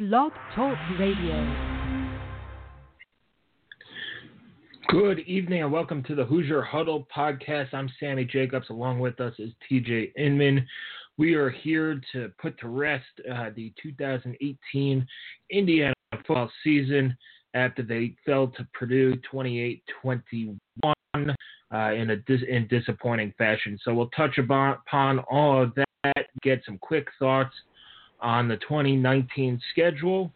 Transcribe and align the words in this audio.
Blog 0.00 0.32
Talk 0.54 0.78
Radio. 0.98 1.76
Good 4.88 5.18
evening 5.18 5.62
and 5.62 5.70
welcome 5.70 6.02
to 6.04 6.14
the 6.14 6.24
Hoosier 6.24 6.62
Huddle 6.62 7.06
podcast. 7.14 7.74
I'm 7.74 7.90
Sammy 8.00 8.24
Jacobs. 8.24 8.70
Along 8.70 8.98
with 8.98 9.20
us 9.20 9.34
is 9.38 9.50
TJ 9.70 10.12
Inman. 10.16 10.66
We 11.18 11.34
are 11.34 11.50
here 11.50 12.00
to 12.14 12.32
put 12.40 12.58
to 12.60 12.68
rest 12.68 13.04
uh, 13.30 13.50
the 13.54 13.74
2018 13.82 15.06
Indiana 15.50 15.92
football 16.12 16.50
season 16.64 17.14
after 17.52 17.82
they 17.82 18.14
fell 18.24 18.46
to 18.56 18.66
Purdue 18.72 19.16
28 19.30 19.82
21 20.00 20.56
uh, 20.82 21.76
in 21.92 22.08
a 22.08 22.16
dis- 22.16 22.40
in 22.48 22.66
disappointing 22.68 23.34
fashion. 23.36 23.78
So 23.84 23.92
we'll 23.92 24.08
touch 24.16 24.38
upon 24.38 25.18
all 25.30 25.62
of 25.62 25.74
that, 25.74 26.26
get 26.42 26.62
some 26.64 26.78
quick 26.78 27.06
thoughts 27.18 27.52
on 28.22 28.48
the 28.48 28.56
2019 28.58 29.60
schedule, 29.70 30.32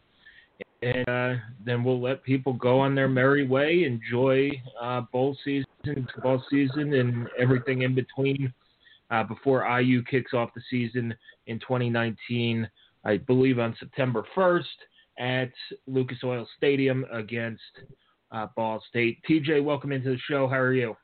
and 0.82 1.08
uh, 1.08 1.34
then 1.64 1.82
we'll 1.82 2.00
let 2.00 2.22
people 2.22 2.52
go 2.52 2.80
on 2.80 2.94
their 2.94 3.08
merry 3.08 3.46
way, 3.46 3.84
enjoy 3.84 4.50
uh, 4.80 5.02
bowl 5.12 5.36
season, 5.44 5.66
football 5.84 6.42
season, 6.50 6.94
and 6.94 7.28
everything 7.38 7.82
in 7.82 7.94
between 7.94 8.52
uh, 9.10 9.22
before 9.22 9.66
IU 9.80 10.02
kicks 10.02 10.34
off 10.34 10.50
the 10.54 10.62
season 10.70 11.14
in 11.46 11.58
2019. 11.60 12.68
I 13.04 13.18
believe 13.18 13.58
on 13.58 13.76
September 13.78 14.24
1st 14.36 14.62
at 15.18 15.52
Lucas 15.86 16.18
Oil 16.24 16.46
Stadium 16.56 17.04
against 17.12 17.62
uh, 18.32 18.48
Ball 18.56 18.82
State. 18.88 19.18
TJ, 19.28 19.62
welcome 19.62 19.92
into 19.92 20.10
the 20.10 20.18
show. 20.28 20.48
How 20.48 20.56
are 20.56 20.74
you? 20.74 20.96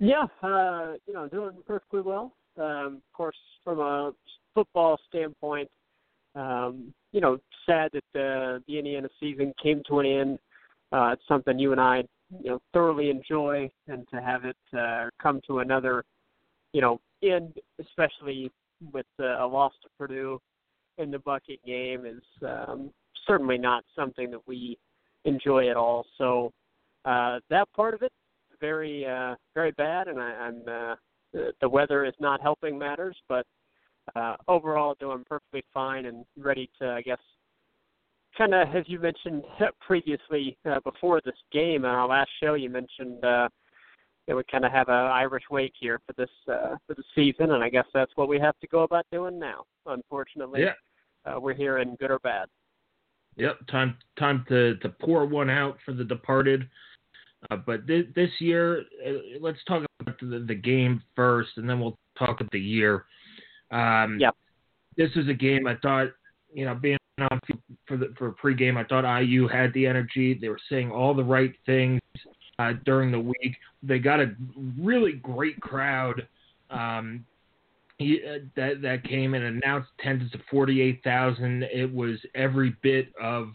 Yeah, 0.00 0.26
uh, 0.42 0.94
you 1.06 1.14
know, 1.14 1.28
doing 1.28 1.52
perfectly 1.66 2.00
well. 2.00 2.34
Um, 2.56 2.96
of 2.96 3.12
course, 3.12 3.36
from 3.64 3.80
a 3.80 4.12
football 4.58 4.98
standpoint, 5.08 5.68
um, 6.34 6.92
you 7.12 7.20
know, 7.20 7.38
sad 7.64 7.90
that 7.92 8.02
the, 8.12 8.60
the 8.66 8.76
Indiana 8.76 9.08
season 9.20 9.54
came 9.62 9.82
to 9.86 10.00
an 10.00 10.06
end. 10.06 10.38
Uh, 10.90 11.10
it's 11.12 11.22
something 11.28 11.60
you 11.60 11.70
and 11.70 11.80
I, 11.80 11.98
you 12.42 12.50
know, 12.50 12.58
thoroughly 12.72 13.08
enjoy, 13.08 13.70
and 13.86 14.04
to 14.12 14.20
have 14.20 14.44
it 14.44 14.56
uh, 14.76 15.10
come 15.22 15.40
to 15.46 15.60
another, 15.60 16.04
you 16.72 16.80
know, 16.80 17.00
end, 17.22 17.54
especially 17.80 18.50
with 18.92 19.06
uh, 19.20 19.44
a 19.44 19.46
loss 19.46 19.72
to 19.84 19.88
Purdue 19.96 20.40
in 20.96 21.12
the 21.12 21.20
bucket 21.20 21.64
game, 21.64 22.04
is 22.04 22.22
um, 22.44 22.90
certainly 23.28 23.58
not 23.58 23.84
something 23.94 24.28
that 24.32 24.44
we 24.48 24.76
enjoy 25.24 25.70
at 25.70 25.76
all. 25.76 26.04
So 26.16 26.50
uh, 27.04 27.38
that 27.48 27.68
part 27.76 27.94
of 27.94 28.02
it, 28.02 28.10
very, 28.60 29.06
uh, 29.06 29.36
very 29.54 29.70
bad, 29.70 30.08
and 30.08 30.18
I, 30.20 30.30
I'm. 30.32 30.62
Uh, 30.66 30.94
the 31.60 31.68
weather 31.68 32.06
is 32.06 32.14
not 32.18 32.40
helping 32.40 32.78
matters, 32.78 33.14
but 33.28 33.44
uh, 34.16 34.36
overall 34.46 34.96
doing 35.00 35.24
perfectly 35.28 35.64
fine 35.72 36.06
and 36.06 36.24
ready 36.36 36.70
to, 36.80 36.90
I 36.90 37.02
guess, 37.02 37.18
kind 38.36 38.54
of 38.54 38.68
as 38.74 38.84
you 38.86 38.98
mentioned 39.00 39.44
previously 39.80 40.56
uh, 40.68 40.80
before 40.80 41.20
this 41.24 41.34
game 41.52 41.84
on 41.84 41.90
our 41.94 42.06
last 42.06 42.30
show, 42.42 42.54
you 42.54 42.70
mentioned 42.70 43.24
uh, 43.24 43.48
that 44.26 44.36
we 44.36 44.42
kind 44.50 44.64
of 44.64 44.72
have 44.72 44.88
a 44.88 44.92
Irish 44.92 45.44
wake 45.50 45.72
here 45.78 46.00
for 46.06 46.12
this 46.14 46.30
uh, 46.48 46.76
for 46.86 46.94
the 46.94 47.02
season, 47.14 47.52
and 47.52 47.64
I 47.64 47.68
guess 47.68 47.86
that's 47.94 48.12
what 48.14 48.28
we 48.28 48.38
have 48.38 48.58
to 48.60 48.66
go 48.68 48.82
about 48.82 49.06
doing 49.10 49.38
now. 49.38 49.64
Unfortunately, 49.86 50.62
yeah. 50.62 50.72
uh, 51.24 51.40
we're 51.40 51.54
here 51.54 51.78
in 51.78 51.96
good 51.96 52.10
or 52.10 52.18
bad. 52.20 52.48
Yep, 53.36 53.66
time 53.70 53.96
time 54.18 54.44
to 54.48 54.76
to 54.76 54.88
pour 54.88 55.26
one 55.26 55.50
out 55.50 55.78
for 55.84 55.92
the 55.92 56.04
departed. 56.04 56.68
Uh, 57.50 57.56
but 57.56 57.86
this, 57.86 58.04
this 58.16 58.30
year, 58.40 58.82
uh, 59.06 59.12
let's 59.40 59.62
talk 59.68 59.84
about 60.00 60.18
the, 60.20 60.44
the, 60.48 60.54
game 60.54 61.00
first, 61.14 61.50
and 61.56 61.70
then 61.70 61.78
we'll 61.78 61.96
talk 62.18 62.40
about 62.40 62.50
the 62.50 62.58
year. 62.58 63.04
Um, 63.70 64.18
yep. 64.18 64.34
This 64.96 65.14
was 65.14 65.28
a 65.28 65.34
game 65.34 65.66
I 65.66 65.76
thought, 65.76 66.08
you 66.52 66.64
know, 66.64 66.74
being 66.74 66.98
on 67.30 67.40
for 67.86 67.96
the 67.96 68.14
for 68.16 68.32
pregame, 68.32 68.76
I 68.76 68.84
thought 68.84 69.20
IU 69.20 69.48
had 69.48 69.72
the 69.74 69.86
energy. 69.86 70.34
They 70.34 70.48
were 70.48 70.60
saying 70.68 70.90
all 70.90 71.14
the 71.14 71.24
right 71.24 71.52
things 71.66 72.00
uh, 72.58 72.74
during 72.84 73.10
the 73.10 73.20
week. 73.20 73.56
They 73.82 73.98
got 73.98 74.20
a 74.20 74.34
really 74.78 75.12
great 75.12 75.60
crowd. 75.60 76.26
Um, 76.70 77.24
he, 77.98 78.20
uh, 78.24 78.44
that 78.56 78.82
that 78.82 79.04
came 79.04 79.34
and 79.34 79.44
announced 79.44 79.88
attendance 79.98 80.34
of 80.34 80.40
forty 80.50 80.80
eight 80.80 81.02
thousand. 81.02 81.64
It 81.64 81.92
was 81.92 82.18
every 82.34 82.76
bit 82.82 83.12
of 83.20 83.48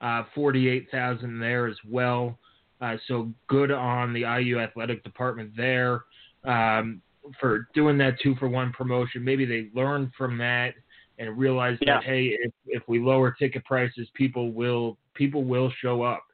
uh, 0.00 0.24
forty 0.34 0.68
eight 0.68 0.88
thousand 0.90 1.38
there 1.40 1.66
as 1.66 1.76
well. 1.88 2.38
Uh, 2.80 2.96
so 3.06 3.30
good 3.48 3.70
on 3.70 4.12
the 4.12 4.20
IU 4.20 4.58
athletic 4.58 5.04
department 5.04 5.52
there 5.56 6.02
um, 6.44 7.00
for 7.40 7.68
doing 7.74 7.98
that 7.98 8.20
two 8.20 8.34
for 8.36 8.48
one 8.48 8.72
promotion. 8.72 9.24
Maybe 9.24 9.44
they 9.44 9.68
learned 9.74 10.12
from 10.16 10.38
that 10.38 10.74
and 11.18 11.38
realized 11.38 11.82
yeah. 11.86 11.94
that 11.94 12.04
hey, 12.04 12.36
if, 12.40 12.52
if 12.66 12.82
we 12.88 12.98
lower 12.98 13.32
ticket 13.32 13.64
prices, 13.64 14.08
people 14.14 14.52
will 14.52 14.98
people 15.14 15.44
will 15.44 15.72
show 15.80 16.02
up, 16.02 16.24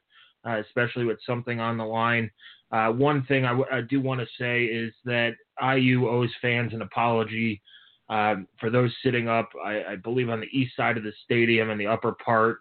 uh, 0.45 0.59
especially 0.59 1.05
with 1.05 1.19
something 1.25 1.59
on 1.59 1.77
the 1.77 1.85
line. 1.85 2.29
Uh, 2.71 2.89
one 2.89 3.25
thing 3.25 3.45
I, 3.45 3.49
w- 3.49 3.67
I 3.71 3.81
do 3.81 3.99
want 3.99 4.21
to 4.21 4.27
say 4.37 4.65
is 4.65 4.93
that 5.05 5.33
IU 5.61 6.07
owes 6.07 6.29
fans 6.41 6.73
an 6.73 6.81
apology. 6.81 7.61
Um, 8.09 8.47
for 8.59 8.69
those 8.69 8.91
sitting 9.03 9.27
up, 9.27 9.49
I, 9.63 9.83
I 9.83 9.95
believe 9.95 10.29
on 10.29 10.39
the 10.39 10.57
east 10.57 10.75
side 10.75 10.97
of 10.97 11.03
the 11.03 11.13
stadium 11.23 11.69
in 11.69 11.77
the 11.77 11.87
upper 11.87 12.13
part, 12.13 12.59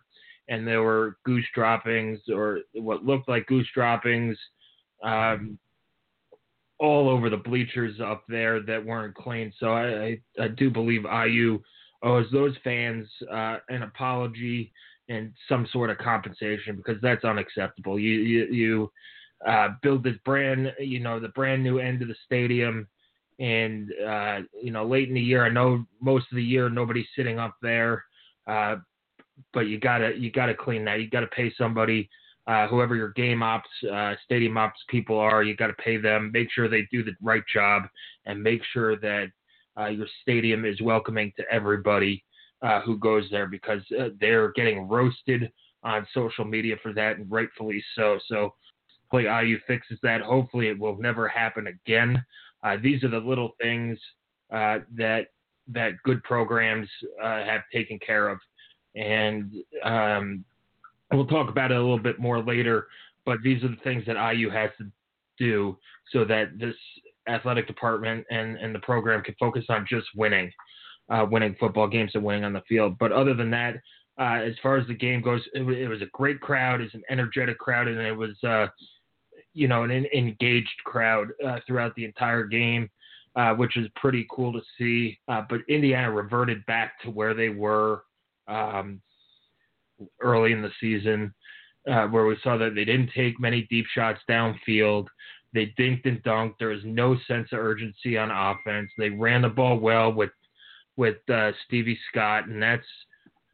and 0.48 0.66
there 0.66 0.82
were 0.82 1.16
goose 1.24 1.44
droppings 1.54 2.20
or 2.32 2.60
what 2.74 3.04
looked 3.04 3.28
like 3.28 3.46
goose 3.46 3.68
droppings 3.74 4.36
um, 5.02 5.58
all 6.78 7.08
over 7.08 7.28
the 7.28 7.36
bleachers 7.36 8.00
up 8.00 8.24
there 8.28 8.60
that 8.62 8.84
weren't 8.84 9.14
clean. 9.14 9.52
So 9.58 9.72
I, 9.72 10.04
I, 10.04 10.20
I 10.40 10.48
do 10.48 10.70
believe 10.70 11.04
IU 11.04 11.60
owes 12.02 12.26
those 12.32 12.54
fans 12.62 13.08
uh, 13.30 13.56
an 13.68 13.82
apology 13.82 14.72
and 15.08 15.32
some 15.48 15.66
sort 15.72 15.90
of 15.90 15.98
compensation 15.98 16.76
because 16.76 17.00
that's 17.02 17.24
unacceptable. 17.24 17.98
You 17.98 18.12
you, 18.12 18.46
you 18.46 18.92
uh, 19.46 19.68
build 19.82 20.02
this 20.02 20.16
brand, 20.24 20.72
you 20.78 21.00
know, 21.00 21.20
the 21.20 21.28
brand 21.28 21.62
new 21.62 21.78
end 21.78 22.02
of 22.02 22.08
the 22.08 22.16
stadium. 22.24 22.86
And 23.40 23.92
uh, 24.04 24.40
you 24.60 24.72
know, 24.72 24.84
late 24.84 25.08
in 25.08 25.14
the 25.14 25.20
year, 25.20 25.44
I 25.44 25.48
know 25.48 25.84
most 26.00 26.26
of 26.30 26.36
the 26.36 26.42
year 26.42 26.68
nobody's 26.68 27.06
sitting 27.14 27.38
up 27.38 27.54
there, 27.62 28.04
uh, 28.48 28.76
but 29.52 29.68
you 29.68 29.78
gotta 29.78 30.16
you 30.16 30.32
gotta 30.32 30.54
clean 30.54 30.84
that. 30.86 31.00
You 31.00 31.08
gotta 31.08 31.28
pay 31.28 31.52
somebody, 31.56 32.10
uh, 32.48 32.66
whoever 32.66 32.96
your 32.96 33.10
game 33.10 33.42
ops, 33.42 33.68
uh, 33.92 34.14
stadium 34.24 34.56
ops 34.56 34.80
people 34.88 35.18
are. 35.18 35.42
You 35.42 35.54
gotta 35.54 35.74
pay 35.74 35.98
them. 35.98 36.30
Make 36.32 36.50
sure 36.50 36.66
they 36.66 36.88
do 36.90 37.04
the 37.04 37.14
right 37.20 37.42
job, 37.52 37.82
and 38.24 38.42
make 38.42 38.62
sure 38.72 38.96
that 38.96 39.26
uh, 39.78 39.88
your 39.88 40.06
stadium 40.22 40.64
is 40.64 40.80
welcoming 40.80 41.30
to 41.36 41.44
everybody 41.52 42.24
uh, 42.62 42.80
who 42.80 42.96
goes 42.96 43.24
there 43.30 43.46
because 43.46 43.82
uh, 44.00 44.08
they're 44.18 44.50
getting 44.52 44.88
roasted 44.88 45.52
on 45.84 46.06
social 46.14 46.44
media 46.46 46.76
for 46.82 46.94
that, 46.94 47.18
and 47.18 47.30
rightfully 47.30 47.84
so. 47.94 48.18
So, 48.28 48.54
hopefully 49.10 49.24
IU 49.24 49.58
fixes 49.66 49.98
that. 50.02 50.22
Hopefully, 50.22 50.68
it 50.68 50.78
will 50.78 50.96
never 50.96 51.28
happen 51.28 51.66
again. 51.66 52.24
Uh, 52.64 52.78
these 52.82 53.04
are 53.04 53.10
the 53.10 53.18
little 53.18 53.52
things 53.60 53.98
that 54.50 55.26
that 55.70 55.92
good 56.02 56.22
programs 56.24 56.88
have 57.22 57.60
taken 57.70 57.98
care 57.98 58.28
of 58.30 58.38
and 58.94 59.52
um, 59.84 60.44
we'll 61.12 61.26
talk 61.26 61.48
about 61.48 61.70
it 61.70 61.76
a 61.76 61.80
little 61.80 61.98
bit 61.98 62.18
more 62.18 62.42
later. 62.42 62.88
But 63.24 63.38
these 63.42 63.62
are 63.62 63.68
the 63.68 63.76
things 63.84 64.04
that 64.06 64.32
IU 64.32 64.50
has 64.50 64.70
to 64.78 64.90
do 65.38 65.78
so 66.12 66.24
that 66.24 66.58
this 66.58 66.74
athletic 67.28 67.66
department 67.66 68.24
and, 68.30 68.56
and 68.56 68.74
the 68.74 68.78
program 68.80 69.22
can 69.22 69.34
focus 69.38 69.64
on 69.68 69.86
just 69.88 70.06
winning, 70.16 70.50
uh, 71.10 71.26
winning 71.30 71.54
football 71.60 71.86
games 71.86 72.12
and 72.14 72.24
winning 72.24 72.44
on 72.44 72.52
the 72.52 72.62
field. 72.68 72.96
But 72.98 73.12
other 73.12 73.34
than 73.34 73.50
that, 73.50 73.76
uh, 74.18 74.40
as 74.42 74.54
far 74.62 74.76
as 74.76 74.86
the 74.88 74.94
game 74.94 75.20
goes, 75.20 75.42
it, 75.54 75.62
it, 75.62 75.88
was 75.88 76.02
a 76.02 76.06
great 76.12 76.40
crowd. 76.40 76.80
It's 76.80 76.94
an 76.94 77.04
energetic 77.08 77.58
crowd, 77.58 77.86
and 77.86 78.00
it 78.00 78.16
was, 78.16 78.36
uh, 78.42 78.66
you 79.52 79.68
know, 79.68 79.84
an 79.84 79.90
engaged 79.90 80.68
crowd 80.84 81.28
uh, 81.46 81.60
throughout 81.66 81.94
the 81.94 82.04
entire 82.04 82.44
game. 82.44 82.90
Uh, 83.36 83.54
which 83.54 83.76
is 83.76 83.86
pretty 83.94 84.26
cool 84.32 84.52
to 84.52 84.60
see. 84.76 85.16
Uh, 85.28 85.42
but 85.48 85.60
Indiana 85.68 86.10
reverted 86.10 86.66
back 86.66 87.00
to 87.00 87.08
where 87.08 87.34
they 87.34 87.50
were 87.50 88.02
um, 88.48 89.00
early 90.20 90.52
in 90.52 90.62
the 90.62 90.70
season, 90.80 91.34
uh, 91.90 92.06
where 92.06 92.26
we 92.26 92.36
saw 92.42 92.56
that 92.56 92.74
they 92.74 92.84
didn't 92.84 93.10
take 93.14 93.40
many 93.40 93.62
deep 93.70 93.86
shots 93.94 94.20
downfield. 94.28 95.06
They 95.54 95.74
dinked 95.78 96.06
and 96.06 96.22
dunked. 96.22 96.54
There 96.58 96.68
was 96.68 96.84
no 96.84 97.16
sense 97.26 97.48
of 97.52 97.58
urgency 97.58 98.18
on 98.18 98.30
offense. 98.30 98.90
They 98.98 99.10
ran 99.10 99.42
the 99.42 99.48
ball 99.48 99.78
well 99.78 100.12
with 100.12 100.30
with 100.96 101.16
uh, 101.32 101.52
Stevie 101.66 101.98
Scott, 102.10 102.48
and 102.48 102.62
that's 102.62 102.86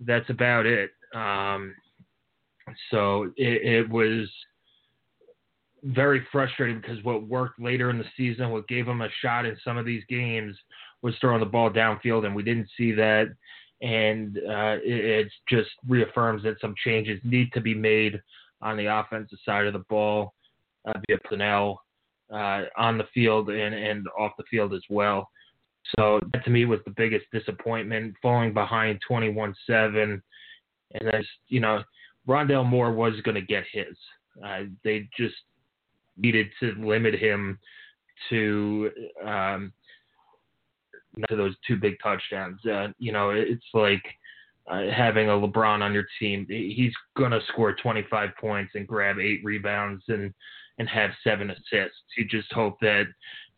that's 0.00 0.28
about 0.30 0.66
it. 0.66 0.90
Um, 1.14 1.74
so 2.90 3.32
it, 3.36 3.62
it 3.62 3.90
was 3.90 4.28
very 5.84 6.26
frustrating 6.32 6.80
because 6.80 7.02
what 7.04 7.28
worked 7.28 7.60
later 7.60 7.90
in 7.90 7.98
the 7.98 8.04
season, 8.16 8.50
what 8.50 8.66
gave 8.66 8.86
them 8.86 9.02
a 9.02 9.08
shot 9.20 9.44
in 9.44 9.56
some 9.62 9.76
of 9.76 9.84
these 9.84 10.02
games, 10.08 10.56
was 11.02 11.14
throwing 11.20 11.40
the 11.40 11.46
ball 11.46 11.70
downfield, 11.70 12.24
and 12.24 12.34
we 12.34 12.42
didn't 12.42 12.68
see 12.76 12.92
that. 12.92 13.26
And 13.84 14.38
uh, 14.38 14.78
it, 14.82 15.26
it 15.26 15.32
just 15.48 15.70
reaffirms 15.86 16.42
that 16.44 16.60
some 16.60 16.74
changes 16.82 17.20
need 17.22 17.52
to 17.52 17.60
be 17.60 17.74
made 17.74 18.20
on 18.62 18.78
the 18.78 18.86
offensive 18.86 19.38
side 19.44 19.66
of 19.66 19.74
the 19.74 19.84
ball 19.90 20.32
uh, 20.86 20.94
via 21.06 21.18
Purnell 21.24 21.82
uh, 22.32 22.62
on 22.78 22.96
the 22.96 23.06
field 23.12 23.50
and, 23.50 23.74
and 23.74 24.06
off 24.18 24.32
the 24.38 24.44
field 24.50 24.72
as 24.72 24.82
well. 24.88 25.28
So 25.98 26.18
that 26.32 26.44
to 26.44 26.50
me 26.50 26.64
was 26.64 26.80
the 26.86 26.94
biggest 26.96 27.26
disappointment, 27.30 28.14
falling 28.22 28.54
behind 28.54 29.00
21 29.06 29.54
7. 29.66 30.22
And 30.94 31.14
as 31.14 31.26
you 31.48 31.60
know, 31.60 31.82
Rondale 32.26 32.64
Moore 32.64 32.92
was 32.92 33.20
going 33.22 33.34
to 33.34 33.42
get 33.42 33.64
his. 33.70 33.96
Uh, 34.42 34.62
they 34.82 35.08
just 35.16 35.34
needed 36.16 36.46
to 36.60 36.72
limit 36.78 37.14
him 37.14 37.58
to 38.30 38.90
um, 39.26 39.72
to 41.28 41.36
those 41.36 41.54
two 41.66 41.76
big 41.76 41.94
touchdowns. 42.02 42.64
Uh, 42.64 42.88
you 42.98 43.12
know, 43.12 43.30
it's 43.30 43.64
like 43.72 44.02
uh, 44.70 44.82
having 44.94 45.28
a 45.28 45.32
LeBron 45.32 45.82
on 45.82 45.92
your 45.92 46.06
team. 46.18 46.46
He's 46.48 46.92
gonna 47.16 47.40
score 47.48 47.74
25 47.74 48.30
points 48.40 48.72
and 48.74 48.86
grab 48.86 49.18
eight 49.18 49.40
rebounds 49.44 50.02
and 50.08 50.32
and 50.78 50.88
have 50.88 51.10
seven 51.22 51.50
assists. 51.50 51.98
You 52.16 52.24
just 52.24 52.52
hope 52.52 52.78
that 52.80 53.04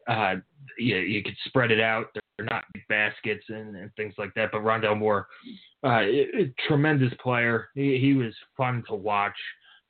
uh, 0.09 0.35
you, 0.79 0.97
you 0.97 1.23
could 1.23 1.37
spread 1.47 1.71
it 1.71 1.81
out. 1.81 2.15
They're 2.37 2.47
not 2.47 2.65
big 2.75 2.87
baskets 2.89 3.45
and, 3.49 3.77
and 3.77 3.91
things 3.97 4.15
like 4.19 4.35
that. 4.35 4.51
But 4.53 4.63
Rondale 4.63 4.99
Moore, 4.99 5.27
uh, 5.85 6.03
it, 6.03 6.55
tremendous 6.69 7.13
player. 7.23 7.69
He, 7.75 7.99
he 7.99 8.15
was 8.15 8.35
fun 8.57 8.85
to 8.89 8.95
watch 8.95 9.37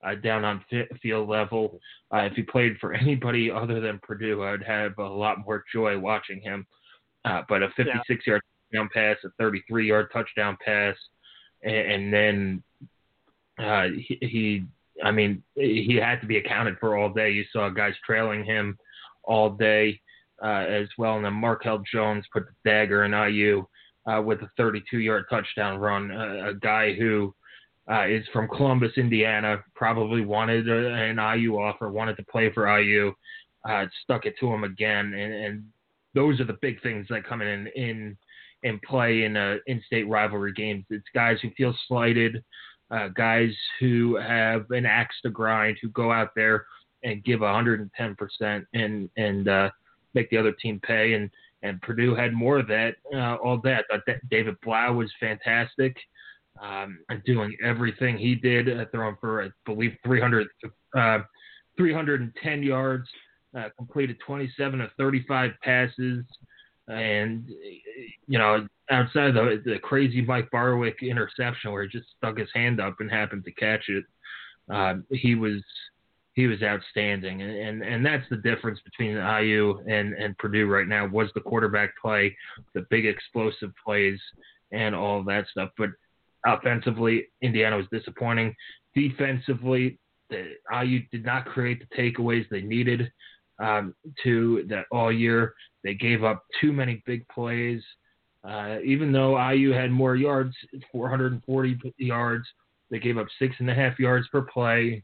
uh, 0.07 0.15
down 0.15 0.45
on 0.45 0.65
field 1.03 1.29
level. 1.29 1.81
Uh, 2.15 2.19
if 2.19 2.35
he 2.35 2.43
played 2.43 2.77
for 2.81 2.95
anybody 2.95 3.51
other 3.51 3.81
than 3.81 4.01
Purdue, 4.03 4.45
I'd 4.45 4.63
have 4.63 4.99
a 4.99 5.03
lot 5.03 5.45
more 5.45 5.65
joy 5.73 5.99
watching 5.99 6.41
him. 6.41 6.67
Uh, 7.27 7.43
but 7.49 7.63
a 7.63 7.69
56 7.77 8.25
yeah. 8.27 8.33
yard 8.33 8.43
touchdown 8.73 8.89
pass, 8.95 9.17
a 9.25 9.29
33 9.39 9.89
yard 9.89 10.09
touchdown 10.13 10.57
pass, 10.65 10.95
and, 11.63 11.75
and 11.75 12.13
then 12.13 12.63
uh, 13.59 13.87
he, 13.97 14.19
he, 14.21 14.65
I 15.03 15.11
mean, 15.11 15.43
he 15.55 15.99
had 16.01 16.21
to 16.21 16.27
be 16.27 16.39
accounted 16.39 16.77
for 16.79 16.97
all 16.97 17.13
day. 17.13 17.31
You 17.31 17.45
saw 17.53 17.69
guys 17.69 17.95
trailing 18.05 18.45
him 18.45 18.79
all 19.25 19.51
day 19.51 20.01
uh, 20.43 20.65
as 20.69 20.89
well. 20.99 21.17
And 21.17 21.25
then 21.25 21.33
Markell 21.33 21.83
Jones 21.93 22.25
put 22.33 22.45
the 22.47 22.71
dagger 22.71 23.05
in 23.05 23.13
IU 23.13 23.67
uh, 24.07 24.23
with 24.23 24.41
a 24.43 24.51
32 24.57 24.99
yard 24.99 25.25
touchdown 25.29 25.79
run, 25.79 26.11
a 26.11 26.55
guy 26.55 26.95
who 26.95 27.35
uh, 27.91 28.07
is 28.07 28.25
from 28.33 28.49
Columbus, 28.49 28.93
Indiana. 28.97 29.63
Probably 29.75 30.25
wanted 30.25 30.69
a, 30.69 30.93
an 30.93 31.19
IU 31.19 31.57
offer, 31.57 31.91
wanted 31.91 32.17
to 32.17 32.25
play 32.25 32.53
for 32.53 32.79
IU. 32.79 33.13
Uh, 33.69 33.87
stuck 34.05 34.27
it 34.27 34.35
to 34.39 34.47
him 34.47 34.63
again, 34.63 35.13
and, 35.13 35.33
and 35.33 35.65
those 36.17 36.41
are 36.41 36.45
the 36.45 36.59
big 36.61 36.83
things 36.83 37.07
that 37.11 37.27
come 37.27 37.43
in 37.43 37.69
in 37.77 38.17
in 38.65 38.81
play 38.85 39.23
in 39.23 39.37
uh, 39.37 39.57
in-state 39.67 40.09
rivalry 40.09 40.53
games. 40.53 40.85
It's 40.91 41.07
guys 41.15 41.39
who 41.41 41.51
feel 41.51 41.75
slighted, 41.87 42.43
uh, 42.91 43.09
guys 43.09 43.55
who 43.79 44.17
have 44.17 44.69
an 44.71 44.87
axe 44.87 45.15
to 45.23 45.31
grind, 45.31 45.77
who 45.81 45.91
go 45.91 46.11
out 46.11 46.31
there 46.35 46.67
and 47.05 47.23
give 47.23 47.41
110 47.41 48.17
percent 48.17 48.65
and 48.75 49.09
and 49.17 49.49
uh, 49.49 49.71
make 50.15 50.29
the 50.31 50.39
other 50.39 50.53
team 50.53 50.81
pay. 50.85 51.13
And 51.13 51.31
and 51.63 51.81
Purdue 51.83 52.17
had 52.17 52.33
more 52.33 52.59
of 52.59 52.67
that 52.67 52.97
uh, 53.15 53.37
all 53.37 53.61
that 53.63 53.85
David 54.29 54.57
Blough 54.65 54.95
was 54.95 55.13
fantastic 55.21 55.97
um, 56.63 56.99
doing 57.25 57.57
everything 57.63 58.17
he 58.17 58.35
did, 58.35 58.69
uh, 58.69 58.87
throwing 58.91 59.17
for, 59.21 59.45
I 59.45 59.49
believe, 59.65 59.97
300, 60.05 60.47
uh, 60.97 61.19
310 61.77 62.63
yards, 62.63 63.09
uh, 63.57 63.69
completed 63.77 64.17
27 64.27 64.81
of 64.81 64.91
35 64.99 65.53
passes. 65.63 66.25
And, 66.89 67.49
you 68.29 68.39
know, 68.39 68.67
outside 68.91 69.31
of 69.31 69.35
the, 69.35 69.63
the 69.65 69.79
crazy 69.79 70.21
Mike 70.21 70.51
Barwick 70.51 71.03
interception 71.03 71.73
where 71.73 71.83
he 71.83 71.89
just 71.89 72.09
stuck 72.17 72.39
his 72.39 72.49
hand 72.55 72.81
up 72.81 72.97
and 73.01 73.11
happened 73.11 73.45
to 73.45 73.53
catch 73.53 73.89
it, 73.89 74.05
uh, 74.73 74.95
he 75.11 75.35
was 75.35 75.63
he 76.35 76.47
was 76.47 76.63
outstanding, 76.63 77.41
and, 77.41 77.51
and 77.51 77.83
and 77.83 78.05
that's 78.05 78.29
the 78.29 78.37
difference 78.37 78.79
between 78.85 79.17
IU 79.17 79.79
and 79.89 80.13
and 80.13 80.37
Purdue 80.37 80.67
right 80.67 80.87
now 80.87 81.07
was 81.07 81.31
the 81.35 81.41
quarterback 81.41 81.91
play, 82.03 82.37
the 82.75 82.85
big 82.91 83.07
explosive 83.07 83.73
plays, 83.83 84.21
and 84.71 84.95
all 84.95 85.23
that 85.25 85.47
stuff. 85.49 85.71
But 85.79 85.91
Offensively, 86.47 87.27
Indiana 87.43 87.77
was 87.77 87.87
disappointing. 87.91 88.55
Defensively, 88.95 89.99
the 90.31 90.55
IU 90.73 91.01
did 91.11 91.25
not 91.25 91.45
create 91.45 91.81
the 91.81 91.97
takeaways 91.97 92.49
they 92.49 92.63
needed 92.63 93.11
um, 93.59 93.95
to 94.25 94.65
that 94.69 94.87
all 94.91 95.13
year. 95.13 95.55
They 95.83 95.95
gave 95.95 96.25
up 96.25 96.45
too 96.61 96.73
many 96.73 97.03
big 97.07 97.27
plays. 97.29 97.83
Uh, 98.45 98.79
even 98.85 99.13
though 99.13 99.51
IU 99.51 99.73
had 99.73 99.91
more 99.91 100.15
yards, 100.15 100.55
440 100.93 101.95
yards, 101.99 102.47
they 102.91 102.99
gave 102.99 103.19
up 103.19 103.27
six 103.39 103.57
and 103.59 103.71
a 103.71 103.75
half 103.75 103.99
yards 103.99 104.29
per 104.29 104.43
play. 104.43 105.03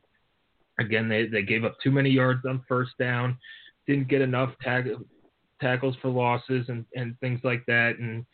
Again, 0.78 1.08
they, 1.08 1.26
they 1.26 1.42
gave 1.42 1.64
up 1.64 1.76
too 1.82 1.90
many 1.90 2.10
yards 2.10 2.40
on 2.48 2.62
first 2.68 2.92
down, 2.98 3.36
didn't 3.86 4.08
get 4.08 4.20
enough 4.20 4.50
tag, 4.62 4.88
tackles 5.60 5.96
for 6.00 6.08
losses 6.08 6.66
and, 6.68 6.84
and 6.94 7.18
things 7.20 7.40
like 7.42 7.64
that. 7.66 7.98
And 7.98 8.24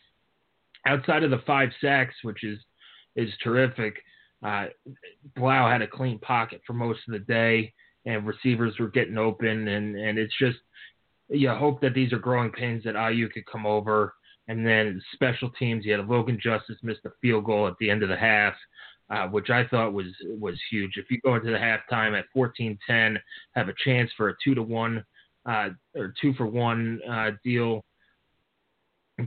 outside 0.85 1.23
of 1.23 1.31
the 1.31 1.41
five 1.45 1.69
sacks, 1.81 2.15
which 2.23 2.43
is 2.43 2.59
is 3.15 3.29
terrific. 3.43 3.95
Uh, 4.43 4.67
Blough 5.35 5.69
had 5.69 5.81
a 5.81 5.87
clean 5.87 6.19
pocket 6.19 6.61
for 6.65 6.73
most 6.73 6.99
of 7.07 7.13
the 7.13 7.19
day, 7.19 7.73
and 8.09 8.25
receivers 8.25 8.79
were 8.79 8.87
getting 8.87 9.17
open, 9.17 9.67
and 9.67 9.95
and 9.95 10.17
it's 10.17 10.33
just 10.39 10.57
you 11.29 11.49
hope 11.51 11.79
that 11.81 11.93
these 11.93 12.11
are 12.11 12.19
growing 12.19 12.51
pains 12.51 12.83
that 12.83 13.11
IU 13.11 13.29
could 13.29 13.45
come 13.45 13.65
over. 13.65 14.13
And 14.47 14.65
then 14.65 14.99
special 15.13 15.51
teams, 15.51 15.85
you 15.85 15.91
had 15.91 16.07
Logan 16.07 16.39
Justice 16.41 16.77
missed 16.81 17.05
a 17.05 17.11
field 17.21 17.45
goal 17.45 17.67
at 17.67 17.75
the 17.79 17.87
end 17.87 18.01
of 18.01 18.09
the 18.09 18.17
half, 18.17 18.55
uh, 19.11 19.27
which 19.27 19.51
I 19.51 19.67
thought 19.67 19.93
was 19.93 20.07
was 20.23 20.59
huge. 20.71 20.93
If 20.97 21.11
you 21.11 21.19
go 21.23 21.35
into 21.35 21.51
the 21.51 21.57
halftime 21.57 22.17
at 22.17 22.25
14-10, 22.35 23.17
have 23.53 23.69
a 23.69 23.75
chance 23.85 24.09
for 24.17 24.29
a 24.29 24.33
two 24.43 24.55
to 24.55 24.63
one 24.63 25.03
uh, 25.45 25.69
or 25.95 26.13
two 26.19 26.33
for 26.33 26.47
one 26.47 26.99
uh, 27.07 27.31
deal 27.43 27.85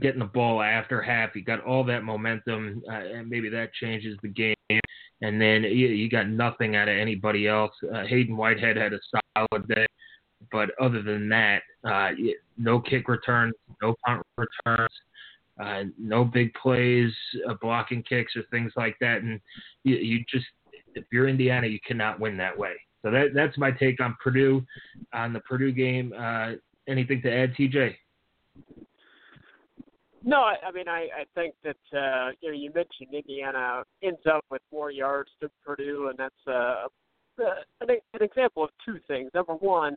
getting 0.01 0.19
the 0.19 0.25
ball 0.25 0.61
after 0.61 1.01
half. 1.01 1.35
You 1.35 1.43
got 1.43 1.63
all 1.63 1.83
that 1.85 2.03
momentum, 2.03 2.81
uh, 2.89 2.93
and 2.93 3.29
maybe 3.29 3.47
that 3.49 3.73
changes 3.73 4.17
the 4.23 4.29
game. 4.29 4.52
And 4.69 5.41
then 5.41 5.63
you, 5.63 5.87
you 5.87 6.09
got 6.09 6.27
nothing 6.27 6.75
out 6.75 6.89
of 6.89 6.97
anybody 6.97 7.47
else. 7.47 7.71
Uh, 7.93 8.05
Hayden 8.05 8.35
Whitehead 8.35 8.77
had 8.77 8.93
a 8.93 8.99
solid 9.35 9.67
day, 9.67 9.85
but 10.51 10.69
other 10.81 11.01
than 11.01 11.29
that, 11.29 11.61
uh, 11.87 12.09
no 12.57 12.79
kick 12.79 13.07
returns, 13.07 13.53
no 13.81 13.95
punt 14.05 14.21
returns, 14.37 14.91
uh, 15.61 15.83
no 15.97 16.25
big 16.25 16.53
plays, 16.55 17.11
uh, 17.47 17.53
blocking 17.61 18.03
kicks 18.03 18.35
or 18.35 18.43
things 18.51 18.73
like 18.75 18.95
that. 18.99 19.21
And 19.21 19.39
you, 19.83 19.95
you 19.95 20.25
just, 20.29 20.45
if 20.95 21.05
you're 21.11 21.27
Indiana, 21.27 21.67
you 21.67 21.79
cannot 21.85 22.19
win 22.19 22.37
that 22.37 22.57
way. 22.57 22.73
So 23.03 23.11
that 23.11 23.33
that's 23.35 23.57
my 23.57 23.71
take 23.71 23.99
on 23.99 24.15
Purdue, 24.23 24.65
on 25.13 25.33
the 25.33 25.41
Purdue 25.41 25.73
game. 25.73 26.13
Uh, 26.17 26.53
anything 26.87 27.21
to 27.21 27.31
add, 27.31 27.53
TJ? 27.53 27.95
No, 30.23 30.37
I, 30.37 30.55
I 30.67 30.71
mean 30.71 30.87
I, 30.87 31.07
I 31.21 31.25
think 31.35 31.53
that 31.63 31.97
uh, 31.97 32.31
you 32.41 32.49
know 32.49 32.55
you 32.55 32.71
mentioned 32.73 33.13
Indiana 33.13 33.83
ends 34.01 34.21
up 34.31 34.45
with 34.49 34.61
more 34.71 34.91
yards 34.91 35.29
than 35.41 35.49
Purdue, 35.65 36.09
and 36.09 36.17
that's 36.17 36.47
uh, 36.47 36.87
an, 37.81 37.89
an 37.89 38.21
example 38.21 38.63
of 38.63 38.69
two 38.85 38.99
things. 39.07 39.29
Number 39.33 39.53
one, 39.53 39.95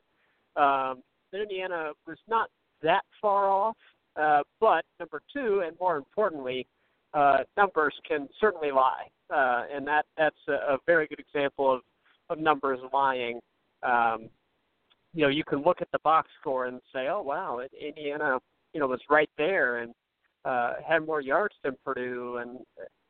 um, 0.57 1.03
that 1.33 1.43
Indiana 1.43 1.93
was 2.07 2.19
not 2.29 2.49
that 2.83 3.03
far 3.23 3.51
off, 3.51 3.77
uh, 4.21 4.43
but 4.61 4.85
number 4.99 5.21
two, 5.33 5.63
and 5.65 5.77
more 5.79 5.97
importantly, 5.97 6.67
uh, 7.15 7.39
numbers 7.57 7.95
can 8.07 8.29
certainly 8.41 8.73
lie, 8.73 9.07
uh, 9.31 9.65
and 9.73 9.87
that 9.87 10.07
that's 10.19 10.37
a, 10.49 10.75
a 10.75 10.79
very 10.87 11.07
good 11.07 11.21
example 11.21 11.73
of 11.73 11.81
of 12.31 12.39
numbers 12.39 12.81
lying. 12.93 13.41
Um, 13.85 14.29
you 15.15 15.23
know, 15.23 15.29
you 15.29 15.45
can 15.45 15.63
look 15.63 15.81
at 15.81 15.89
the 15.93 16.01
box 16.01 16.29
score 16.41 16.67
and 16.67 16.81
say, 16.93 17.07
"Oh 17.09 17.23
wow, 17.23 17.61
Indiana, 17.81 18.39
you 18.73 18.81
know, 18.81 18.89
was 18.89 19.01
right 19.09 19.31
there," 19.39 19.79
and 19.79 19.95
uh, 20.47 20.75
had 20.87 21.05
more 21.05 21.21
yards 21.21 21.57
than 21.65 21.77
Purdue, 21.85 22.39
and 22.39 22.61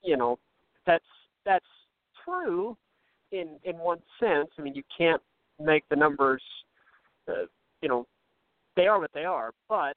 you 0.02 0.16
know 0.16 0.38
that's 0.87 1.05
that's 1.45 1.66
true 2.25 2.76
in 3.31 3.59
in 3.64 3.76
one 3.76 3.99
sense. 4.19 4.49
I 4.59 4.62
mean, 4.62 4.75
you 4.75 4.83
can't 4.97 5.23
make 5.62 5.85
the 5.90 5.97
numbers, 5.97 6.43
uh, 7.28 7.45
you 7.83 7.88
know, 7.88 8.07
they 8.75 8.87
are 8.87 8.99
what 8.99 9.12
they 9.14 9.25
are, 9.25 9.52
but 9.69 9.97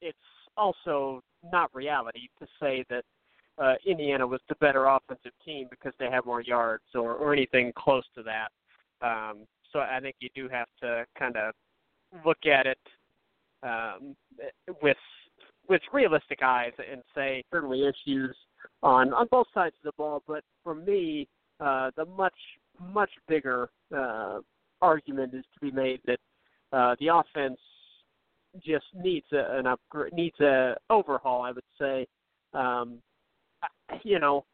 it's 0.00 0.16
also 0.56 1.22
not 1.52 1.74
reality 1.74 2.28
to 2.38 2.46
say 2.60 2.84
that 2.88 3.04
uh, 3.58 3.74
Indiana 3.86 4.26
was 4.26 4.40
the 4.48 4.54
better 4.56 4.86
offensive 4.86 5.32
team 5.44 5.66
because 5.70 5.92
they 5.98 6.10
have 6.10 6.24
more 6.24 6.40
yards 6.40 6.84
or 6.94 7.14
or 7.14 7.32
anything 7.32 7.72
close 7.76 8.04
to 8.14 8.22
that. 8.22 8.48
Um, 9.02 9.46
so 9.72 9.80
I 9.80 9.98
think 10.00 10.16
you 10.20 10.28
do 10.36 10.48
have 10.48 10.68
to 10.82 11.04
kind 11.18 11.36
of 11.36 11.54
look 12.24 12.46
at 12.46 12.66
it 12.66 12.78
um, 13.62 14.16
with 14.82 14.96
with 15.68 15.82
realistic 15.92 16.40
eyes 16.42 16.72
and 16.90 17.02
say 17.14 17.44
certainly 17.50 17.84
issues 17.86 18.36
on 18.82 19.12
on 19.12 19.26
both 19.30 19.46
sides 19.54 19.74
of 19.84 19.84
the 19.84 19.96
ball. 19.96 20.22
But 20.26 20.44
for 20.64 20.74
me, 20.74 21.28
uh, 21.60 21.90
the 21.96 22.04
much 22.04 22.34
much 22.80 23.10
bigger 23.28 23.70
uh, 23.96 24.40
argument 24.80 25.34
is 25.34 25.44
to 25.54 25.60
be 25.60 25.70
made 25.70 26.00
that 26.06 26.18
uh, 26.72 26.96
the 27.00 27.08
offense 27.08 27.58
just 28.64 28.86
needs 28.94 29.26
a, 29.32 29.58
an 29.58 29.66
upgrade, 29.66 30.12
needs 30.12 30.38
a 30.40 30.74
overhaul. 30.88 31.42
I 31.42 31.52
would 31.52 31.64
say, 31.78 32.06
um, 32.54 32.98
you 34.02 34.18
know, 34.18 34.44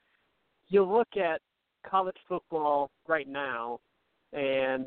you 0.68 0.84
look 0.84 1.08
at 1.16 1.40
college 1.88 2.16
football 2.28 2.90
right 3.06 3.28
now, 3.28 3.78
and 4.32 4.86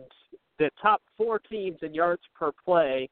the 0.60 0.70
top 0.82 1.02
four 1.18 1.40
teams 1.40 1.78
in 1.82 1.94
yards 1.94 2.22
per 2.38 2.52
play. 2.64 3.10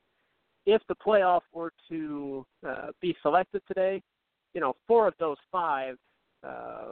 If 0.68 0.82
the 0.90 0.96
playoff 0.96 1.42
were 1.54 1.72
to 1.90 2.46
uh, 2.68 2.88
be 3.02 3.16
selected 3.22 3.62
today, 3.68 4.04
you 4.54 4.60
know, 4.60 4.76
four 4.86 5.08
of 5.08 5.14
those 5.18 5.38
five 5.50 5.96
uh, 6.44 6.92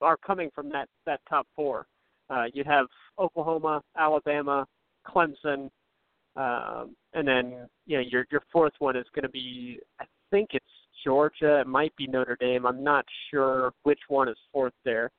are 0.00 0.16
coming 0.16 0.50
from 0.54 0.68
that 0.70 0.88
that 1.04 1.20
top 1.28 1.46
four. 1.56 1.86
Uh, 2.30 2.44
you'd 2.54 2.66
have 2.66 2.86
Oklahoma, 3.18 3.82
Alabama, 3.96 4.66
Clemson, 5.06 5.68
um, 6.36 6.94
and 7.14 7.26
then 7.26 7.68
you 7.86 7.96
know 7.96 8.04
your 8.08 8.24
your 8.30 8.42
fourth 8.52 8.74
one 8.78 8.96
is 8.96 9.06
going 9.12 9.24
to 9.24 9.28
be 9.28 9.80
I 10.00 10.04
think 10.30 10.50
it's 10.52 10.64
Georgia. 11.04 11.60
It 11.60 11.66
might 11.66 11.94
be 11.96 12.06
Notre 12.06 12.36
Dame. 12.38 12.66
I'm 12.66 12.84
not 12.84 13.04
sure 13.32 13.72
which 13.82 14.00
one 14.06 14.28
is 14.28 14.36
fourth 14.52 14.74
there, 14.84 15.10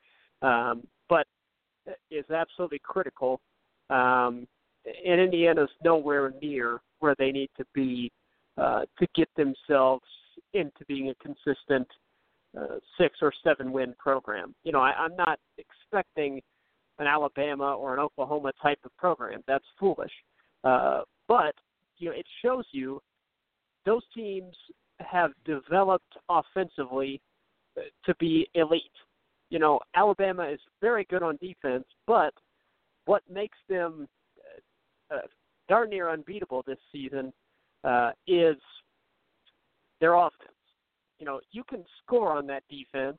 um, 0.41 0.87
but 1.09 1.27
is 2.09 2.29
absolutely 2.29 2.79
critical. 2.81 3.41
Um, 3.89 4.47
and 4.85 5.19
Indiana's 5.19 5.69
nowhere 5.83 6.33
near 6.41 6.79
where 6.99 7.15
they 7.17 7.31
need 7.31 7.49
to 7.57 7.65
be 7.73 8.11
uh, 8.57 8.81
to 8.99 9.07
get 9.15 9.29
themselves 9.35 10.03
into 10.53 10.85
being 10.87 11.09
a 11.09 11.15
consistent 11.15 11.87
uh, 12.57 12.77
six 12.97 13.17
or 13.21 13.31
seven 13.43 13.71
win 13.71 13.93
program. 13.99 14.55
You 14.63 14.71
know, 14.71 14.79
I, 14.79 14.91
I'm 14.91 15.15
not 15.15 15.39
expecting 15.57 16.41
an 16.97 17.07
Alabama 17.07 17.75
or 17.75 17.93
an 17.93 17.99
Oklahoma 17.99 18.51
type 18.61 18.79
of 18.83 18.95
program. 18.97 19.41
That's 19.47 19.65
foolish. 19.79 20.11
Uh, 20.63 21.01
but 21.27 21.53
you 21.97 22.09
know, 22.09 22.15
it 22.15 22.25
shows 22.41 22.65
you 22.71 23.01
those 23.85 24.03
teams 24.15 24.55
have 24.99 25.31
developed 25.45 26.17
offensively 26.27 27.21
to 28.05 28.15
be 28.19 28.47
elite. 28.55 28.83
You 29.49 29.59
know, 29.59 29.79
Alabama 29.95 30.47
is 30.49 30.59
very 30.81 31.05
good 31.09 31.23
on 31.23 31.37
defense, 31.41 31.85
but 32.05 32.33
what 33.05 33.23
makes 33.31 33.57
them 33.67 34.07
uh, 35.11 35.19
darn 35.67 35.89
near 35.89 36.09
unbeatable 36.09 36.63
this 36.65 36.77
season 36.91 37.31
uh, 37.83 38.11
is 38.27 38.57
their 40.01 40.13
offense. 40.15 40.51
You 41.19 41.25
know, 41.25 41.39
you 41.51 41.63
can 41.63 41.83
score 42.03 42.31
on 42.37 42.47
that 42.47 42.63
defense. 42.69 43.17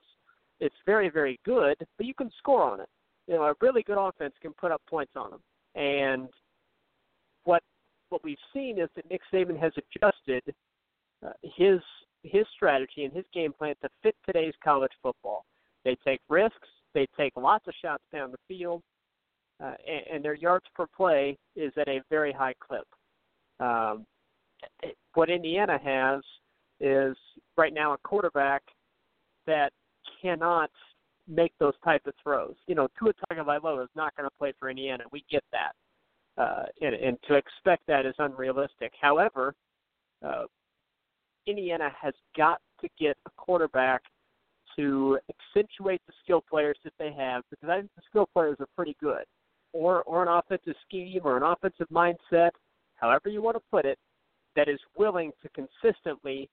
It's 0.59 0.75
very, 0.87 1.09
very 1.09 1.39
good, 1.45 1.77
but 1.97 2.07
you 2.07 2.15
can 2.15 2.31
score 2.39 2.63
on 2.63 2.81
it. 2.81 2.89
You 3.27 3.35
know, 3.35 3.43
a 3.45 3.55
really 3.61 3.83
good 3.83 3.99
offense 3.99 4.35
can 4.41 4.53
put 4.55 4.73
up 4.73 4.83
points 4.89 5.13
on 5.17 5.31
them. 5.31 5.41
And 5.75 6.29
what 7.45 7.63
what 8.09 8.25
we've 8.25 8.37
seen 8.53 8.81
is 8.81 8.89
that 8.97 9.09
Nick 9.09 9.21
Saban 9.33 9.59
has 9.59 9.73
adjusted 9.77 10.43
uh, 11.25 11.31
his 11.43 11.81
his 12.23 12.45
strategy 12.55 13.05
and 13.05 13.13
his 13.13 13.25
game 13.33 13.53
plan 13.53 13.75
to 13.83 13.89
fit 14.03 14.17
today's 14.27 14.55
college 14.63 14.93
football. 15.03 15.45
They 15.85 15.97
take 16.05 16.21
risks, 16.29 16.69
they 16.93 17.07
take 17.17 17.33
lots 17.37 17.67
of 17.67 17.75
shots 17.81 18.03
down 18.13 18.33
the 18.33 18.39
field, 18.49 18.83
uh, 19.63 19.75
and, 19.87 20.17
and 20.17 20.25
their 20.25 20.35
yards 20.35 20.65
per 20.75 20.87
play 20.87 21.39
is 21.57 21.73
at 21.79 21.89
a 21.89 22.01
very 22.11 22.33
high 22.33 22.55
clip. 22.61 22.87
Um, 23.61 24.07
what 25.15 25.31
Indiana 25.31 25.79
has 25.83 26.23
is 26.81 27.17
right 27.57 27.73
now 27.75 27.93
a 27.93 27.99
quarterback 27.99 28.63
that 29.47 29.73
cannot 30.23 30.71
make 31.29 31.53
those 31.59 31.75
type 31.85 32.07
of 32.07 32.15
throws. 32.23 32.55
You 32.67 32.75
know, 32.75 32.89
Tua 32.99 33.13
Tagovailoa 33.31 33.85
is 33.85 33.91
not 33.95 34.17
going 34.17 34.29
to 34.29 34.37
play 34.39 34.53
for 34.59 34.71
Indiana. 34.71 35.05
We 35.13 35.25
get 35.31 35.45
that 35.53 35.73
uh, 36.41 36.65
and, 36.81 36.95
and 36.95 37.19
to 37.29 37.35
expect 37.35 37.87
that 37.87 38.07
is 38.07 38.15
unrealistic. 38.19 38.93
However, 39.01 39.55
uh, 40.25 40.45
Indiana 41.47 41.91
has 42.01 42.15
got 42.37 42.61
to 42.81 42.89
get 42.99 43.17
a 43.27 43.31
quarterback 43.37 44.03
to 44.77 45.19
accentuate 45.29 46.01
the 46.07 46.13
skill 46.23 46.43
players 46.49 46.79
that 46.85 46.93
they 46.99 47.13
have 47.13 47.43
because 47.51 47.69
I 47.69 47.79
think 47.79 47.91
the 47.97 48.03
skill 48.09 48.29
players 48.33 48.57
are 48.61 48.69
pretty 48.77 48.97
good, 49.01 49.25
or 49.73 50.03
or 50.03 50.23
an 50.23 50.29
offensive 50.29 50.75
scheme 50.87 51.21
or 51.25 51.37
an 51.37 51.43
offensive 51.43 51.89
mindset, 51.93 52.51
however 52.97 53.29
you 53.29 53.43
want 53.43 53.57
to 53.57 53.63
put 53.71 53.85
it, 53.85 53.99
that 54.57 54.69
is 54.69 54.81
willing 54.97 55.33
to 55.43 55.49
consistently 55.51 56.49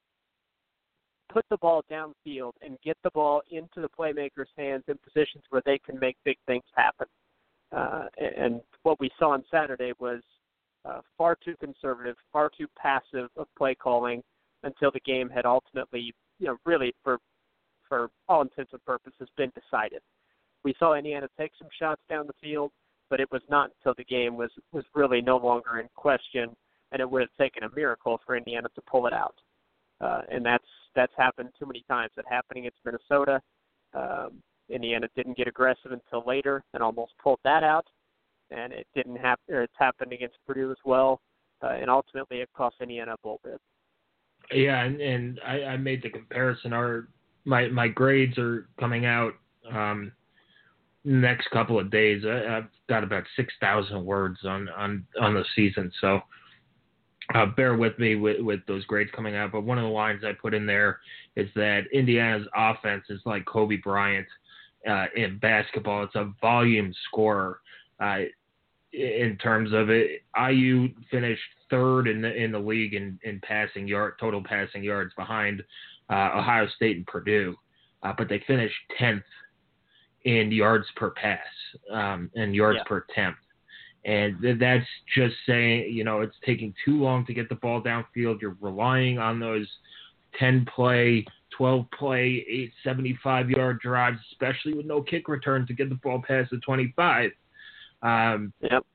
put 1.30 1.46
the 1.50 1.58
ball 1.58 1.84
downfield 1.92 2.54
and 2.62 2.78
get 2.84 2.98
the 3.04 3.12
ball 3.12 3.42
into 3.52 3.82
the 3.82 3.90
playmakers' 3.90 4.46
hands 4.58 4.84
in 4.88 4.98
positions 4.98 5.44
where 5.50 5.62
they 5.66 5.78
can 5.78 6.00
make 6.00 6.16
big 6.24 6.38
things 6.46 6.64
happen. 6.76 7.08
Uh, 7.76 8.06
and 8.18 8.62
what 8.84 9.00
we 9.00 9.10
saw 9.20 9.32
on 9.32 9.44
Saturday 9.52 9.92
was 10.00 10.22
uh, 10.86 11.02
far 11.18 11.36
too 11.44 11.56
conservative, 11.60 12.16
far 12.32 12.50
too 12.58 12.68
passive 12.78 13.30
of 13.36 13.46
play 13.58 13.76
calling 13.76 14.24
until 14.64 14.90
the 14.92 15.02
game 15.02 15.30
had 15.30 15.46
ultimately, 15.46 16.14
you 16.40 16.48
know, 16.48 16.58
really 16.66 16.94
for 17.04 17.20
for 17.88 18.10
all 18.28 18.42
intents 18.42 18.74
and 18.74 18.84
purposes, 18.84 19.30
been 19.38 19.52
decided. 19.56 20.02
We 20.64 20.76
saw 20.78 20.96
Indiana 20.96 21.28
take 21.40 21.52
some 21.58 21.70
shots 21.80 22.02
down 22.10 22.28
the 22.28 22.34
field, 22.42 22.72
but 23.10 23.20
it 23.20 23.32
was 23.32 23.42
not 23.50 23.72
until 23.78 23.94
the 23.98 24.04
game 24.04 24.36
was 24.36 24.52
was 24.72 24.84
really 24.94 25.22
no 25.22 25.38
longer 25.38 25.80
in 25.80 25.88
question, 25.96 26.56
and 26.92 27.02
it 27.02 27.10
would 27.10 27.22
have 27.22 27.30
taken 27.40 27.64
a 27.64 27.76
miracle 27.76 28.20
for 28.26 28.36
Indiana 28.36 28.68
to 28.76 28.82
pull 28.82 29.08
it 29.08 29.14
out. 29.14 29.36
Uh, 30.00 30.22
and 30.32 30.46
that's 30.46 30.68
that's 30.96 31.14
happened 31.18 31.50
too 31.58 31.66
many 31.66 31.84
times. 31.90 32.12
It 32.18 32.26
happening 32.30 32.66
against 32.66 32.80
Minnesota. 32.86 33.42
Um, 33.94 34.42
Indiana 34.70 35.08
didn't 35.16 35.38
get 35.38 35.48
aggressive 35.48 35.92
until 35.92 36.24
later 36.28 36.64
and 36.74 36.84
almost 36.84 37.14
pulled 37.22 37.40
that 37.44 37.64
out. 37.64 37.86
And 38.52 38.74
it 38.74 38.88
didn't 38.96 39.18
happen. 39.18 39.44
It's 39.48 39.74
happened 39.78 40.14
against 40.14 40.38
Purdue 40.46 40.72
as 40.72 40.78
well, 40.86 41.20
uh, 41.62 41.68
and 41.70 41.90
ultimately 41.90 42.38
it 42.38 42.50
cost 42.56 42.78
Indiana 42.82 43.14
a 43.14 43.18
bowl 43.22 43.40
bid. 43.44 43.58
Yeah, 44.54 44.84
and, 44.84 45.02
and 45.02 45.40
I, 45.46 45.64
I 45.64 45.78
made 45.78 46.02
the 46.02 46.10
comparison. 46.10 46.72
Our 46.72 47.10
my 47.44 47.68
my 47.68 47.90
grades 47.90 48.38
are 48.38 48.68
coming 48.80 49.06
out 49.06 49.34
um, 49.70 50.14
next 51.08 51.50
couple 51.52 51.80
of 51.80 51.90
days. 51.90 52.24
I, 52.26 52.52
have 52.52 52.68
got 52.90 53.04
about 53.04 53.24
six 53.36 53.54
thousand 53.60 54.04
words 54.04 54.40
on 54.44 54.68
on 54.70 55.06
on 55.20 55.34
the 55.34 55.46
season, 55.56 55.92
so 56.02 56.22
uh, 57.34 57.46
bear 57.46 57.76
with 57.76 57.98
me 57.98 58.16
with, 58.16 58.42
with 58.42 58.60
those 58.68 58.86
grades 58.86 59.10
coming 59.16 59.36
out. 59.36 59.52
But 59.52 59.64
one 59.64 59.78
of 59.78 59.84
the 59.84 59.90
lines 59.90 60.24
I 60.24 60.34
put 60.34 60.54
in 60.54 60.66
there 60.66 61.00
is 61.36 61.50
that 61.56 61.84
Indiana's 61.94 62.48
offense 62.56 63.06
is 63.10 63.22
like 63.26 63.46
Kobe 63.46 63.78
Bryant 63.78 64.28
uh, 64.90 65.06
in 65.16 65.38
basketball. 65.40 66.04
It's 66.04 66.16
a 66.16 66.34
volume 66.42 66.94
scorer. 67.08 67.62
Uh, 68.00 68.24
in 68.94 69.38
terms 69.42 69.74
of 69.74 69.90
it, 69.90 70.24
IU 70.38 70.90
finished 71.10 71.42
third 71.70 72.08
in 72.08 72.22
the 72.22 72.34
in 72.34 72.52
the 72.52 72.60
league 72.60 72.94
in, 72.94 73.20
in 73.24 73.40
passing 73.42 73.88
yard 73.88 74.14
total 74.20 74.44
passing 74.44 74.84
yards 74.84 75.14
behind 75.16 75.62
uh, 76.10 76.32
Ohio 76.36 76.68
State 76.76 76.98
and 76.98 77.08
Purdue, 77.08 77.56
uh, 78.04 78.14
but 78.18 78.30
they 78.30 78.42
finished 78.48 78.76
tenth 78.98 79.24
in 80.28 80.52
yards 80.52 80.86
per 80.98 81.12
pass 81.12 81.40
um, 81.90 82.30
and 82.36 82.54
yards 82.54 82.80
yeah. 82.80 82.84
per 82.84 83.06
attempt. 83.10 83.40
And 84.04 84.36
that's 84.60 84.86
just 85.16 85.36
saying, 85.46 85.92
you 85.94 86.04
know, 86.04 86.20
it's 86.20 86.36
taking 86.46 86.74
too 86.84 87.02
long 87.02 87.26
to 87.28 87.34
get 87.34 87.48
the 87.48 87.56
ball 87.56 87.82
downfield. 87.82 88.42
You're 88.42 88.58
relying 88.60 89.20
on 89.20 89.40
those 89.40 89.68
10 90.38 90.66
play 90.74 91.26
12 91.58 91.86
play, 91.98 92.46
875 92.50 93.50
yard 93.50 93.80
drives, 93.80 94.20
especially 94.32 94.74
with 94.74 94.86
no 94.86 95.02
kick 95.02 95.30
return 95.30 95.66
to 95.66 95.74
get 95.74 95.90
the 95.90 95.96
ball 95.96 96.22
past 96.26 96.52
the 96.52 96.58
25. 96.58 97.32
Um, 98.04 98.54
yep. 98.62 98.86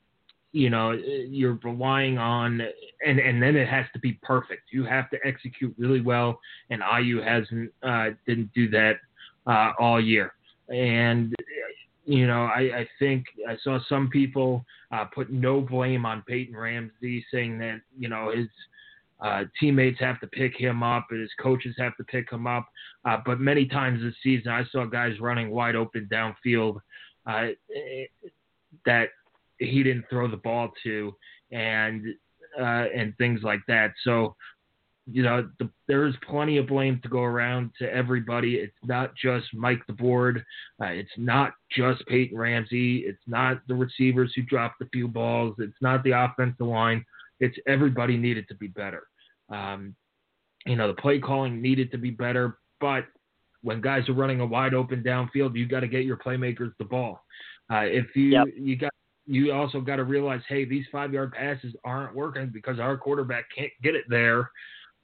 You 0.53 0.69
know, 0.69 0.91
you're 0.91 1.59
relying 1.65 2.19
on, 2.19 2.61
and, 3.07 3.19
and 3.19 3.43
then 3.43 3.57
it 3.57 3.67
has 3.69 3.87
to 3.95 3.99
be 3.99 4.19
perfect. 4.23 4.65
You 4.71 4.85
have 4.85 5.09
to 5.11 5.19
execute 5.25 5.75
really 5.79 6.03
well, 6.03 6.39
and 6.69 6.83
IU 7.01 7.23
hasn't, 7.23 7.73
uh, 7.83 8.11
didn't 8.27 8.53
do 8.55 8.69
that 8.69 8.97
uh, 9.47 9.73
all 9.79 9.99
year. 9.99 10.35
And, 10.73 11.35
you 12.05 12.27
know, 12.27 12.45
I, 12.45 12.81
I 12.81 12.89
think 12.99 13.27
I 13.49 13.57
saw 13.63 13.79
some 13.89 14.09
people 14.09 14.65
uh, 14.91 15.05
put 15.05 15.31
no 15.31 15.61
blame 15.61 16.05
on 16.05 16.25
Peyton 16.27 16.57
Ramsey, 16.57 17.25
saying 17.33 17.59
that, 17.59 17.81
you 17.97 18.09
know, 18.09 18.33
his– 18.35 18.49
uh, 19.23 19.45
teammates 19.59 20.01
have 20.01 20.21
to 20.21 20.27
pick 20.27 20.57
him 20.57 20.83
up, 20.83 21.07
and 21.11 21.21
his 21.21 21.31
coaches 21.41 21.77
have 21.79 21.97
to 21.97 22.05
pick 22.05 22.31
him 22.31 22.47
up. 22.47 22.67
Uh, 23.05 23.17
but 23.25 23.39
many 23.39 23.65
times 23.67 24.03
this 24.03 24.15
season, 24.21 24.51
I 24.51 24.65
saw 24.73 24.85
guys 24.85 25.21
running 25.21 25.51
wide 25.51 25.77
open 25.77 26.09
downfield 26.11 26.81
uh, 27.27 27.49
that 28.85 29.11
he 29.59 29.85
didn't 29.85 30.07
throw 30.11 30.29
the 30.29 30.37
ball 30.39 30.73
to, 30.83 31.15
and 31.53 32.05
uh, 32.61 32.87
and 32.95 33.17
things 33.17 33.43
like 33.45 33.61
that. 33.69 33.93
So, 34.03 34.35
you 35.11 35.23
know, 35.23 35.49
the, 35.59 35.69
there 35.89 36.07
is 36.07 36.15
plenty 36.29 36.59
of 36.59 36.69
blame 36.69 37.01
to 37.03 37.09
go 37.09 37.23
around 37.23 37.71
to 37.79 37.93
everybody. 37.93 38.57
It's 38.57 38.73
not 38.85 39.15
just 39.17 39.47
Mike 39.53 39.81
DeBord. 39.91 40.39
Uh, 40.81 40.87
it's 40.87 41.11
not 41.17 41.55
just 41.71 42.07
Peyton 42.07 42.39
Ramsey. 42.39 42.99
It's 42.99 43.23
not 43.27 43.61
the 43.67 43.75
receivers 43.75 44.33
who 44.35 44.43
dropped 44.43 44.81
a 44.81 44.89
few 44.93 45.09
balls. 45.09 45.57
It's 45.59 45.81
not 45.81 46.05
the 46.05 46.13
offensive 46.13 46.67
line. 46.67 47.05
It's 47.41 47.57
everybody 47.67 48.17
needed 48.17 48.47
to 48.49 48.55
be 48.55 48.69
better. 48.69 49.09
Um, 49.49 49.97
you 50.67 50.77
know, 50.77 50.87
the 50.87 50.95
play 50.95 51.19
calling 51.19 51.61
needed 51.61 51.91
to 51.91 51.99
be 51.99 52.11
better, 52.11 52.59
but 52.81 53.05
when 53.63 53.81
guys 53.81 54.09
are 54.09 54.15
running 54.15 54.41
a 54.41 54.47
wide 54.47 54.75
open 54.75 55.03
downfield, 55.03 55.57
you 55.57 55.67
got 55.67 55.81
to 55.81 55.89
get 55.89 56.05
your 56.05 56.17
playmakers 56.17 56.73
the 56.79 56.85
ball. 56.85 57.25
Uh, 57.73 57.85
if 57.85 58.15
you 58.15 58.31
Yep. 58.31 58.47
you 58.57 58.77
got 58.77 58.93
you 59.25 59.53
also 59.53 59.81
got 59.81 59.97
to 59.97 60.05
realize, 60.05 60.41
hey, 60.49 60.65
these 60.65 60.85
five 60.91 61.13
yard 61.13 61.33
passes 61.33 61.75
aren't 61.85 62.15
working 62.15 62.51
because 62.53 62.81
our 62.81 62.97
quarterback 62.97 63.45
can't 63.57 63.71
get 63.83 63.95
it 63.95 64.05
there 64.09 64.51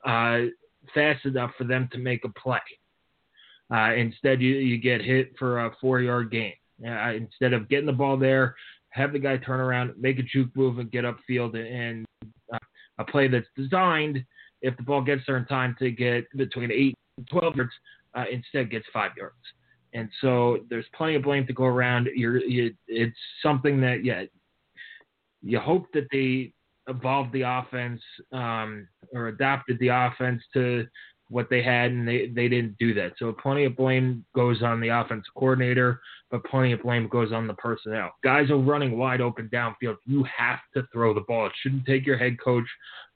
uh, 0.04 0.38
fast 0.94 1.24
enough 1.24 1.52
for 1.58 1.64
them 1.64 1.88
to 1.92 1.98
make 1.98 2.24
a 2.24 2.28
play. 2.28 2.58
Uh, 3.74 3.94
instead, 3.94 4.40
you 4.40 4.54
you 4.54 4.78
get 4.78 5.02
hit 5.02 5.32
for 5.38 5.66
a 5.66 5.76
four 5.80 6.00
yard 6.00 6.30
gain. 6.30 6.54
Uh, 6.86 7.12
instead 7.12 7.52
of 7.52 7.68
getting 7.68 7.86
the 7.86 7.92
ball 7.92 8.16
there, 8.16 8.54
have 8.90 9.12
the 9.12 9.18
guy 9.18 9.36
turn 9.36 9.60
around, 9.60 9.92
make 9.98 10.18
a 10.18 10.22
juke 10.22 10.54
move, 10.54 10.78
and 10.78 10.90
get 10.90 11.04
upfield 11.04 11.56
and 11.56 12.06
uh, 12.52 12.58
a 12.98 13.04
play 13.04 13.28
that's 13.28 13.46
designed 13.56 14.24
if 14.62 14.76
the 14.76 14.82
ball 14.82 15.02
gets 15.02 15.22
there 15.26 15.36
in 15.36 15.44
time 15.46 15.76
to 15.78 15.90
get 15.90 16.24
between 16.36 16.70
eight 16.72 16.94
and 17.16 17.28
twelve 17.28 17.56
yards, 17.56 17.72
uh, 18.14 18.24
instead 18.30 18.70
gets 18.70 18.86
five 18.92 19.12
yards. 19.16 19.36
And 19.94 20.08
so 20.20 20.58
there's 20.68 20.84
plenty 20.96 21.14
of 21.14 21.22
blame 21.22 21.46
to 21.46 21.52
go 21.52 21.64
around. 21.64 22.08
You're, 22.14 22.38
you, 22.38 22.74
it's 22.86 23.16
something 23.42 23.80
that 23.80 24.04
yeah, 24.04 24.24
you 25.42 25.58
hope 25.58 25.86
that 25.94 26.08
they 26.12 26.52
evolved 26.88 27.32
the 27.32 27.42
offense 27.42 28.00
um, 28.32 28.88
or 29.12 29.28
adapted 29.28 29.78
the 29.78 29.88
offense 29.88 30.42
to 30.54 30.86
what 31.30 31.50
they 31.50 31.62
had, 31.62 31.90
and 31.90 32.08
they, 32.08 32.28
they 32.28 32.48
didn't 32.48 32.76
do 32.78 32.94
that. 32.94 33.12
So 33.18 33.32
plenty 33.32 33.64
of 33.64 33.76
blame 33.76 34.24
goes 34.34 34.62
on 34.62 34.80
the 34.80 34.88
offense 34.88 35.24
coordinator, 35.36 36.00
but 36.30 36.44
plenty 36.44 36.72
of 36.72 36.82
blame 36.82 37.06
goes 37.08 37.32
on 37.32 37.46
the 37.46 37.54
personnel. 37.54 38.12
Guys 38.24 38.50
are 38.50 38.56
running 38.56 38.96
wide 38.96 39.20
open 39.20 39.50
downfield. 39.52 39.96
You 40.06 40.24
have 40.24 40.60
to 40.74 40.86
throw 40.92 41.12
the 41.12 41.20
ball. 41.20 41.46
It 41.46 41.52
shouldn't 41.60 41.86
take 41.86 42.06
your 42.06 42.16
head 42.16 42.40
coach 42.42 42.66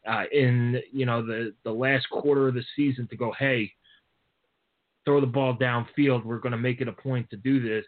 uh, 0.06 0.24
in 0.32 0.80
you 0.92 1.06
know 1.06 1.24
the 1.24 1.54
the 1.64 1.72
last 1.72 2.08
quarter 2.10 2.48
of 2.48 2.54
the 2.54 2.64
season 2.76 3.06
to 3.08 3.16
go, 3.16 3.32
hey, 3.38 3.72
throw 5.04 5.20
the 5.20 5.26
ball 5.26 5.56
downfield. 5.56 6.24
We're 6.24 6.38
going 6.38 6.52
to 6.52 6.58
make 6.58 6.80
it 6.80 6.88
a 6.88 6.92
point 6.92 7.30
to 7.30 7.36
do 7.36 7.62
this. 7.62 7.86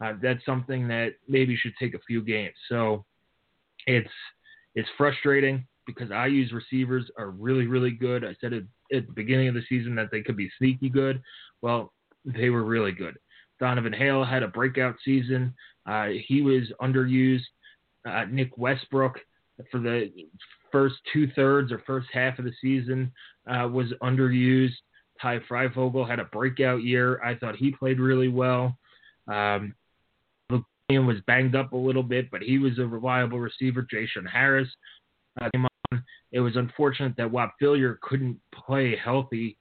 Uh, 0.00 0.12
that's 0.22 0.44
something 0.44 0.86
that 0.88 1.14
maybe 1.26 1.56
should 1.56 1.74
take 1.78 1.94
a 1.94 2.00
few 2.06 2.22
games. 2.22 2.54
So 2.68 3.04
it's 3.86 4.10
it's 4.76 4.88
frustrating 4.96 5.66
because 5.86 6.10
IU's 6.10 6.52
receivers 6.52 7.10
are 7.18 7.30
really 7.30 7.66
really 7.66 7.90
good. 7.90 8.24
I 8.24 8.36
said 8.40 8.52
it 8.52 8.64
at 8.94 9.06
the 9.06 9.12
beginning 9.12 9.48
of 9.48 9.54
the 9.54 9.64
season 9.68 9.96
that 9.96 10.10
they 10.12 10.22
could 10.22 10.36
be 10.36 10.50
sneaky 10.58 10.88
good. 10.88 11.20
Well, 11.62 11.92
they 12.24 12.50
were 12.50 12.64
really 12.64 12.92
good. 12.92 13.16
Donavan 13.60 13.94
Hale 13.94 14.24
had 14.24 14.42
a 14.42 14.48
breakout 14.48 14.96
season. 15.04 15.54
Uh, 15.88 16.08
he 16.26 16.42
was 16.42 16.70
underused. 16.80 17.44
Uh, 18.08 18.24
Nick 18.30 18.56
Westbrook 18.56 19.18
for 19.70 19.80
the 19.80 20.12
first 20.70 20.96
two 21.12 21.28
thirds 21.34 21.72
or 21.72 21.82
first 21.86 22.08
half 22.12 22.38
of 22.38 22.44
the 22.44 22.52
season 22.60 23.12
uh, 23.50 23.66
was 23.68 23.92
underused. 24.02 24.74
Ty 25.20 25.40
Fryfogle 25.50 26.08
had 26.08 26.20
a 26.20 26.24
breakout 26.24 26.82
year. 26.82 27.22
I 27.22 27.34
thought 27.36 27.56
he 27.56 27.70
played 27.70 27.98
really 27.98 28.28
well. 28.28 28.76
Um, 29.32 29.74
was 30.90 31.16
banged 31.26 31.56
up 31.56 31.72
a 31.72 31.76
little 31.76 32.02
bit, 32.02 32.30
but 32.30 32.42
he 32.42 32.58
was 32.58 32.78
a 32.78 32.86
reliable 32.86 33.40
receiver. 33.40 33.86
Jason 33.90 34.24
Harris 34.24 34.68
uh, 35.40 35.48
came 35.52 35.64
on. 35.64 36.04
It 36.32 36.40
was 36.40 36.56
unfortunate 36.56 37.14
that 37.16 37.30
Whop 37.30 37.54
Philyor 37.60 37.98
couldn't 38.00 38.38
play 38.52 38.96
healthy 38.96 39.56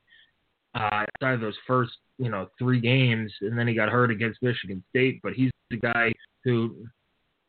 uh, 0.76 1.06
outside 1.22 1.34
of 1.34 1.42
those 1.42 1.58
first, 1.66 1.94
you 2.18 2.30
know, 2.30 2.50
three 2.60 2.80
games, 2.80 3.32
and 3.42 3.58
then 3.58 3.68
he 3.68 3.74
got 3.74 3.90
hurt 3.90 4.12
against 4.12 4.42
Michigan 4.42 4.84
State. 4.90 5.20
But 5.24 5.34
he's 5.34 5.52
the 5.70 5.78
guy 5.78 6.14
who 6.44 6.76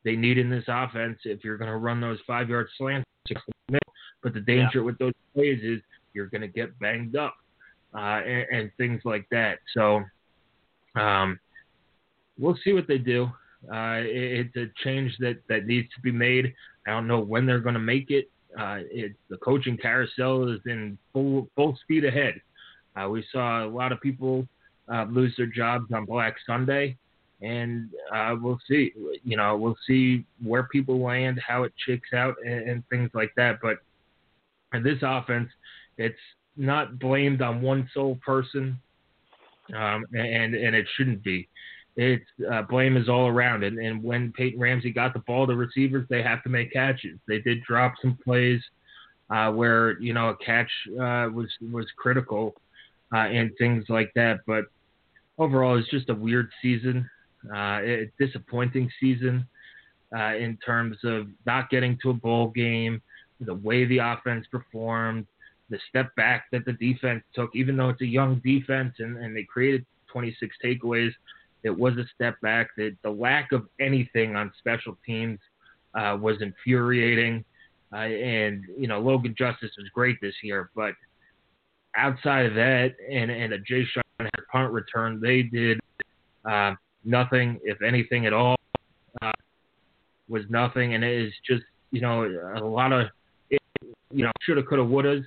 they 0.04 0.16
need 0.16 0.38
in 0.38 0.49
this 0.49 0.64
offense 0.68 1.18
if 1.25 1.45
you're 1.45 1.59
going 1.59 1.71
to 1.71 1.76
run 1.76 2.00
those 2.00 2.18
five-yard 2.26 2.68
slants. 2.78 3.06
But 4.23 4.35
the 4.35 4.40
danger 4.40 4.83
with 4.83 4.99
those 4.99 5.12
plays 5.35 5.61
is 5.62 5.80
you're 6.14 6.26
going 6.26 6.40
to 6.40 6.49
get 6.49 6.78
banged 6.78 7.16
up 7.16 7.37
uh, 7.95 8.21
and, 8.25 8.47
and 8.52 8.71
things 8.76 9.02
like 9.04 9.26
that. 9.30 9.59
So 9.75 10.02
um, 10.95 11.38
we'll 12.38 12.59
see 12.64 12.73
what 12.73 12.88
they 12.88 12.99
do. 12.99 13.28
Uh, 13.65 14.01
it, 14.01 14.47
it's 14.55 14.57
a 14.57 14.67
change 14.85 15.17
that, 15.19 15.39
that 15.49 15.67
needs 15.67 15.89
to 15.95 16.01
be 16.03 16.13
made. 16.13 16.55
I 16.87 16.90
don't 16.90 17.09
know 17.09 17.21
when 17.21 17.47
they're 17.47 17.61
going 17.61 17.75
to 17.75 17.81
make 17.81 18.11
it. 18.11 18.31
Uh. 18.59 18.81
The 19.29 19.37
coaching 19.42 19.77
carousel 19.77 20.49
is 20.49 20.61
in 20.66 20.97
full 21.12 21.49
full 21.55 21.77
speed 21.83 22.05
ahead. 22.05 22.40
Uh, 22.97 23.09
we 23.09 23.25
saw 23.31 23.64
a 23.64 23.69
lot 23.69 23.92
of 23.92 24.01
people 24.01 24.47
uh, 24.92 25.05
lose 25.11 25.35
their 25.37 25.47
jobs 25.47 25.92
on 25.92 26.07
Black 26.07 26.37
Sunday, 26.47 26.97
and 27.42 27.90
uh, 28.14 28.35
we'll 28.40 28.61
see. 28.69 28.92
You 29.25 29.37
know, 29.37 29.57
we'll 29.57 29.77
see 29.87 30.25
where 30.42 30.64
people 30.64 31.01
land, 31.03 31.40
how 31.47 31.64
it 31.64 31.73
checks 31.87 32.12
out, 32.14 32.37
and, 32.45 32.69
and 32.69 32.88
things 32.88 33.11
like 33.12 33.33
that. 33.37 33.59
But 33.61 33.79
this 34.83 34.99
offense, 35.03 35.51
it's 35.99 36.16
not 36.57 36.99
blamed 36.99 37.42
on 37.42 37.61
one 37.61 37.90
sole 37.92 38.19
person, 38.25 38.79
um, 39.75 40.05
and 40.14 40.55
and 40.55 40.75
it 40.75 40.87
shouldn't 40.97 41.23
be. 41.23 41.49
It's 41.96 42.24
uh, 42.50 42.62
blame 42.62 42.96
is 42.96 43.09
all 43.09 43.26
around, 43.26 43.64
and, 43.64 43.78
and 43.78 44.02
when 44.02 44.32
Peyton 44.32 44.61
Ramsey 44.61 44.90
got 44.90 45.14
the 45.14 45.20
ball 45.20 45.46
to 45.46 45.54
receivers, 45.54 46.06
they 46.11 46.22
have 46.22 46.42
to 46.42 46.50
make 46.50 46.72
catches. 46.72 47.18
They 47.26 47.38
did 47.38 47.62
drop 47.62 47.94
some 48.02 48.18
plays 48.22 48.61
uh, 49.30 49.50
where 49.52 49.98
you 50.00 50.12
know 50.12 50.28
a 50.28 50.37
catch 50.37 50.70
uh, 50.92 51.28
was 51.32 51.48
was 51.72 51.87
critical 51.96 52.54
uh, 53.14 53.18
and 53.18 53.50
things 53.59 53.85
like 53.88 54.12
that. 54.14 54.40
But 54.46 54.64
overall, 55.38 55.78
it's 55.78 55.90
just 55.90 56.11
a 56.11 56.14
weird 56.14 56.50
season, 56.61 57.09
uh, 57.50 57.80
a 57.82 58.11
disappointing 58.18 58.90
season 59.00 59.46
uh, 60.14 60.35
in 60.37 60.59
terms 60.64 60.98
of 61.04 61.28
not 61.46 61.70
getting 61.70 61.98
to 62.02 62.11
a 62.11 62.14
bowl 62.14 62.48
game, 62.48 63.00
the 63.40 63.54
way 63.54 63.85
the 63.85 63.98
offense 63.98 64.46
performed, 64.50 65.26
the 65.70 65.78
step 65.88 66.14
back 66.16 66.46
that 66.52 66.64
the 66.64 66.72
defense 66.74 67.22
took, 67.35 67.54
even 67.54 67.76
though 67.76 67.88
it's 67.88 68.00
a 68.02 68.06
young 68.06 68.40
defense 68.44 68.94
and, 68.98 69.16
and 69.16 69.37
they 69.37 69.42
created 69.44 69.85
26 70.12 70.56
takeaways. 70.64 71.11
It 71.66 71.76
was 71.76 71.94
a 71.98 72.05
step 72.14 72.40
back. 72.40 72.68
The, 72.76 72.96
the 73.02 73.11
lack 73.11 73.52
of 73.52 73.66
anything 73.81 74.37
on 74.37 74.52
special 74.59 74.96
teams 75.05 75.38
uh, 75.94 76.16
was 76.20 76.40
infuriating. 76.40 77.44
Uh, 77.92 77.96
and, 77.98 78.64
you 78.79 78.88
know, 78.88 79.00
Logan 79.00 79.35
Justice 79.37 79.70
was 79.76 79.88
great 79.94 80.16
this 80.20 80.35
year, 80.42 80.70
but 80.74 80.94
outside 81.96 82.46
of 82.46 82.55
that 82.55 82.94
and, 83.11 83.31
and 83.31 83.52
a 83.52 83.59
J-Shun 83.59 84.02
punt 84.50 84.72
return, 84.72 85.20
they 85.20 85.42
did 85.42 85.81
uh, 86.48 86.74
nothing, 87.05 87.59
if 87.64 87.83
anything 87.83 88.26
at 88.26 88.33
all, 88.33 88.57
uh, 89.22 89.33
was 90.29 90.42
nothing. 90.48 90.94
And 90.94 91.05
it 91.05 91.26
is 91.26 91.33
just, 91.44 91.64
you 91.90 92.00
know, 92.00 92.24
a 92.57 92.64
lot 92.64 92.92
of, 92.92 93.09
it, 93.50 93.61
you 94.12 94.24
know, 94.24 94.33
shoulda, 94.42 94.62
coulda, 94.62 94.85
wouldas. 94.85 95.24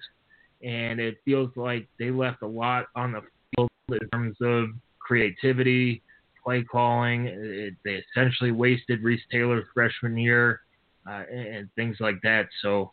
And 0.64 1.00
it 1.00 1.18
feels 1.26 1.50
like 1.56 1.88
they 1.98 2.12
left 2.12 2.42
a 2.44 2.48
lot 2.48 2.88
on 2.96 3.14
the 3.14 3.22
field 3.56 3.70
in 3.90 4.10
terms 4.10 4.38
of 4.42 4.70
creativity, 5.00 6.04
play 6.44 6.64
calling. 6.64 7.28
It, 7.28 7.76
they 7.84 8.02
essentially 8.12 8.52
wasted 8.52 9.04
Reese 9.04 9.22
Taylor's 9.32 9.66
freshman 9.74 10.18
year 10.18 10.62
uh, 11.08 11.24
and, 11.32 11.48
and 11.48 11.70
things 11.76 11.98
like 12.00 12.22
that. 12.24 12.48
So 12.62 12.92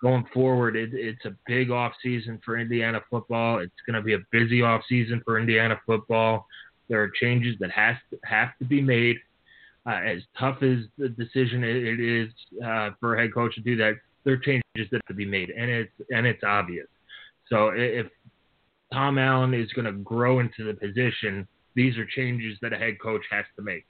going 0.00 0.24
forward, 0.32 0.76
it, 0.76 0.90
it's 0.92 1.24
a 1.24 1.34
big 1.46 1.70
off 1.70 1.92
season 2.02 2.40
for 2.44 2.58
Indiana 2.58 3.00
football. 3.10 3.58
It's 3.58 3.72
going 3.86 3.96
to 3.96 4.02
be 4.02 4.14
a 4.14 4.18
busy 4.30 4.62
off 4.62 4.82
season 4.88 5.20
for 5.24 5.38
Indiana 5.38 5.78
football. 5.86 6.46
There 6.88 7.02
are 7.02 7.10
changes 7.20 7.56
that 7.60 7.70
has 7.70 7.96
to, 8.10 8.18
have 8.24 8.56
to 8.58 8.64
be 8.64 8.80
made. 8.80 9.16
Uh, 9.86 10.00
as 10.04 10.22
tough 10.38 10.62
as 10.62 10.78
the 10.96 11.10
decision 11.10 11.62
it, 11.62 11.76
it 11.76 12.00
is 12.00 12.30
uh, 12.64 12.90
for 13.00 13.16
a 13.16 13.20
head 13.20 13.34
coach 13.34 13.54
to 13.54 13.60
do 13.60 13.76
that, 13.76 13.94
there 14.24 14.34
are 14.34 14.38
changes 14.38 14.62
that 14.90 14.92
have 14.92 15.06
to 15.08 15.14
be 15.14 15.26
made, 15.26 15.50
and 15.50 15.70
it's 15.70 15.92
and 16.08 16.26
it's 16.26 16.42
obvious. 16.42 16.86
So 17.50 17.72
if 17.74 18.06
Tom 18.92 19.18
Allen 19.18 19.52
is 19.52 19.70
going 19.72 19.84
to 19.84 19.92
grow 19.92 20.40
into 20.40 20.64
the 20.64 20.72
position, 20.72 21.46
these 21.74 21.96
are 21.98 22.06
changes 22.06 22.58
that 22.62 22.72
a 22.72 22.76
head 22.76 23.00
coach 23.00 23.22
has 23.30 23.44
to 23.56 23.62
make. 23.62 23.86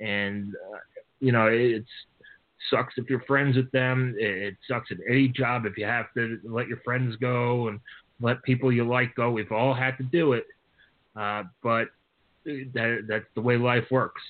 And, 0.00 0.54
uh, 0.72 0.78
you 1.20 1.32
know, 1.32 1.46
it 1.46 1.84
sucks 2.70 2.94
if 2.96 3.08
you're 3.08 3.22
friends 3.22 3.56
with 3.56 3.70
them. 3.72 4.14
It 4.18 4.56
sucks 4.66 4.90
at 4.90 4.98
any 5.08 5.28
job 5.28 5.66
if 5.66 5.76
you 5.76 5.84
have 5.84 6.06
to 6.16 6.38
let 6.44 6.68
your 6.68 6.80
friends 6.84 7.16
go 7.16 7.68
and 7.68 7.80
let 8.20 8.42
people 8.42 8.72
you 8.72 8.84
like 8.84 9.14
go. 9.14 9.30
We've 9.30 9.52
all 9.52 9.74
had 9.74 9.96
to 9.98 10.04
do 10.04 10.32
it. 10.32 10.46
Uh, 11.16 11.44
but 11.62 11.88
that, 12.44 13.04
that's 13.08 13.26
the 13.34 13.40
way 13.40 13.56
life 13.56 13.84
works. 13.90 14.22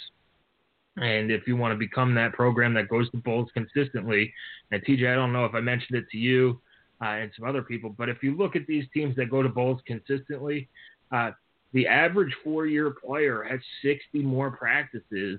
And 0.96 1.30
if 1.30 1.46
you 1.46 1.56
want 1.56 1.72
to 1.72 1.78
become 1.78 2.14
that 2.14 2.32
program 2.32 2.74
that 2.74 2.88
goes 2.88 3.10
to 3.10 3.18
bowls 3.18 3.48
consistently, 3.54 4.32
and 4.72 4.84
TJ, 4.84 5.10
I 5.10 5.14
don't 5.14 5.32
know 5.32 5.44
if 5.44 5.54
I 5.54 5.60
mentioned 5.60 5.96
it 5.98 6.08
to 6.10 6.18
you 6.18 6.60
uh, 7.00 7.06
and 7.06 7.30
some 7.38 7.48
other 7.48 7.62
people, 7.62 7.94
but 7.96 8.08
if 8.08 8.22
you 8.22 8.36
look 8.36 8.56
at 8.56 8.66
these 8.66 8.84
teams 8.92 9.14
that 9.16 9.30
go 9.30 9.42
to 9.42 9.48
bowls 9.48 9.80
consistently, 9.86 10.68
uh, 11.12 11.30
the 11.72 11.86
average 11.86 12.34
four 12.42 12.66
year 12.66 12.90
player 12.90 13.42
has 13.42 13.60
60 13.82 14.22
more 14.22 14.50
practices 14.50 15.38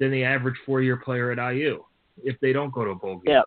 than 0.00 0.10
the 0.10 0.24
average 0.24 0.56
four 0.66 0.82
year 0.82 0.96
player 0.96 1.30
at 1.30 1.54
IU 1.54 1.82
if 2.24 2.38
they 2.40 2.52
don't 2.52 2.72
go 2.72 2.84
to 2.84 2.90
a 2.90 2.94
bowl 2.94 3.16
game. 3.16 3.34
Yep. 3.34 3.44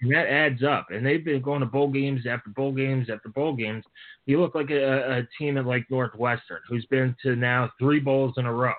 And 0.00 0.12
that 0.12 0.26
adds 0.26 0.62
up. 0.62 0.88
And 0.90 1.04
they've 1.04 1.24
been 1.24 1.40
going 1.40 1.60
to 1.60 1.66
bowl 1.66 1.88
games 1.88 2.26
after 2.26 2.50
bowl 2.50 2.72
games 2.72 3.08
after 3.10 3.28
bowl 3.28 3.54
games. 3.54 3.84
You 4.26 4.40
look 4.40 4.54
like 4.54 4.70
a, 4.70 5.18
a 5.18 5.22
team 5.38 5.56
at 5.56 5.66
like 5.66 5.84
Northwestern 5.90 6.60
who's 6.68 6.86
been 6.86 7.14
to 7.22 7.36
now 7.36 7.70
three 7.78 8.00
bowls 8.00 8.34
in 8.36 8.46
a 8.46 8.52
row. 8.52 8.74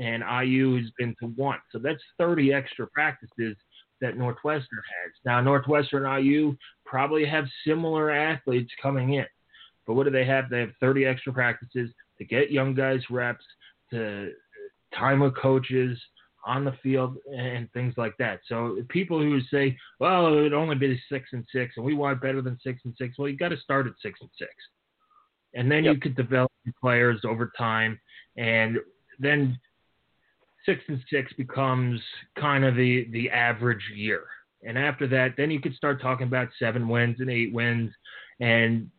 And 0.00 0.22
IU 0.22 0.76
has 0.76 0.90
been 0.98 1.14
to 1.20 1.26
one. 1.36 1.58
So 1.72 1.78
that's 1.78 2.02
30 2.18 2.52
extra 2.52 2.86
practices 2.86 3.56
that 4.00 4.16
Northwestern 4.16 4.78
has. 4.78 5.12
Now, 5.24 5.40
Northwestern 5.40 6.06
and 6.06 6.24
IU 6.24 6.56
probably 6.84 7.26
have 7.26 7.44
similar 7.66 8.10
athletes 8.10 8.70
coming 8.80 9.14
in. 9.14 9.26
But 9.86 9.94
what 9.94 10.04
do 10.04 10.10
they 10.10 10.24
have? 10.24 10.50
They 10.50 10.60
have 10.60 10.70
30 10.80 11.04
extra 11.06 11.32
practices. 11.32 11.90
to 12.18 12.24
get 12.24 12.50
young 12.50 12.74
guys 12.74 13.00
reps, 13.08 13.44
to 13.90 14.32
time 14.94 15.20
with 15.20 15.36
coaches 15.36 15.98
on 16.46 16.64
the 16.64 16.72
field 16.82 17.16
and 17.36 17.70
things 17.72 17.94
like 17.96 18.14
that. 18.18 18.40
So 18.46 18.78
people 18.88 19.18
who 19.18 19.40
say, 19.42 19.76
"Well, 19.98 20.26
it 20.26 20.42
would 20.42 20.52
only 20.52 20.76
be 20.76 21.00
six 21.08 21.30
and 21.32 21.46
six, 21.52 21.76
and 21.76 21.84
we 21.84 21.94
want 21.94 22.20
better 22.20 22.42
than 22.42 22.58
six 22.60 22.80
and 22.84 22.94
six," 22.96 23.18
well, 23.18 23.28
you 23.28 23.36
got 23.36 23.48
to 23.48 23.56
start 23.58 23.86
at 23.86 23.94
six 24.00 24.20
and 24.20 24.30
six, 24.38 24.50
and 25.54 25.70
then 25.70 25.84
yep. 25.84 25.94
you 25.94 26.00
could 26.00 26.16
develop 26.16 26.50
players 26.80 27.20
over 27.24 27.52
time, 27.56 28.00
and 28.36 28.78
then 29.18 29.58
six 30.64 30.82
and 30.88 31.02
six 31.10 31.32
becomes 31.34 32.00
kind 32.36 32.64
of 32.64 32.74
the 32.74 33.04
the 33.10 33.30
average 33.30 33.90
year. 33.94 34.26
And 34.62 34.76
after 34.76 35.06
that, 35.08 35.36
then 35.36 35.50
you 35.50 35.60
could 35.60 35.74
start 35.74 36.02
talking 36.02 36.26
about 36.26 36.48
seven 36.58 36.88
wins 36.88 37.20
and 37.20 37.30
eight 37.30 37.52
wins, 37.52 37.92
and 38.40 38.90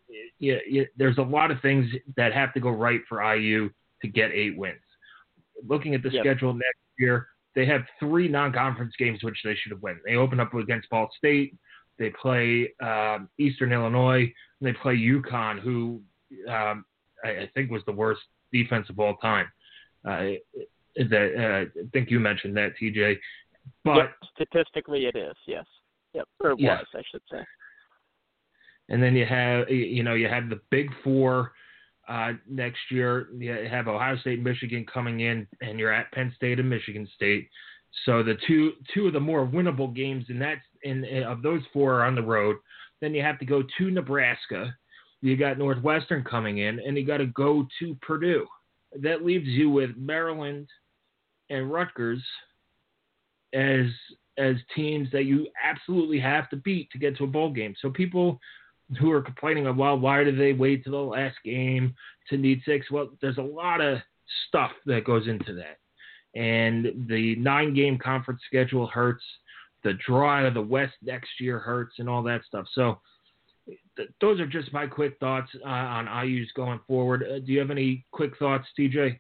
you, 0.42 0.60
you, 0.68 0.88
there's 0.98 1.20
a 1.20 1.24
lot 1.24 1.52
of 1.52 1.62
things 1.62 1.86
that 2.18 2.34
have 2.34 2.54
to 2.56 2.60
go 2.60 2.70
right 2.72 3.02
for 3.08 3.24
IU 3.36 3.70
to 4.02 4.08
get 4.08 4.32
eight 4.32 4.58
wins. 4.58 4.80
Looking 5.66 5.94
at 5.94 6.02
the 6.02 6.10
yep. 6.10 6.24
schedule 6.24 6.54
next 6.54 6.80
year, 6.98 7.28
they 7.54 7.66
have 7.68 7.82
three 8.00 8.28
non-conference 8.28 8.94
games 8.98 9.24
which 9.24 9.38
they 9.44 9.56
should 9.56 9.72
have 9.72 9.84
won. 9.84 10.00
They 10.04 10.16
open 10.16 10.40
up 10.40 10.54
against 10.56 10.90
Ball 10.90 11.10
State, 11.16 11.56
they 12.00 12.10
play 12.10 12.74
um, 12.84 13.30
Eastern 13.38 13.72
Illinois, 13.72 14.22
and 14.24 14.68
they 14.68 14.74
play 14.74 14.98
UConn, 14.98 15.60
who 15.60 16.02
um, 16.50 16.86
I, 17.24 17.30
I, 17.30 17.50
think 17.54 17.70
was 17.70 17.84
the 17.86 17.92
worst 17.92 18.22
defense 18.52 18.90
of 18.90 19.00
all 19.00 19.18
time. 19.18 19.46
Uh, 20.04 20.32
that 20.96 21.70
uh, 21.78 21.80
I 21.80 21.84
think 21.94 22.10
you 22.10 22.20
mentioned 22.20 22.58
that, 22.58 22.72
TJ. 22.82 23.18
But 23.86 23.98
yep, 23.98 24.16
statistically, 24.34 25.06
it 25.06 25.16
is 25.16 25.36
yes. 25.46 25.66
Yep, 26.14 26.28
or 26.44 26.52
it 26.52 26.60
yeah. 26.60 26.80
was, 26.80 26.88
I 26.96 27.04
should 27.12 27.22
say. 27.32 27.46
And 28.92 29.02
then 29.02 29.16
you 29.16 29.26
have 29.26 29.70
you 29.70 30.04
know 30.04 30.14
you 30.14 30.28
have 30.28 30.50
the 30.50 30.60
Big 30.70 30.92
Four 31.04 31.54
uh, 32.08 32.34
next 32.48 32.80
year. 32.92 33.30
You 33.38 33.68
have 33.70 33.88
Ohio 33.88 34.18
State, 34.18 34.44
Michigan 34.44 34.86
coming 34.92 35.22
in, 35.22 35.48
and 35.62 35.80
you're 35.80 35.94
at 35.94 36.12
Penn 36.12 36.32
State 36.36 36.60
and 36.60 36.70
Michigan 36.70 37.08
State. 37.16 37.50
So 38.06 38.22
the 38.22 38.36
two 38.46 38.74
two 38.94 39.08
of 39.08 39.14
the 39.14 39.20
more 39.20 39.48
winnable 39.48 39.96
games 39.96 40.26
in 40.30 40.38
that 40.40 40.58
in, 40.84 41.06
in 41.06 41.24
of 41.24 41.42
those 41.42 41.62
four 41.72 41.96
are 41.96 42.04
on 42.04 42.16
the 42.16 42.22
road. 42.22 42.58
Then 43.00 43.16
you 43.16 43.24
have 43.24 43.40
to 43.40 43.46
go 43.46 43.64
to 43.78 43.92
Nebraska. 43.92 44.76
You 45.22 45.38
got 45.38 45.58
Northwestern 45.58 46.24
coming 46.24 46.60
in, 46.60 46.80
and 46.80 46.98
you 46.98 47.06
got 47.06 47.18
to 47.18 47.28
go 47.28 47.68
to 47.80 47.96
Purdue. 48.02 48.46
That 49.02 49.24
leaves 49.24 49.48
you 49.48 49.70
with 49.70 49.92
Maryland 49.96 50.68
and 51.50 51.72
Rutgers 51.72 52.22
as 53.54 53.86
as 54.38 54.56
teams 54.76 55.10
that 55.12 55.26
you 55.26 55.48
absolutely 55.64 56.20
have 56.20 56.50
to 56.50 56.56
beat 56.58 56.90
to 56.92 56.98
get 56.98 57.18
to 57.18 57.24
a 57.24 57.28
bowl 57.28 57.52
game. 57.52 57.76
So 57.82 57.90
people 57.90 58.40
who 59.00 59.12
are 59.12 59.22
complaining 59.22 59.68
about 59.68 59.78
well, 59.78 60.00
why 60.00 60.24
did 60.24 60.40
they 60.40 60.54
wait 60.54 60.84
to 60.84 60.92
the 60.92 60.98
last 60.98 61.38
game 61.44 61.96
to 62.30 62.38
need 62.38 62.62
six? 62.66 62.90
Well, 62.92 63.10
there's 63.22 63.38
a 63.38 63.42
lot 63.42 63.82
of 63.82 64.00
stuff 64.48 64.72
that 64.86 65.06
goes 65.06 65.28
into 65.28 65.54
that. 65.54 65.78
And 66.40 67.08
the 67.10 67.36
nine 67.36 67.74
game 67.74 67.98
conference 67.98 68.42
schedule 68.48 68.88
hurts. 68.88 69.24
The 69.84 69.94
draw 70.06 70.40
out 70.40 70.46
of 70.46 70.54
the 70.54 70.62
West 70.62 70.94
next 71.02 71.30
year 71.40 71.58
hurts 71.58 71.96
and 71.98 72.08
all 72.08 72.22
that 72.24 72.42
stuff. 72.48 72.68
So 72.74 73.00
th- 73.98 74.10
those 74.22 74.40
are 74.40 74.48
just 74.48 74.72
my 74.72 74.88
quick 74.88 75.18
thoughts 75.20 75.50
uh, 75.66 75.68
on 75.68 76.28
IU's 76.28 76.52
going 76.56 76.80
forward. 76.88 77.24
Uh, 77.24 77.40
do 77.40 77.52
you 77.52 77.60
have 77.60 77.72
any 77.72 78.06
quick 78.12 78.38
thoughts, 78.38 78.68
TJ? 78.78 79.20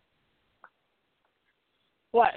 Well, 2.13 2.27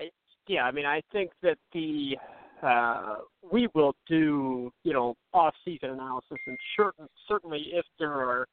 yeah, 0.46 0.64
I 0.64 0.72
mean, 0.72 0.86
I 0.86 1.02
think 1.12 1.32
that 1.42 1.58
the 1.72 2.16
uh, 2.64 3.16
we 3.53 3.68
will 3.74 3.94
do, 4.09 4.72
you 4.85 4.92
know, 4.92 5.14
off-season 5.33 5.90
analysis, 5.90 6.38
and 6.46 6.59
certain, 6.77 7.07
certainly 7.29 7.66
if 7.72 7.85
there 7.98 8.12
are 8.12 8.46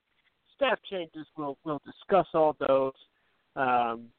staff 0.56 0.78
changes, 0.90 1.26
we'll 1.38 1.58
we'll 1.64 1.82
discuss 1.86 2.28
all 2.34 2.56
those. 2.68 2.94
Um, 3.56 4.10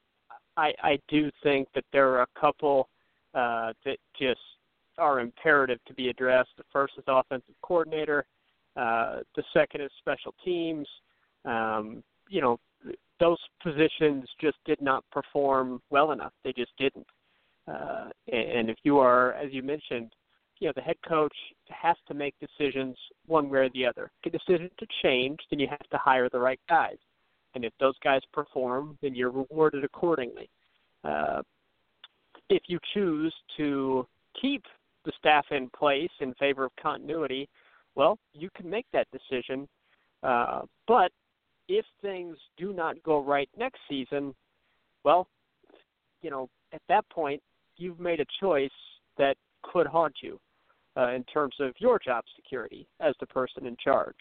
I 0.56 0.72
I 0.82 0.98
do 1.08 1.30
think 1.42 1.68
that 1.74 1.84
there 1.92 2.08
are 2.10 2.22
a 2.22 2.40
couple 2.40 2.88
uh, 3.34 3.72
that 3.84 3.98
just 4.18 4.40
are 4.98 5.20
imperative 5.20 5.78
to 5.86 5.94
be 5.94 6.08
addressed. 6.08 6.50
The 6.56 6.64
first 6.72 6.94
is 6.96 7.04
offensive 7.06 7.54
coordinator. 7.62 8.24
Uh, 8.76 9.20
the 9.36 9.44
second 9.52 9.82
is 9.82 9.90
special 9.98 10.34
teams. 10.44 10.88
Um, 11.44 12.02
you 12.28 12.40
know, 12.40 12.58
those 13.20 13.38
positions 13.62 14.24
just 14.40 14.56
did 14.64 14.80
not 14.80 15.04
perform 15.12 15.82
well 15.90 16.12
enough. 16.12 16.32
They 16.44 16.52
just 16.52 16.72
didn't. 16.78 17.06
Uh, 17.68 18.08
and 18.32 18.68
if 18.68 18.76
you 18.82 18.98
are, 18.98 19.34
as 19.34 19.52
you 19.52 19.62
mentioned, 19.62 20.12
you 20.58 20.68
know, 20.68 20.72
the 20.76 20.82
head 20.82 20.96
coach 21.06 21.34
has 21.68 21.96
to 22.06 22.14
make 22.14 22.34
decisions 22.38 22.96
one 23.26 23.48
way 23.48 23.60
or 23.60 23.70
the 23.70 23.86
other. 23.86 24.10
a 24.24 24.30
decision 24.30 24.70
to 24.78 24.86
change, 25.02 25.38
then 25.50 25.58
you 25.58 25.66
have 25.68 25.88
to 25.90 25.98
hire 25.98 26.28
the 26.28 26.38
right 26.38 26.60
guys. 26.68 26.98
And 27.54 27.64
if 27.64 27.72
those 27.80 27.94
guys 28.02 28.20
perform, 28.32 28.96
then 29.02 29.14
you're 29.14 29.30
rewarded 29.30 29.84
accordingly. 29.84 30.48
Uh, 31.04 31.42
if 32.48 32.62
you 32.68 32.78
choose 32.94 33.34
to 33.56 34.06
keep 34.40 34.62
the 35.04 35.12
staff 35.18 35.44
in 35.50 35.68
place 35.70 36.10
in 36.20 36.32
favor 36.34 36.64
of 36.64 36.72
continuity, 36.80 37.48
well, 37.94 38.18
you 38.32 38.48
can 38.56 38.68
make 38.70 38.86
that 38.92 39.08
decision. 39.10 39.68
Uh, 40.22 40.62
but 40.86 41.10
if 41.68 41.84
things 42.00 42.36
do 42.56 42.72
not 42.72 43.02
go 43.02 43.22
right 43.22 43.48
next 43.56 43.80
season, 43.88 44.34
well, 45.04 45.26
you 46.22 46.30
know, 46.30 46.48
at 46.72 46.82
that 46.88 47.08
point, 47.10 47.42
you've 47.76 48.00
made 48.00 48.20
a 48.20 48.26
choice 48.40 48.70
that 49.18 49.36
could 49.62 49.86
haunt 49.86 50.14
you 50.22 50.38
uh, 50.96 51.10
in 51.10 51.24
terms 51.24 51.54
of 51.60 51.72
your 51.78 51.98
job 51.98 52.24
security 52.36 52.86
as 53.00 53.14
the 53.20 53.26
person 53.26 53.66
in 53.66 53.76
charge. 53.82 54.16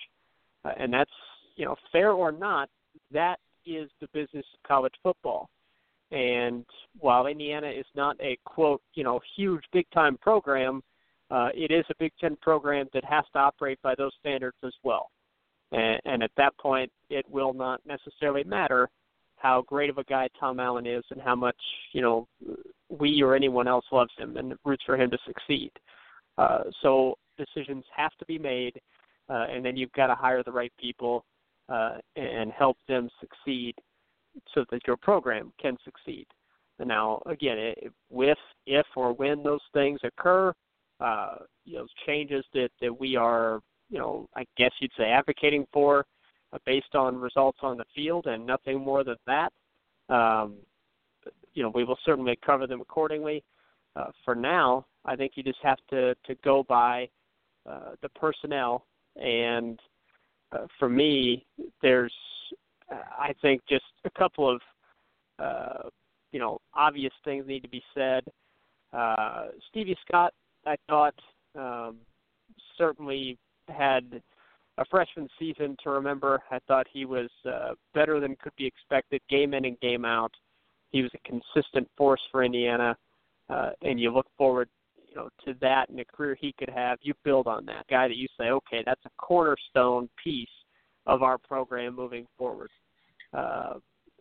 Uh, 0.64 0.72
and 0.78 0.94
that's, 0.94 1.12
you 1.56 1.66
know, 1.66 1.76
fair 1.92 2.12
or 2.12 2.32
not, 2.32 2.70
that 3.12 3.40
is 3.66 3.90
the 4.00 4.08
business 4.14 4.46
of 4.54 4.68
college 4.68 4.94
football. 5.04 5.50
And 6.12 6.66
while 7.00 7.28
Indiana 7.28 7.70
is 7.70 7.86
not 7.96 8.18
a 8.20 8.38
quote, 8.46 8.82
you 8.94 9.04
know, 9.04 9.20
huge 9.36 9.64
big 9.72 9.86
time 9.94 10.18
program, 10.18 10.82
uh, 11.30 11.50
it 11.54 11.72
is 11.72 11.86
a 11.90 11.96
Big 11.98 12.12
Ten 12.20 12.36
program 12.42 12.88
that 12.94 13.06
has 13.06 13.24
to 13.34 13.40
operate 13.40 13.82
by 13.82 13.96
those 13.96 14.12
standards 14.20 14.58
as 14.66 14.74
well. 14.84 15.10
And, 15.72 16.02
and 16.04 16.24
at 16.24 16.32
that 16.36 16.58
point, 16.58 16.92
it 17.10 17.26
will 17.30 17.54
not 17.54 17.80
necessarily 17.86 18.44
matter 18.44 18.90
how 19.38 19.64
great 19.66 19.90
of 19.90 19.98
a 19.98 20.04
guy 20.04 20.28
Tom 20.38 20.60
Allen 20.60 20.86
is 20.86 21.04
and 21.10 21.22
how 21.22 21.36
much 21.36 21.56
you 21.94 22.02
know 22.02 22.28
we 23.00 23.22
or 23.22 23.36
anyone 23.36 23.68
else 23.68 23.86
loves 23.92 24.12
him 24.18 24.38
and 24.38 24.54
roots 24.66 24.84
for 24.86 24.98
him 24.98 25.10
to 25.12 25.18
succeed. 25.26 25.72
Uh, 26.38 26.64
so 26.82 27.16
decisions 27.38 27.84
have 27.96 28.12
to 28.20 28.26
be 28.26 28.38
made, 28.38 28.80
uh, 29.30 29.46
and 29.50 29.64
then 29.64 29.78
you've 29.78 29.92
got 29.94 30.08
to 30.08 30.16
hire 30.16 30.44
the 30.44 30.52
right 30.52 30.74
people 30.80 31.24
uh, 31.70 31.98
and 32.16 32.52
help 32.52 32.78
them 32.88 33.10
succeed 33.20 33.76
so 34.54 34.66
that 34.72 34.82
your 34.88 34.98
program 34.98 35.52
can 35.62 35.78
succeed. 35.84 36.26
And 36.80 36.88
now, 36.88 37.22
again, 37.26 37.58
if, 37.60 37.94
with 38.10 38.38
if 38.66 38.86
or 38.96 39.14
when 39.14 39.44
those 39.44 39.62
things 39.74 40.00
occur, 40.04 40.54
uh, 41.00 41.36
you 41.66 41.78
know, 41.78 41.88
changes 42.06 42.44
that 42.54 42.70
that 42.82 43.00
we 43.00 43.16
are, 43.16 43.60
you 43.90 44.00
know, 44.00 44.28
I 44.36 44.46
guess 44.58 44.72
you'd 44.80 44.92
say 44.98 45.06
advocating 45.06 45.66
for 45.72 46.06
uh, 46.54 46.58
based 46.66 46.96
on 46.96 47.20
results 47.20 47.60
on 47.62 47.78
the 47.78 47.86
field 47.96 48.26
and 48.28 48.46
nothing 48.46 48.80
more 48.80 49.04
than 49.04 49.18
that. 49.28 49.52
Um, 50.10 50.56
you 51.54 51.64
know, 51.64 51.72
we 51.74 51.84
will 51.84 51.98
certainly 52.06 52.38
cover 52.46 52.68
them 52.68 52.82
accordingly. 52.82 53.44
Uh, 53.96 54.12
for 54.24 54.36
now, 54.36 54.86
I 55.06 55.16
think 55.16 55.34
you 55.36 55.44
just 55.44 55.60
have 55.64 55.80
to 55.90 56.16
to 56.26 56.36
go 56.44 56.64
by 56.64 57.10
uh, 57.70 57.92
the 58.02 58.10
personnel, 58.10 58.86
and 59.16 59.80
uh, 60.52 60.68
for 60.80 60.90
me, 60.90 61.46
there's 61.82 62.14
I 62.90 63.34
think 63.42 63.62
just 63.70 63.86
a 64.06 64.10
couple 64.12 64.50
of 64.50 64.62
uh, 65.40 65.90
you 66.32 66.40
know 66.40 66.60
obvious 66.74 67.14
things 67.24 67.46
need 67.48 67.64
to 67.64 67.70
be 67.70 67.84
said. 67.94 68.24
Uh, 68.94 69.48
Stevie 69.70 69.98
Scott, 70.08 70.34
I 70.66 70.76
thought, 70.88 71.16
um, 71.58 71.98
certainly 72.78 73.38
had 73.68 74.22
a 74.78 74.86
freshman 74.86 75.30
season 75.40 75.78
to 75.84 75.90
remember. 75.90 76.42
I 76.52 76.60
thought 76.68 76.88
he 76.92 77.06
was 77.06 77.30
uh, 77.46 77.74
better 77.94 78.20
than 78.20 78.36
could 78.38 78.56
be 78.58 78.66
expected, 78.66 79.22
game 79.30 79.54
in 79.54 79.66
and 79.66 79.80
game 79.80 80.06
out. 80.06 80.32
He 80.92 81.02
was 81.02 81.12
a 81.14 81.28
consistent 81.30 81.90
force 81.98 82.22
for 82.32 82.44
Indiana, 82.44 82.98
uh, 83.50 83.72
and 83.82 84.00
you 84.00 84.12
look 84.12 84.28
forward, 84.38 84.70
you 85.08 85.16
know, 85.16 85.30
to 85.46 85.54
that 85.62 85.90
and 85.90 85.98
the 85.98 86.06
career 86.06 86.38
he 86.40 86.54
could 86.58 86.70
have. 86.70 87.00
You 87.02 87.14
build 87.24 87.48
on 87.48 87.66
that 87.66 87.86
guy 87.90 88.08
that 88.08 88.18
you 88.18 88.28
say, 88.38 88.50
okay, 88.50 88.84
that's 88.86 89.04
a 89.06 89.10
cornerstone 89.18 90.10
piece 90.22 90.50
of 91.06 91.24
our 91.24 91.38
program 91.38 91.96
moving 91.96 92.28
forward. 92.38 92.70
Uh, 93.34 93.76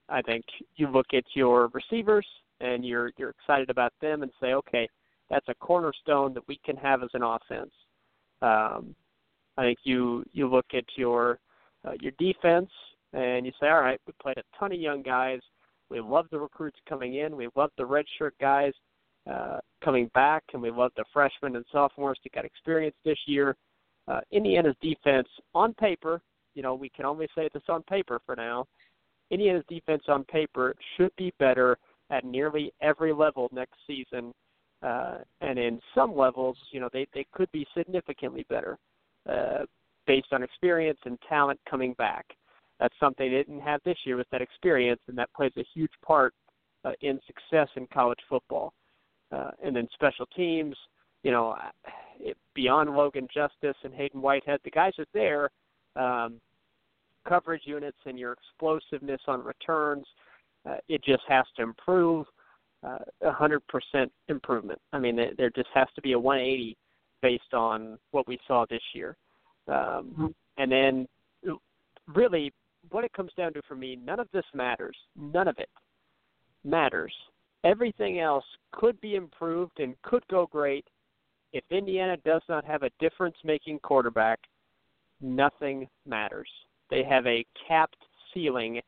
I 0.09 0.23
think 0.23 0.45
you 0.77 0.89
look 0.89 1.07
at 1.15 1.25
your 1.35 1.69
receivers 1.69 2.27
and 2.61 2.85
you're 2.85 3.13
you're 3.17 3.31
excited 3.31 3.71
about 3.71 3.93
them 4.01 4.23
and 4.23 4.31
say, 4.41 4.55
okay, 4.55 4.89
that's 5.29 5.49
a 5.49 5.55
cornerstone 5.55 6.35
that 6.35 6.47
we 6.49 6.59
can 6.65 6.77
have 6.77 7.03
as 7.03 7.11
an 7.15 7.23
offense. 7.23 7.71
Um, 8.43 8.95
I 9.57 9.63
think 9.63 9.79
you 9.85 10.25
you 10.33 10.49
look 10.49 10.67
at 10.75 10.85
your 10.97 11.39
uh, 11.87 11.93
your 12.01 12.13
defense 12.19 12.71
and 13.13 13.47
you 13.47 13.53
say, 13.61 13.69
all 13.69 13.81
right, 13.81 14.01
we 14.07 14.13
played 14.21 14.39
a 14.39 14.59
ton 14.59 14.73
of 14.73 14.81
young 14.81 15.03
guys. 15.03 15.41
We 15.91 16.01
love 16.01 16.27
the 16.31 16.39
recruits 16.39 16.79
coming 16.89 17.17
in. 17.17 17.37
We 17.37 17.49
love 17.57 17.71
the 17.77 17.85
redshirt 17.85 18.33
guys 18.41 18.73
uh, 19.31 19.59
coming 19.85 20.11
back, 20.15 20.45
and 20.53 20.63
we 20.63 20.71
love 20.71 20.93
the 20.97 21.05
freshmen 21.13 21.57
and 21.57 21.65
sophomores 21.73 22.19
that 22.23 22.33
got 22.33 22.45
experience 22.45 22.97
this 23.05 23.19
year. 23.27 23.57
Uh, 24.09 24.21
Indiana's 24.31 24.77
defense, 24.81 25.29
on 25.55 25.75
paper, 25.75 26.21
you 26.55 26.63
know, 26.63 26.75
we 26.75 26.89
can 26.89 27.05
only 27.05 27.29
say 27.35 27.49
this 27.53 27.63
on 27.69 27.83
paper 27.83 28.21
for 28.25 28.35
now, 28.35 28.67
Indiana's 29.31 29.65
defense 29.69 30.03
on 30.09 30.25
paper 30.25 30.75
should 30.97 31.15
be 31.17 31.33
better 31.39 31.79
at 32.11 32.25
nearly 32.25 32.73
every 32.81 33.13
level 33.13 33.49
next 33.53 33.77
season, 33.87 34.33
uh, 34.83 35.19
and 35.41 35.59
in 35.59 35.81
some 35.95 36.17
levels, 36.17 36.57
you 36.73 36.81
know, 36.81 36.89
they 36.93 37.07
they 37.15 37.27
could 37.33 37.51
be 37.53 37.67
significantly 37.77 38.45
better 38.49 38.79
uh, 39.29 39.65
based 40.07 40.29
on 40.33 40.43
experience 40.43 40.99
and 41.05 41.19
talent 41.29 41.61
coming 41.69 41.93
back. 41.95 42.27
That's 42.81 42.95
something 42.99 43.31
they 43.31 43.37
didn't 43.37 43.61
have 43.61 43.81
this 43.85 43.99
year 44.05 44.17
with 44.17 44.29
that 44.33 44.41
experience, 44.41 45.01
and 45.07 45.17
that 45.19 45.33
plays 45.35 45.53
a 45.59 45.65
huge 45.75 45.93
part 46.05 46.35
uh, 46.85 46.93
in 47.03 47.21
success 47.27 47.69
in 47.77 47.87
college 47.93 48.19
football. 48.29 48.73
Uh, 49.31 49.51
and 49.63 49.77
then 49.77 49.87
special 49.95 50.27
teams, 50.35 50.75
you 51.23 51.31
know, 51.31 51.55
it, 52.19 52.37
beyond 52.55 52.91
Logan 52.91 53.29
Justice 53.33 53.77
and 53.85 53.95
Hayden 53.95 54.23
Whitehead, 54.23 54.61
the 54.65 54.71
guys 54.71 54.93
are 54.99 55.07
there. 55.13 55.51
Um, 55.95 56.41
coverage 57.29 57.63
units 57.67 57.99
and 58.07 58.19
your 58.19 58.33
explosiveness 58.33 59.21
on 59.29 59.45
returns, 59.45 60.07
uh, 60.69 60.77
it 60.89 61.05
just 61.05 61.23
has 61.29 61.45
to 61.57 61.63
improve. 61.63 62.27
Uh, 62.83 62.97
a 63.21 63.31
hundred 63.31 63.61
percent 63.69 64.11
improvement. 64.29 64.81
I 64.95 64.99
mean, 64.99 65.21
there 65.37 65.51
just 65.51 65.69
has 65.75 65.87
to 65.97 66.01
be 66.01 66.13
a 66.13 66.19
180 66.19 66.79
based 67.21 67.53
on 67.53 67.99
what 68.13 68.27
we 68.27 68.39
saw 68.49 68.65
this 68.71 68.81
year. 68.95 69.19
Um, 69.69 69.75
mm-hmm. 69.75 70.27
And 70.57 70.73
then, 70.73 71.09
really, 72.15 72.55
what 72.91 73.05
it 73.05 73.13
comes 73.13 73.33
down 73.37 73.53
to 73.55 73.63
for 73.69 73.77
me, 73.77 73.97
none 73.97 74.21
of 74.21 74.29
this 74.33 74.45
matters. 74.55 74.97
None 75.17 75.49
of 75.49 75.59
it 75.59 75.69
matters. 76.65 77.13
Everything 77.65 78.21
else 78.21 78.45
could 78.73 79.01
be 79.01 79.17
improved 79.17 79.81
and 79.81 80.01
could 80.03 80.27
go 80.29 80.47
great. 80.47 80.87
If 81.53 81.65
Indiana 81.71 82.17
does 82.25 82.43
not 82.49 82.65
have 82.65 82.83
a 82.83 82.91
difference 83.01 83.37
making 83.45 83.81
quarterback, 83.81 84.39
nothing 85.21 85.89
matters. 86.07 86.49
They 86.91 87.05
have 87.05 87.27
a 87.27 87.45
capped 87.69 87.97
ceiling 88.33 88.81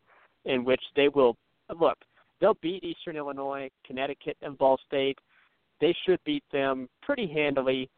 in 0.44 0.64
which 0.64 0.82
they 0.96 1.08
will 1.08 1.36
look, 1.78 1.98
they'll 2.40 2.58
beat 2.62 2.84
Eastern 2.84 3.16
Illinois, 3.16 3.70
Connecticut, 3.86 4.36
and 4.42 4.58
Ball 4.58 4.78
State. 4.86 5.18
They 5.80 5.94
should 6.04 6.18
beat 6.24 6.44
them 6.52 6.88
pretty 7.02 7.26
handily 7.26 7.88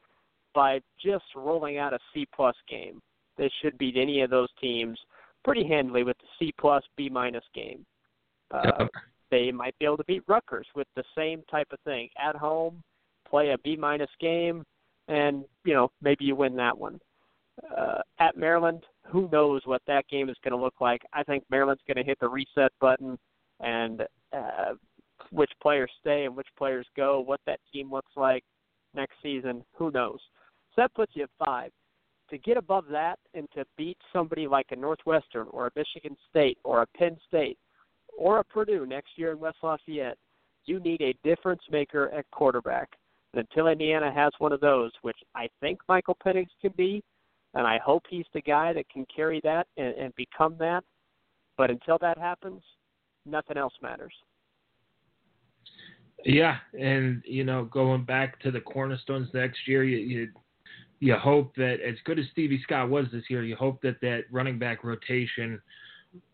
by 0.55 0.81
just 1.03 1.25
rolling 1.35 1.79
out 1.79 1.93
a 1.93 1.99
C 2.13 2.27
plus 2.35 2.55
game. 2.69 3.01
They 3.37 3.51
should 3.61 3.77
beat 3.79 3.97
any 3.97 4.21
of 4.21 4.31
those 4.31 4.49
teams 4.61 4.99
pretty 5.45 5.67
handily 5.67 6.03
with 6.03 6.17
the 6.19 6.27
C 6.39 6.55
plus 6.59 6.83
B 6.97 7.09
minus 7.09 7.45
game. 7.55 7.85
Uh, 8.51 8.87
they 9.31 9.51
might 9.51 9.79
be 9.79 9.85
able 9.85 9.97
to 9.97 10.05
beat 10.05 10.23
Rutgers 10.27 10.67
with 10.75 10.87
the 10.97 11.05
same 11.17 11.43
type 11.51 11.69
of 11.73 11.79
thing 11.81 12.09
at 12.23 12.37
home, 12.37 12.83
play 13.29 13.51
a 13.51 13.59
B 13.59 13.77
minus 13.77 14.11
game, 14.21 14.65
and 15.09 15.45
you 15.65 15.75
know 15.75 15.91
maybe 16.03 16.25
you 16.25 16.35
win 16.35 16.57
that 16.57 16.77
one. 16.77 17.01
Uh, 17.77 18.01
at 18.19 18.37
Maryland, 18.37 18.85
who 19.07 19.29
knows 19.31 19.63
what 19.65 19.83
that 19.87 20.09
game 20.09 20.29
is 20.29 20.37
going 20.43 20.59
to 20.59 20.63
look 20.63 20.81
like? 20.81 21.03
I 21.13 21.23
think 21.23 21.45
Maryland's 21.51 21.83
going 21.87 21.97
to 21.97 22.03
hit 22.03 22.19
the 22.21 22.29
reset 22.29 22.73
button, 22.81 23.19
and 23.61 24.03
uh, 24.33 24.75
which 25.31 25.51
players 25.63 25.91
stay 26.01 26.25
and 26.25 26.37
which 26.37 26.49
players 26.59 26.87
go, 26.97 27.21
what 27.21 27.41
that 27.47 27.61
team 27.73 27.93
looks 27.93 28.11
like 28.17 28.43
next 28.95 29.15
season, 29.23 29.65
who 29.73 29.91
knows? 29.93 30.19
So 30.75 30.83
that 30.83 30.95
puts 30.95 31.13
you 31.15 31.25
at 31.25 31.31
five 31.45 31.71
to 32.31 32.39
get 32.39 32.57
above 32.57 32.87
that 32.91 33.19
and 33.35 33.49
to 33.55 33.65
beat 33.77 33.99
somebody 34.13 34.47
like 34.47 34.67
a 34.71 34.77
Northwestern 34.77 35.47
or 35.51 35.67
a 35.67 35.71
Michigan 35.77 36.17
State 36.31 36.59
or 36.65 36.83
a 36.83 36.87
Penn 36.99 37.17
State 37.29 37.59
or 38.17 38.39
a 38.39 38.45
Purdue 38.45 38.87
next 38.87 39.11
year 39.17 39.33
in 39.33 39.41
West 39.41 39.59
Lafayette, 39.63 40.19
you 40.67 40.81
need 40.81 41.01
a 41.01 41.15
difference 41.23 41.63
maker 41.71 42.11
at 42.11 42.31
quarterback. 42.31 42.89
And 43.33 43.41
until 43.41 43.69
Indiana 43.69 44.13
has 44.13 44.33
one 44.39 44.53
of 44.53 44.61
those, 44.61 44.93
which 45.03 45.19
I 45.35 45.49
think 45.61 45.81
Michael 45.89 46.17
Penix 46.25 46.47
can 46.61 46.73
be, 46.77 47.03
and 47.55 47.67
I 47.67 47.79
hope 47.79 48.05
he's 48.09 48.27
the 48.33 48.41
guy 48.41 48.73
that 48.73 48.89
can 48.89 49.07
carry 49.15 49.41
that 49.45 49.67
and, 49.77 49.95
and 49.95 50.15
become 50.17 50.57
that. 50.59 50.83
But 51.57 51.71
until 51.71 51.99
that 51.99 52.19
happens, 52.19 52.63
nothing 53.27 53.57
else 53.57 53.75
matters. 53.83 54.13
Yeah, 56.25 56.57
and 56.79 57.23
you 57.27 57.45
know, 57.45 57.65
going 57.65 58.05
back 58.05 58.41
to 58.41 58.51
the 58.51 58.61
cornerstones 58.61 59.29
next 59.35 59.69
year, 59.69 59.85
you, 59.85 59.99
you 59.99 60.29
you 61.05 61.15
hope 61.17 61.55
that 61.57 61.81
as 61.87 61.97
good 62.07 62.19
as 62.19 62.25
Stevie 62.33 62.63
Scott 62.63 62.89
was 62.89 63.05
this 63.13 63.25
year, 63.29 63.45
you 63.45 63.57
hope 63.57 63.83
that 63.83 64.01
that 64.01 64.23
running 64.31 64.59
back 64.59 64.83
rotation 64.83 65.61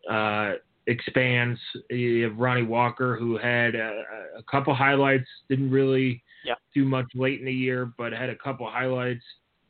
uh, 0.09 0.53
expands. 0.87 1.59
You 1.89 2.23
have 2.23 2.37
Ronnie 2.37 2.63
Walker, 2.63 3.17
who 3.17 3.37
had 3.37 3.75
a, 3.75 4.03
a 4.37 4.43
couple 4.49 4.73
highlights, 4.73 5.27
didn't 5.49 5.71
really 5.71 6.23
yeah. 6.45 6.53
do 6.73 6.85
much 6.85 7.07
late 7.13 7.41
in 7.41 7.45
the 7.45 7.51
year, 7.53 7.91
but 7.97 8.13
had 8.13 8.29
a 8.29 8.35
couple 8.37 8.65
highlights 8.65 9.25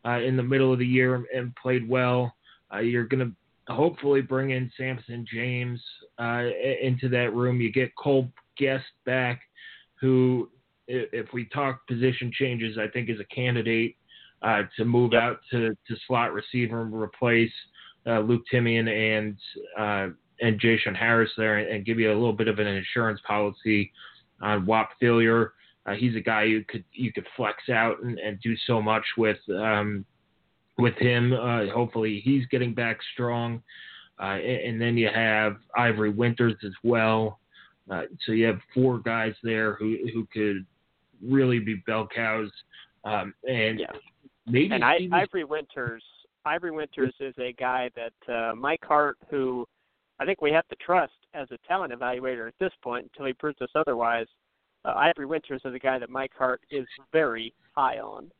uh, 0.05 0.19
in 0.19 0.37
the 0.37 0.43
middle 0.43 0.71
of 0.71 0.77
the 0.77 0.85
year 0.85 1.25
and 1.35 1.55
played 1.55 1.89
well. 1.89 2.31
Uh, 2.71 2.77
you're 2.77 3.07
going 3.07 3.33
to 3.67 3.73
hopefully 3.73 4.21
bring 4.21 4.51
in 4.51 4.71
Sampson 4.77 5.25
James 5.33 5.81
uh, 6.19 6.43
into 6.79 7.09
that 7.09 7.33
room. 7.33 7.59
You 7.59 7.71
get 7.71 7.95
Cole 7.95 8.31
Gest 8.55 8.85
back, 9.07 9.41
who, 9.99 10.47
if 10.87 11.33
we 11.33 11.45
talk 11.45 11.87
position 11.87 12.31
changes, 12.31 12.77
I 12.77 12.87
think 12.87 13.09
is 13.09 13.19
a 13.19 13.35
candidate 13.35 13.95
uh, 14.41 14.63
to 14.77 14.85
move 14.85 15.11
yep. 15.13 15.21
out 15.21 15.39
to, 15.51 15.69
to 15.87 15.95
slot 16.07 16.33
receiver 16.33 16.81
and 16.81 16.93
replace 16.93 17.51
uh, 18.07 18.19
Luke 18.19 18.43
Timian 18.51 18.89
and 18.89 19.37
uh, 19.77 20.13
and 20.43 20.59
Jason 20.59 20.95
Harris 20.95 21.29
there 21.37 21.57
and, 21.57 21.69
and, 21.69 21.85
give 21.85 21.99
you 21.99 22.11
a 22.11 22.15
little 22.15 22.33
bit 22.33 22.47
of 22.47 22.57
an 22.57 22.65
insurance 22.65 23.19
policy 23.27 23.91
on 24.41 24.65
Whop 24.65 24.89
Philyor. 24.99 25.49
Uh, 25.85 25.93
he's 25.93 26.15
a 26.15 26.19
guy 26.19 26.43
you 26.43 26.63
could 26.67 26.83
you 26.93 27.13
could 27.13 27.27
flex 27.37 27.69
out 27.69 28.01
and, 28.01 28.17
and 28.17 28.39
do 28.41 28.55
so 28.65 28.81
much 28.81 29.03
with 29.17 29.37
um, 29.49 30.03
with 30.77 30.95
him. 30.95 31.33
Uh, 31.33 31.67
hopefully 31.67 32.21
he's 32.23 32.45
getting 32.47 32.73
back 32.73 32.97
strong. 33.13 33.61
Uh, 34.19 34.35
and, 34.35 34.61
and, 34.61 34.81
then 34.81 34.97
you 34.97 35.09
have 35.11 35.57
Ivory 35.75 36.11
Winters 36.11 36.53
as 36.63 36.73
well. 36.83 37.39
so 37.89 38.31
you 38.31 38.45
have 38.45 38.59
four 38.71 38.99
guys 38.99 39.33
there 39.43 39.73
who 39.75 39.97
who 40.13 40.27
could 40.31 40.65
really 41.23 41.59
be 41.59 41.75
bell 41.87 42.07
cows. 42.13 42.51
Um, 43.03 43.33
and 43.47 43.79
yeah. 43.79 43.87
Maybe 44.51 44.73
and 44.73 44.83
I, 44.83 44.99
Ivory 45.11 45.43
Winters. 45.43 46.03
Ivory 46.45 46.71
Winters 46.71 47.13
is 47.19 47.33
a 47.37 47.53
guy 47.53 47.89
that 47.95 48.33
uh, 48.33 48.55
Mike 48.55 48.83
Hart, 48.83 49.17
who 49.29 49.67
I 50.19 50.25
think 50.25 50.41
we 50.41 50.51
have 50.51 50.67
to 50.67 50.75
trust 50.75 51.13
as 51.33 51.47
a 51.51 51.57
talent 51.67 51.93
evaluator 51.93 52.47
at 52.47 52.53
this 52.59 52.73
point 52.83 53.09
until 53.11 53.25
he 53.25 53.33
proves 53.33 53.61
us 53.61 53.69
otherwise. 53.75 54.27
Uh, 54.83 54.93
Ivory 54.95 55.25
Winters 55.25 55.61
is 55.63 55.73
a 55.73 55.79
guy 55.79 55.99
that 55.99 56.09
Mike 56.09 56.31
Hart 56.37 56.61
is 56.71 56.85
very 57.11 57.53
high 57.75 57.99
on, 57.99 58.31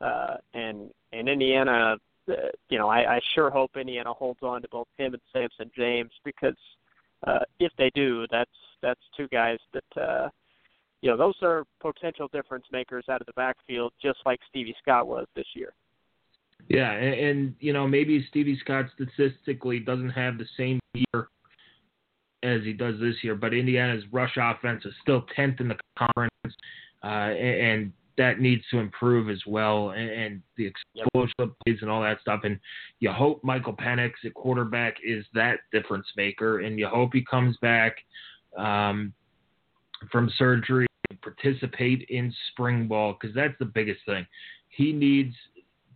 uh, 0.00 0.36
and 0.54 0.90
and 1.12 1.28
Indiana, 1.28 1.96
uh, 2.28 2.34
you 2.68 2.78
know, 2.78 2.88
I, 2.88 3.16
I 3.16 3.20
sure 3.34 3.50
hope 3.50 3.76
Indiana 3.76 4.12
holds 4.12 4.42
on 4.42 4.62
to 4.62 4.68
both 4.68 4.88
him 4.98 5.14
and 5.14 5.22
Sampson 5.32 5.70
James 5.74 6.10
because 6.24 6.56
uh, 7.26 7.40
if 7.58 7.72
they 7.78 7.90
do, 7.94 8.26
that's 8.30 8.50
that's 8.82 9.00
two 9.16 9.28
guys 9.28 9.58
that 9.72 10.00
uh, 10.02 10.28
you 11.02 11.10
know, 11.10 11.16
those 11.16 11.34
are 11.42 11.64
potential 11.80 12.28
difference 12.32 12.64
makers 12.72 13.04
out 13.10 13.20
of 13.20 13.26
the 13.26 13.32
backfield, 13.34 13.92
just 14.02 14.18
like 14.24 14.40
Stevie 14.48 14.74
Scott 14.82 15.06
was 15.06 15.26
this 15.34 15.46
year. 15.54 15.72
Yeah, 16.68 16.92
and, 16.92 17.14
and 17.14 17.54
you 17.60 17.72
know 17.72 17.86
maybe 17.86 18.24
Stevie 18.28 18.58
Scott 18.58 18.86
statistically 18.94 19.78
doesn't 19.78 20.10
have 20.10 20.38
the 20.38 20.46
same 20.56 20.80
year 20.94 21.28
as 22.42 22.62
he 22.62 22.72
does 22.72 22.98
this 23.00 23.16
year, 23.22 23.34
but 23.34 23.54
Indiana's 23.54 24.04
rush 24.10 24.36
offense 24.40 24.84
is 24.84 24.92
still 25.02 25.24
tenth 25.34 25.60
in 25.60 25.68
the 25.68 25.76
conference, 25.98 26.56
uh, 27.04 27.06
and, 27.06 27.38
and 27.38 27.92
that 28.18 28.40
needs 28.40 28.62
to 28.70 28.78
improve 28.78 29.28
as 29.28 29.42
well, 29.46 29.90
and, 29.90 30.10
and 30.10 30.42
the 30.56 30.66
explosive 30.66 31.34
yep. 31.38 31.48
plays 31.64 31.78
and 31.82 31.90
all 31.90 32.02
that 32.02 32.20
stuff. 32.20 32.40
And 32.44 32.58
you 33.00 33.10
hope 33.10 33.44
Michael 33.44 33.74
Penix 33.74 34.12
at 34.24 34.34
quarterback 34.34 34.96
is 35.04 35.24
that 35.34 35.60
difference 35.72 36.06
maker, 36.16 36.60
and 36.60 36.78
you 36.78 36.88
hope 36.88 37.10
he 37.12 37.24
comes 37.24 37.56
back 37.58 37.96
um, 38.56 39.12
from 40.10 40.30
surgery 40.36 40.85
participate 41.26 42.06
in 42.08 42.32
spring 42.52 42.86
ball 42.86 43.16
because 43.18 43.34
that's 43.34 43.54
the 43.58 43.64
biggest 43.64 44.00
thing. 44.06 44.26
He 44.68 44.92
needs 44.92 45.34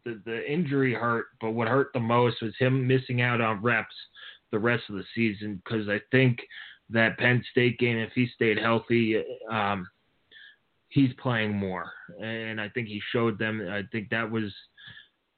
the, 0.05 0.21
the 0.25 0.51
injury 0.51 0.95
hurt, 0.95 1.27
but 1.41 1.51
what 1.51 1.69
hurt 1.69 1.93
the 1.93 2.01
most 2.01 2.43
was 2.43 2.53
him 2.59 2.87
missing 2.87 3.21
out 3.21 3.41
on 3.41 3.63
reps 3.63 3.95
the 4.51 4.59
rest 4.59 4.85
of 4.89 4.97
the 4.97 5.05
season 5.15 5.61
because 5.65 5.89
I 5.89 6.01
think 6.11 6.41
that 6.91 7.19
Penn 7.19 7.45
State 7.53 7.79
game, 7.79 7.99
if 7.99 8.11
he 8.15 8.29
stayed 8.35 8.59
healthy, 8.59 9.23
um, 9.51 9.89
he's 10.89 11.13
playing 11.23 11.57
more, 11.57 11.93
and 12.21 12.61
I 12.61 12.69
think 12.69 12.89
he 12.89 13.01
showed 13.13 13.39
them. 13.39 13.67
I 13.71 13.83
think 13.93 14.11
that 14.11 14.29
was 14.29 14.53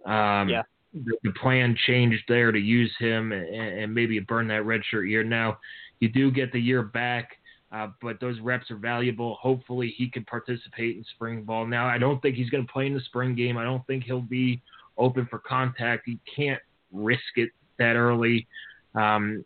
um, 0.07 0.49
yeah. 0.49 0.63
the, 0.95 1.17
the 1.23 1.33
plan 1.33 1.77
changed 1.87 2.23
there 2.29 2.53
to 2.53 2.59
use 2.59 2.93
him 2.99 3.33
and, 3.33 3.55
and 3.55 3.95
maybe 3.95 4.19
burn 4.21 4.49
that 4.49 4.63
redshirt 4.63 5.11
year. 5.11 5.25
Now 5.25 5.59
you 6.01 6.09
do 6.09 6.31
get 6.31 6.53
the 6.53 6.61
year 6.61 6.83
back 6.83 7.33
uh, 7.73 7.89
but 8.03 8.21
those 8.21 8.39
reps 8.41 8.71
are 8.71 8.77
valuable. 8.77 9.39
Hopefully, 9.41 9.95
he 9.97 10.09
can 10.09 10.25
participate 10.25 10.97
in 10.97 11.05
spring 11.15 11.43
ball. 11.43 11.67
Now, 11.67 11.87
I 11.87 11.97
don't 11.97 12.21
think 12.21 12.37
he's 12.37 12.51
going 12.51 12.67
to 12.67 12.73
play 12.73 12.87
in 12.87 12.95
the 12.95 13.01
spring 13.01 13.35
game. 13.35 13.57
I 13.57 13.65
don't 13.65 13.87
think 13.87 14.05
he'll 14.05 14.21
be 14.21 14.61
open 14.99 15.27
for 15.31 15.39
contact. 15.39 16.03
He 16.05 16.19
can't 16.37 16.61
risk 16.93 17.23
it 17.37 17.49
that 17.79 17.97
early 17.97 18.47
um, 18.95 19.43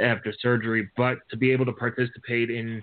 after 0.00 0.32
surgery. 0.40 0.88
But 0.96 1.18
to 1.30 1.36
be 1.36 1.50
able 1.50 1.66
to 1.66 1.72
participate 1.72 2.48
in 2.48 2.80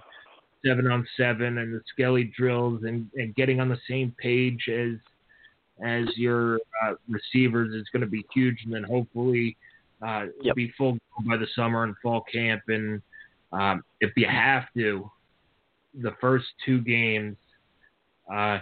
seven 0.65 0.87
on 0.91 1.07
seven 1.15 1.59
and 1.59 1.73
the 1.73 1.81
skelly 1.93 2.31
drills 2.37 2.83
and, 2.83 3.09
and 3.15 3.33
getting 3.35 3.61
on 3.61 3.69
the 3.69 3.79
same 3.89 4.13
page 4.21 4.67
as 4.69 4.97
as 5.83 6.05
your 6.15 6.59
uh, 6.83 6.93
receivers 7.09 7.73
is 7.73 7.87
going 7.91 8.01
to 8.01 8.07
be 8.07 8.25
huge. 8.33 8.57
And 8.65 8.73
then 8.73 8.83
hopefully 8.83 9.55
uh, 10.05 10.25
yep. 10.41 10.55
be 10.55 10.71
full 10.77 10.97
by 11.25 11.37
the 11.37 11.47
summer 11.55 11.85
and 11.85 11.95
fall 12.03 12.21
camp 12.31 12.61
and 12.67 13.01
Um, 13.51 13.83
if 13.99 14.11
you 14.15 14.27
have 14.27 14.65
to, 14.77 15.09
the 15.93 16.13
first 16.21 16.45
two 16.65 16.81
games, 16.81 17.35
uh, 18.33 18.59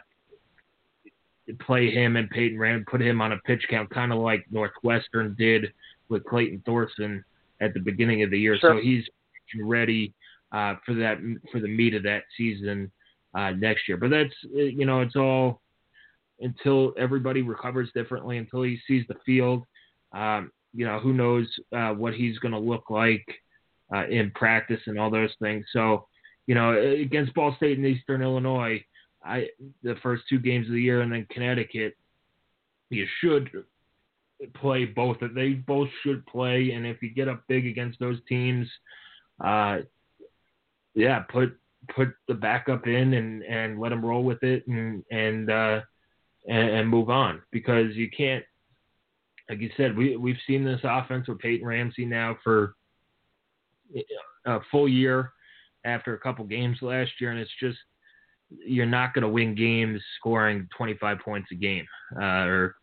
play 1.66 1.92
him 1.92 2.16
and 2.16 2.30
Peyton 2.30 2.60
Rand, 2.60 2.86
put 2.88 3.02
him 3.02 3.22
on 3.22 3.32
a 3.32 3.38
pitch 3.40 3.66
count, 3.70 3.90
kind 3.90 4.12
of 4.12 4.20
like 4.20 4.46
Northwestern 4.52 5.36
did 5.38 5.74
with 6.10 6.24
Clayton 6.26 6.64
Thorson 6.66 7.24
at 7.62 7.74
the 7.74 7.80
beginning 7.80 8.24
of 8.24 8.32
the 8.32 8.40
year. 8.40 8.58
Sure. 8.58 8.76
So 8.76 8.82
he's 8.82 9.04
ready 9.62 10.14
uh, 10.52 10.76
for 10.86 10.94
that 10.96 11.18
for 11.52 11.60
the 11.60 11.68
meat 11.68 11.94
of 11.94 12.04
that 12.04 12.24
season 12.38 12.92
uh, 13.34 13.52
next 13.52 13.88
year. 13.88 13.98
But 13.98 14.10
that's 14.10 14.34
you 14.52 14.86
know 14.86 15.02
it's 15.02 15.16
all 15.16 15.62
until 16.40 16.94
everybody 16.98 17.42
recovers 17.42 17.90
differently, 17.94 18.38
until 18.38 18.64
he 18.64 18.80
sees 18.88 19.06
the 19.08 19.16
field. 19.26 19.64
Um, 20.14 20.52
you 20.74 20.86
know 20.86 21.00
who 21.00 21.14
knows 21.14 21.48
uh, 21.76 21.92
what 21.92 22.14
he's 22.14 22.38
going 22.40 22.54
to 22.54 22.60
look 22.60 22.90
like 22.90 23.26
uh, 23.94 24.08
in 24.08 24.32
practice 24.32 24.82
and 24.88 25.00
all 25.00 25.10
those 25.10 25.34
things. 25.42 25.66
So 25.74 26.08
you 26.48 26.56
know 26.56 26.80
against 26.80 27.34
Ball 27.34 27.56
State 27.58 27.78
and 27.78 27.88
Eastern 27.88 28.22
Illinois, 28.22 28.84
I 29.24 29.48
the 29.84 29.96
first 30.02 30.24
two 30.30 30.40
games 30.40 30.68
of 30.68 30.74
the 30.74 30.82
year 30.82 31.02
and 31.02 31.12
then 31.12 31.28
Connecticut, 31.32 31.96
you 32.90 33.06
should 33.22 33.50
play 34.56 34.86
both. 34.86 35.18
They 35.36 35.50
both 35.54 35.90
should 36.04 36.26
play, 36.26 36.72
and 36.72 36.86
if 36.86 37.02
you 37.02 37.10
get 37.10 37.28
up 37.28 37.44
big 37.48 37.66
against 37.66 38.00
those 38.00 38.20
teams, 38.28 38.68
uh, 39.44 39.80
yeah, 40.96 41.20
put 41.20 41.58
put 41.96 42.10
the 42.28 42.34
backup 42.34 42.88
in 42.88 43.14
and 43.14 43.44
and 43.44 43.80
let 43.80 43.90
them 43.90 44.06
roll 44.06 44.24
with 44.24 44.44
it 44.44 44.66
and 44.68 45.04
and 45.12 45.50
uh, 45.50 45.82
and, 46.48 46.70
and 46.70 46.90
move 46.90 47.10
on 47.10 47.42
because 47.52 47.96
you 47.96 48.10
can't. 48.10 48.44
Like 49.50 49.62
you 49.62 49.72
said, 49.78 49.98
we 49.98 50.16
we've 50.16 50.38
seen 50.46 50.64
this 50.64 50.82
offense 50.84 51.28
with 51.28 51.40
Peyton 51.40 51.66
Ramsey 51.66 52.06
now 52.06 52.38
for 52.44 52.76
a 54.46 54.60
full 54.72 54.88
year 54.88 55.32
after 55.86 56.14
a 56.14 56.20
couple 56.20 56.46
games 56.46 56.78
last 56.82 57.12
year, 57.20 57.32
and 57.32 57.40
it's 57.40 57.52
just 57.60 57.78
you're 58.50 58.86
not 58.86 59.14
going 59.14 59.22
to 59.22 59.30
win 59.30 59.54
games 59.56 60.02
scoring 60.18 60.68
25 60.76 61.20
points 61.20 61.50
a 61.52 61.56
game 61.56 61.86
uh, 62.20 62.46
or 62.46 62.76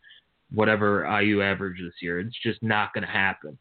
whatever 0.53 1.05
IU 1.21 1.41
average 1.41 1.77
this 1.79 1.93
year. 2.01 2.19
It's 2.19 2.37
just 2.41 2.63
not 2.63 2.93
going 2.93 3.05
to 3.05 3.11
happen. 3.11 3.57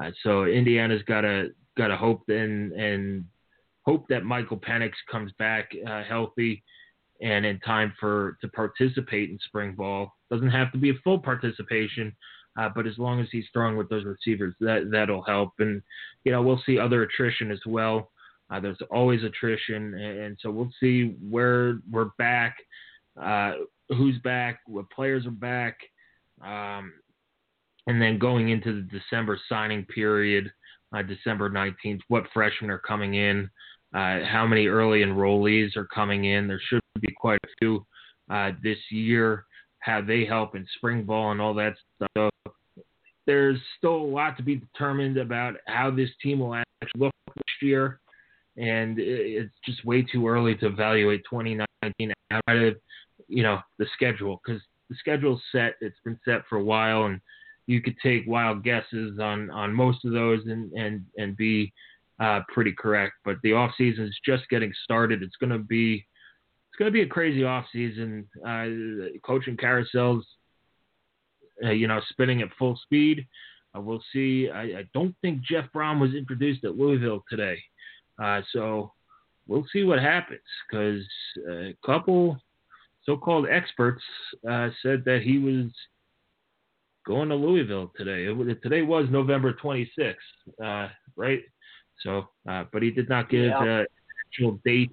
Uh, 0.00 0.10
so 0.22 0.44
Indiana's 0.44 1.02
got 1.02 1.22
to 1.22 1.48
got 1.76 1.88
to 1.88 1.96
hope 1.96 2.22
and 2.28 2.72
and 2.72 3.24
hope 3.82 4.06
that 4.08 4.24
Michael 4.24 4.58
Penix 4.58 4.92
comes 5.10 5.32
back 5.38 5.70
uh, 5.88 6.02
healthy 6.04 6.62
and 7.22 7.46
in 7.46 7.58
time 7.60 7.94
for 7.98 8.36
to 8.40 8.48
participate 8.48 9.30
in 9.30 9.38
spring 9.46 9.72
ball. 9.72 10.12
Doesn't 10.30 10.50
have 10.50 10.72
to 10.72 10.78
be 10.78 10.90
a 10.90 10.94
full 11.04 11.18
participation, 11.18 12.14
uh, 12.56 12.68
but 12.74 12.86
as 12.86 12.98
long 12.98 13.20
as 13.20 13.26
he's 13.30 13.46
strong 13.48 13.76
with 13.76 13.88
those 13.88 14.04
receivers, 14.04 14.54
that 14.60 14.88
that'll 14.90 15.22
help. 15.22 15.52
And 15.58 15.82
you 16.24 16.32
know 16.32 16.42
we'll 16.42 16.62
see 16.66 16.78
other 16.78 17.02
attrition 17.02 17.50
as 17.50 17.60
well. 17.66 18.10
Uh, 18.50 18.60
there's 18.60 18.78
always 18.90 19.24
attrition, 19.24 19.94
and, 19.94 20.18
and, 20.18 20.38
so 20.40 20.50
we'll 20.50 20.70
see 20.78 21.16
where 21.28 21.80
we're 21.90 22.10
back, 22.16 22.56
uh, 23.20 23.52
who's 23.88 24.18
back, 24.18 24.60
what 24.66 24.88
players 24.90 25.26
are 25.26 25.32
back, 25.32 25.78
um, 26.44 26.92
and 27.88 28.00
then 28.00 28.18
going 28.18 28.50
into 28.50 28.72
the 28.72 28.98
December 28.98 29.36
signing 29.48 29.84
period, 29.86 30.50
uh, 30.94 31.02
December 31.02 31.50
19th, 31.50 32.00
what 32.06 32.24
freshmen 32.32 32.70
are 32.70 32.78
coming 32.78 33.14
in, 33.14 33.50
uh, 33.94 34.20
how 34.24 34.46
many 34.46 34.68
early 34.68 35.00
enrollees 35.00 35.76
are 35.76 35.86
coming 35.86 36.26
in. 36.26 36.46
There 36.46 36.60
should 36.68 36.80
be 37.00 37.12
quite 37.12 37.40
a 37.44 37.48
few 37.58 37.84
uh, 38.30 38.52
this 38.62 38.78
year. 38.90 39.44
How 39.86 40.02
they 40.02 40.24
help 40.24 40.56
in 40.56 40.66
spring 40.76 41.04
ball 41.04 41.30
and 41.30 41.40
all 41.40 41.54
that 41.54 41.74
stuff. 41.96 42.10
So 42.16 42.30
there's 43.24 43.58
still 43.78 43.96
a 43.96 44.12
lot 44.12 44.36
to 44.36 44.42
be 44.42 44.56
determined 44.56 45.16
about 45.16 45.54
how 45.66 45.90
this 45.90 46.10
team 46.22 46.40
will 46.40 46.54
actually 46.54 47.00
look 47.00 47.12
next 47.36 47.62
year 47.62 48.00
and 48.56 48.98
it's 48.98 49.54
just 49.64 49.84
way 49.84 50.02
too 50.02 50.26
early 50.26 50.54
to 50.56 50.66
evaluate 50.66 51.22
2019 51.30 52.12
out 52.32 52.56
of 52.56 52.74
you 53.28 53.42
know 53.42 53.58
the 53.78 53.86
schedule 53.94 54.40
because 54.44 54.62
the 54.88 54.96
schedule's 54.98 55.42
set. 55.52 55.74
It's 55.80 55.98
been 56.04 56.18
set 56.24 56.42
for 56.48 56.56
a 56.56 56.64
while, 56.64 57.04
and 57.04 57.20
you 57.66 57.82
could 57.82 57.96
take 58.02 58.26
wild 58.26 58.64
guesses 58.64 59.18
on 59.20 59.50
on 59.50 59.74
most 59.74 60.04
of 60.04 60.12
those 60.12 60.40
and 60.46 60.72
and 60.72 61.04
and 61.16 61.36
be 61.36 61.72
uh, 62.20 62.40
pretty 62.52 62.72
correct. 62.72 63.14
But 63.24 63.36
the 63.42 63.52
off 63.52 63.72
season 63.76 64.04
is 64.04 64.18
just 64.24 64.48
getting 64.48 64.72
started. 64.84 65.22
It's 65.22 65.36
going 65.36 65.52
to 65.52 65.58
be 65.58 66.06
it's 66.76 66.80
going 66.80 66.92
to 66.92 66.98
be 66.98 67.00
a 67.00 67.08
crazy 67.08 67.42
off 67.42 67.64
season. 67.72 68.28
Uh, 68.46 69.16
coaching 69.24 69.56
carousels, 69.56 70.20
uh, 71.64 71.70
you 71.70 71.88
know, 71.88 72.02
spinning 72.10 72.42
at 72.42 72.48
full 72.58 72.78
speed. 72.82 73.26
Uh, 73.74 73.80
we'll 73.80 74.02
see. 74.12 74.50
I, 74.52 74.62
I 74.62 74.84
don't 74.92 75.14
think 75.22 75.40
Jeff 75.40 75.64
Brohm 75.74 75.98
was 75.98 76.14
introduced 76.14 76.64
at 76.64 76.76
Louisville 76.76 77.24
today. 77.30 77.58
Uh, 78.22 78.42
so 78.52 78.92
we'll 79.48 79.64
see 79.72 79.84
what 79.84 80.00
happens 80.00 80.40
because 80.68 81.02
a 81.50 81.74
couple 81.84 82.36
so-called 83.06 83.46
experts 83.50 84.02
uh, 84.46 84.68
said 84.82 85.02
that 85.06 85.22
he 85.22 85.38
was 85.38 85.72
going 87.06 87.30
to 87.30 87.36
Louisville 87.36 87.90
today. 87.96 88.26
It, 88.26 88.62
today 88.62 88.82
was 88.82 89.06
November 89.10 89.54
26th, 89.54 90.14
uh, 90.62 90.88
right? 91.16 91.40
So, 92.02 92.28
uh, 92.46 92.64
but 92.70 92.82
he 92.82 92.90
did 92.90 93.08
not 93.08 93.30
give 93.30 93.46
yeah. 93.46 93.62
an 93.62 93.86
actual 94.28 94.60
date. 94.62 94.92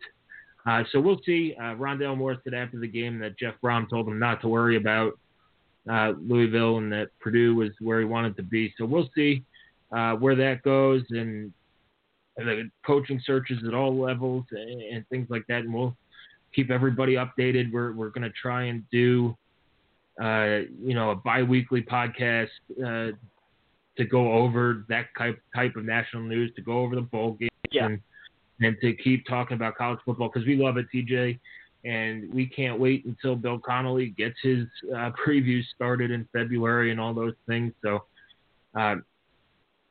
Uh, 0.65 0.83
so 0.91 0.99
we'll 0.99 1.19
see. 1.25 1.55
Uh, 1.59 1.75
Rondale 1.75 2.17
Moore 2.17 2.37
said 2.43 2.53
after 2.53 2.79
the 2.79 2.87
game 2.87 3.19
that 3.19 3.37
Jeff 3.37 3.55
Brohm 3.61 3.89
told 3.89 4.07
him 4.07 4.19
not 4.19 4.41
to 4.41 4.47
worry 4.47 4.77
about 4.77 5.13
Louisville 5.85 6.77
and 6.77 6.91
that 6.93 7.09
Purdue 7.19 7.55
was 7.55 7.71
where 7.79 7.99
he 7.99 8.05
wanted 8.05 8.37
to 8.37 8.43
be. 8.43 8.73
So 8.77 8.85
we'll 8.85 9.09
see 9.13 9.43
where 9.89 10.35
that 10.35 10.61
goes 10.63 11.03
and 11.09 11.51
the 12.37 12.69
coaching 12.85 13.21
searches 13.25 13.59
at 13.67 13.73
all 13.73 13.95
levels 13.97 14.45
and, 14.51 14.81
and 14.81 15.07
things 15.09 15.27
like 15.29 15.45
that. 15.47 15.59
And 15.59 15.73
we'll 15.73 15.95
keep 16.53 16.71
everybody 16.71 17.15
updated. 17.15 17.71
We're 17.71 17.93
we're 17.93 18.09
going 18.09 18.23
to 18.23 18.33
try 18.41 18.63
and 18.65 18.83
do, 18.91 19.35
uh, 20.21 20.61
you 20.81 20.93
know, 20.93 21.11
a 21.11 21.15
biweekly 21.15 21.83
podcast 21.83 22.49
uh, 22.79 23.15
to 23.97 24.05
go 24.05 24.33
over 24.33 24.85
that 24.89 25.07
type 25.17 25.39
type 25.55 25.75
of 25.75 25.85
national 25.85 26.23
news, 26.23 26.51
to 26.55 26.61
go 26.61 26.79
over 26.79 26.95
the 26.95 27.01
bowl 27.01 27.33
games, 27.33 27.51
yeah. 27.71 27.85
and 27.85 27.99
and 28.59 28.75
to 28.81 28.93
keep 28.93 29.25
talking 29.27 29.55
about 29.55 29.75
college 29.75 29.99
football 30.05 30.29
because 30.33 30.47
we 30.47 30.55
love 30.55 30.77
it, 30.77 30.87
TJ. 30.93 31.39
And 31.85 32.33
we 32.33 32.45
can't 32.45 32.79
wait 32.79 33.03
until 33.05 33.35
Bill 33.35 33.59
Connelly 33.59 34.13
gets 34.17 34.35
his 34.41 34.65
uh, 34.95 35.11
preview 35.27 35.61
started 35.75 36.11
in 36.11 36.27
February 36.31 36.91
and 36.91 36.99
all 36.99 37.13
those 37.13 37.33
things. 37.47 37.73
So, 37.81 38.03
uh, 38.77 38.95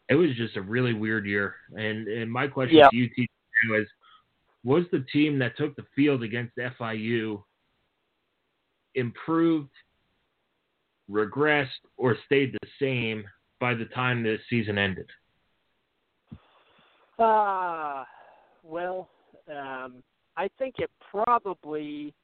it 0.08 0.14
was 0.14 0.30
just 0.36 0.56
a 0.56 0.62
really 0.62 0.92
weird 0.92 1.26
year. 1.26 1.54
And 1.76 2.08
and 2.08 2.30
my 2.30 2.46
question 2.46 2.78
yeah. 2.78 2.88
to 2.88 2.96
you, 2.96 3.08
TJ, 3.10 3.26
was 3.70 3.86
was 4.64 4.84
the 4.92 5.04
team 5.12 5.38
that 5.38 5.56
took 5.56 5.74
the 5.76 5.84
field 5.94 6.22
against 6.22 6.56
FIU 6.56 7.42
improved, 8.94 9.70
regressed, 11.10 11.68
or 11.96 12.16
stayed 12.26 12.52
the 12.52 12.68
same 12.78 13.24
by 13.58 13.74
the 13.74 13.86
time 13.86 14.22
the 14.22 14.38
season 14.50 14.78
ended? 14.78 15.08
Uh, 17.18 18.04
well, 18.62 19.08
um, 19.50 20.02
I 20.36 20.48
think 20.58 20.76
it 20.78 20.90
probably. 21.10 22.14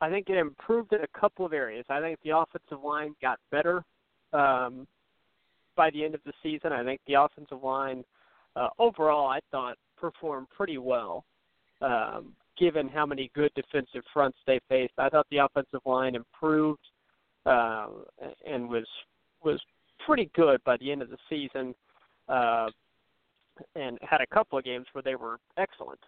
I 0.00 0.10
think 0.10 0.28
it 0.28 0.36
improved 0.36 0.92
in 0.92 1.00
a 1.00 1.18
couple 1.18 1.46
of 1.46 1.52
areas. 1.52 1.86
I 1.88 2.00
think 2.00 2.18
the 2.24 2.36
offensive 2.36 2.84
line 2.84 3.14
got 3.22 3.38
better. 3.50 3.84
Um, 4.32 4.86
by 5.76 5.90
the 5.90 6.04
end 6.04 6.14
of 6.14 6.20
the 6.24 6.32
season. 6.42 6.72
I 6.72 6.84
think 6.84 7.00
the 7.06 7.14
offensive 7.14 7.62
line 7.62 8.04
uh, 8.56 8.68
overall, 8.78 9.28
I 9.28 9.40
thought, 9.50 9.76
performed 9.96 10.48
pretty 10.56 10.78
well, 10.78 11.24
um, 11.80 12.34
given 12.58 12.88
how 12.88 13.06
many 13.06 13.30
good 13.34 13.50
defensive 13.54 14.02
fronts 14.12 14.38
they 14.46 14.60
faced. 14.68 14.92
I 14.98 15.08
thought 15.08 15.26
the 15.30 15.38
offensive 15.38 15.80
line 15.84 16.14
improved 16.14 16.80
uh, 17.46 17.88
and 18.46 18.68
was 18.68 18.86
was 19.42 19.60
pretty 20.06 20.30
good 20.34 20.62
by 20.64 20.76
the 20.78 20.90
end 20.90 21.02
of 21.02 21.10
the 21.10 21.18
season, 21.28 21.74
uh, 22.28 22.68
and 23.74 23.98
had 24.02 24.20
a 24.20 24.26
couple 24.26 24.58
of 24.58 24.64
games 24.64 24.86
where 24.92 25.02
they 25.02 25.14
were 25.14 25.38
excellent 25.58 26.00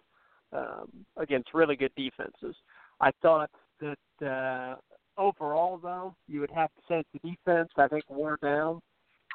um, 0.53 0.89
against 1.17 1.53
really 1.53 1.75
good 1.75 1.91
defenses. 1.95 2.55
I 2.99 3.11
thought 3.21 3.51
that 3.79 4.25
uh, 4.25 4.75
overall, 5.17 5.77
though, 5.77 6.15
you 6.27 6.39
would 6.39 6.51
have 6.51 6.69
to 6.75 6.81
say 6.87 7.03
the 7.13 7.29
defense 7.29 7.69
I 7.77 7.87
think 7.87 8.03
wore 8.09 8.37
down 8.41 8.81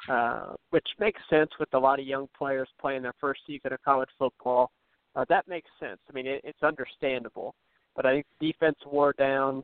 uh, 0.09 0.53
which 0.71 0.87
makes 0.99 1.21
sense 1.29 1.49
with 1.59 1.73
a 1.73 1.79
lot 1.79 1.99
of 1.99 2.05
young 2.05 2.27
players 2.37 2.67
playing 2.79 3.01
their 3.01 3.13
first 3.21 3.41
season 3.47 3.71
of 3.73 3.81
college 3.83 4.09
football. 4.19 4.71
Uh, 5.15 5.25
that 5.29 5.47
makes 5.47 5.69
sense. 5.79 5.99
I 6.09 6.13
mean, 6.13 6.27
it, 6.27 6.41
it's 6.43 6.63
understandable. 6.63 7.55
But 7.95 8.05
I 8.05 8.13
think 8.13 8.25
defense 8.39 8.77
wore 8.85 9.13
down 9.13 9.63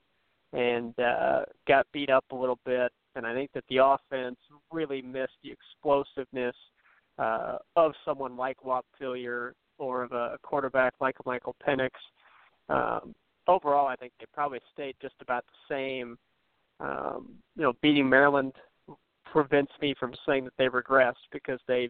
and 0.53 0.97
uh, 0.99 1.41
got 1.67 1.87
beat 1.91 2.09
up 2.09 2.25
a 2.31 2.35
little 2.35 2.59
bit, 2.65 2.91
and 3.15 3.25
I 3.25 3.33
think 3.33 3.51
that 3.53 3.63
the 3.69 3.83
offense 3.83 4.37
really 4.71 5.01
missed 5.01 5.33
the 5.43 5.51
explosiveness 5.51 6.55
uh, 7.19 7.57
of 7.75 7.91
someone 8.05 8.37
like 8.37 8.63
Whop 8.63 8.85
Philyor 8.99 9.51
or 9.77 10.03
of 10.03 10.11
a 10.11 10.37
quarterback 10.41 10.93
like 10.99 11.15
Michael 11.25 11.55
Penix. 11.65 11.89
Um, 12.69 13.13
overall, 13.47 13.87
I 13.87 13.95
think 13.95 14.13
they 14.19 14.25
probably 14.33 14.59
stayed 14.73 14.95
just 15.01 15.15
about 15.21 15.45
the 15.45 15.73
same. 15.73 16.17
Um, 16.79 17.35
you 17.55 17.63
know, 17.63 17.73
beating 17.81 18.09
Maryland 18.09 18.53
prevents 19.31 19.71
me 19.81 19.93
from 19.99 20.13
saying 20.25 20.45
that 20.45 20.53
they 20.57 20.67
regressed 20.67 21.27
because 21.31 21.59
they 21.67 21.89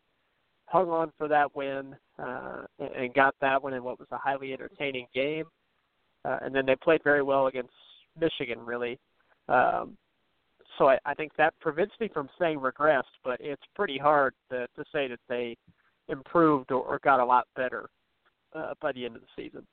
hung 0.65 0.89
on 0.89 1.11
for 1.17 1.27
that 1.27 1.55
win. 1.55 1.95
uh, 2.19 2.63
and, 2.79 2.89
and 2.95 3.13
got 3.13 3.35
that 3.41 3.61
one 3.61 3.73
in 3.73 3.83
what 3.83 3.99
was 3.99 4.07
a 4.11 4.17
highly 4.17 4.53
entertaining 4.53 5.07
game. 5.13 5.45
Uh, 6.25 6.37
and 6.41 6.53
then 6.53 6.65
they 6.65 6.75
played 6.75 7.01
very 7.03 7.23
well 7.23 7.47
against 7.47 7.73
Michigan, 8.19 8.59
really. 8.59 8.99
Um, 9.47 9.97
so 10.79 10.89
I, 10.89 10.97
I 11.05 11.13
think 11.13 11.33
that 11.37 11.53
prevents 11.59 11.93
me 11.99 12.09
from 12.11 12.29
saying 12.39 12.59
regressed, 12.59 13.03
but 13.23 13.37
it's 13.39 13.61
pretty 13.75 13.99
hard 13.99 14.33
to, 14.49 14.65
to 14.75 14.83
say 14.91 15.07
that 15.07 15.19
they 15.27 15.55
improved 16.07 16.71
or, 16.71 16.81
or 16.81 16.99
got 17.03 17.19
a 17.19 17.25
lot 17.25 17.45
better 17.55 17.89
uh, 18.55 18.73
by 18.81 18.91
the 18.93 19.05
end 19.05 19.15
of 19.15 19.21
the 19.21 19.27
season. 19.35 19.67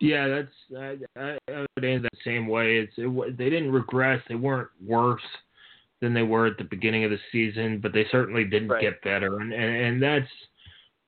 Yeah, 0.00 0.26
that's 0.26 0.98
I, 1.16 1.38
I 1.46 1.66
would 1.76 1.84
answer 1.84 2.04
that 2.04 2.18
same 2.24 2.48
way. 2.48 2.78
It's 2.78 2.92
it, 2.96 3.36
they 3.36 3.50
didn't 3.50 3.70
regress. 3.70 4.20
They 4.28 4.34
weren't 4.34 4.70
worse 4.84 5.20
than 6.00 6.14
they 6.14 6.22
were 6.22 6.46
at 6.46 6.58
the 6.58 6.64
beginning 6.64 7.04
of 7.04 7.10
the 7.10 7.20
season, 7.30 7.78
but 7.80 7.92
they 7.92 8.06
certainly 8.10 8.44
didn't 8.44 8.70
right. 8.70 8.80
get 8.80 9.02
better. 9.02 9.38
And, 9.40 9.52
and 9.52 9.76
and 9.76 10.02
that's 10.02 10.32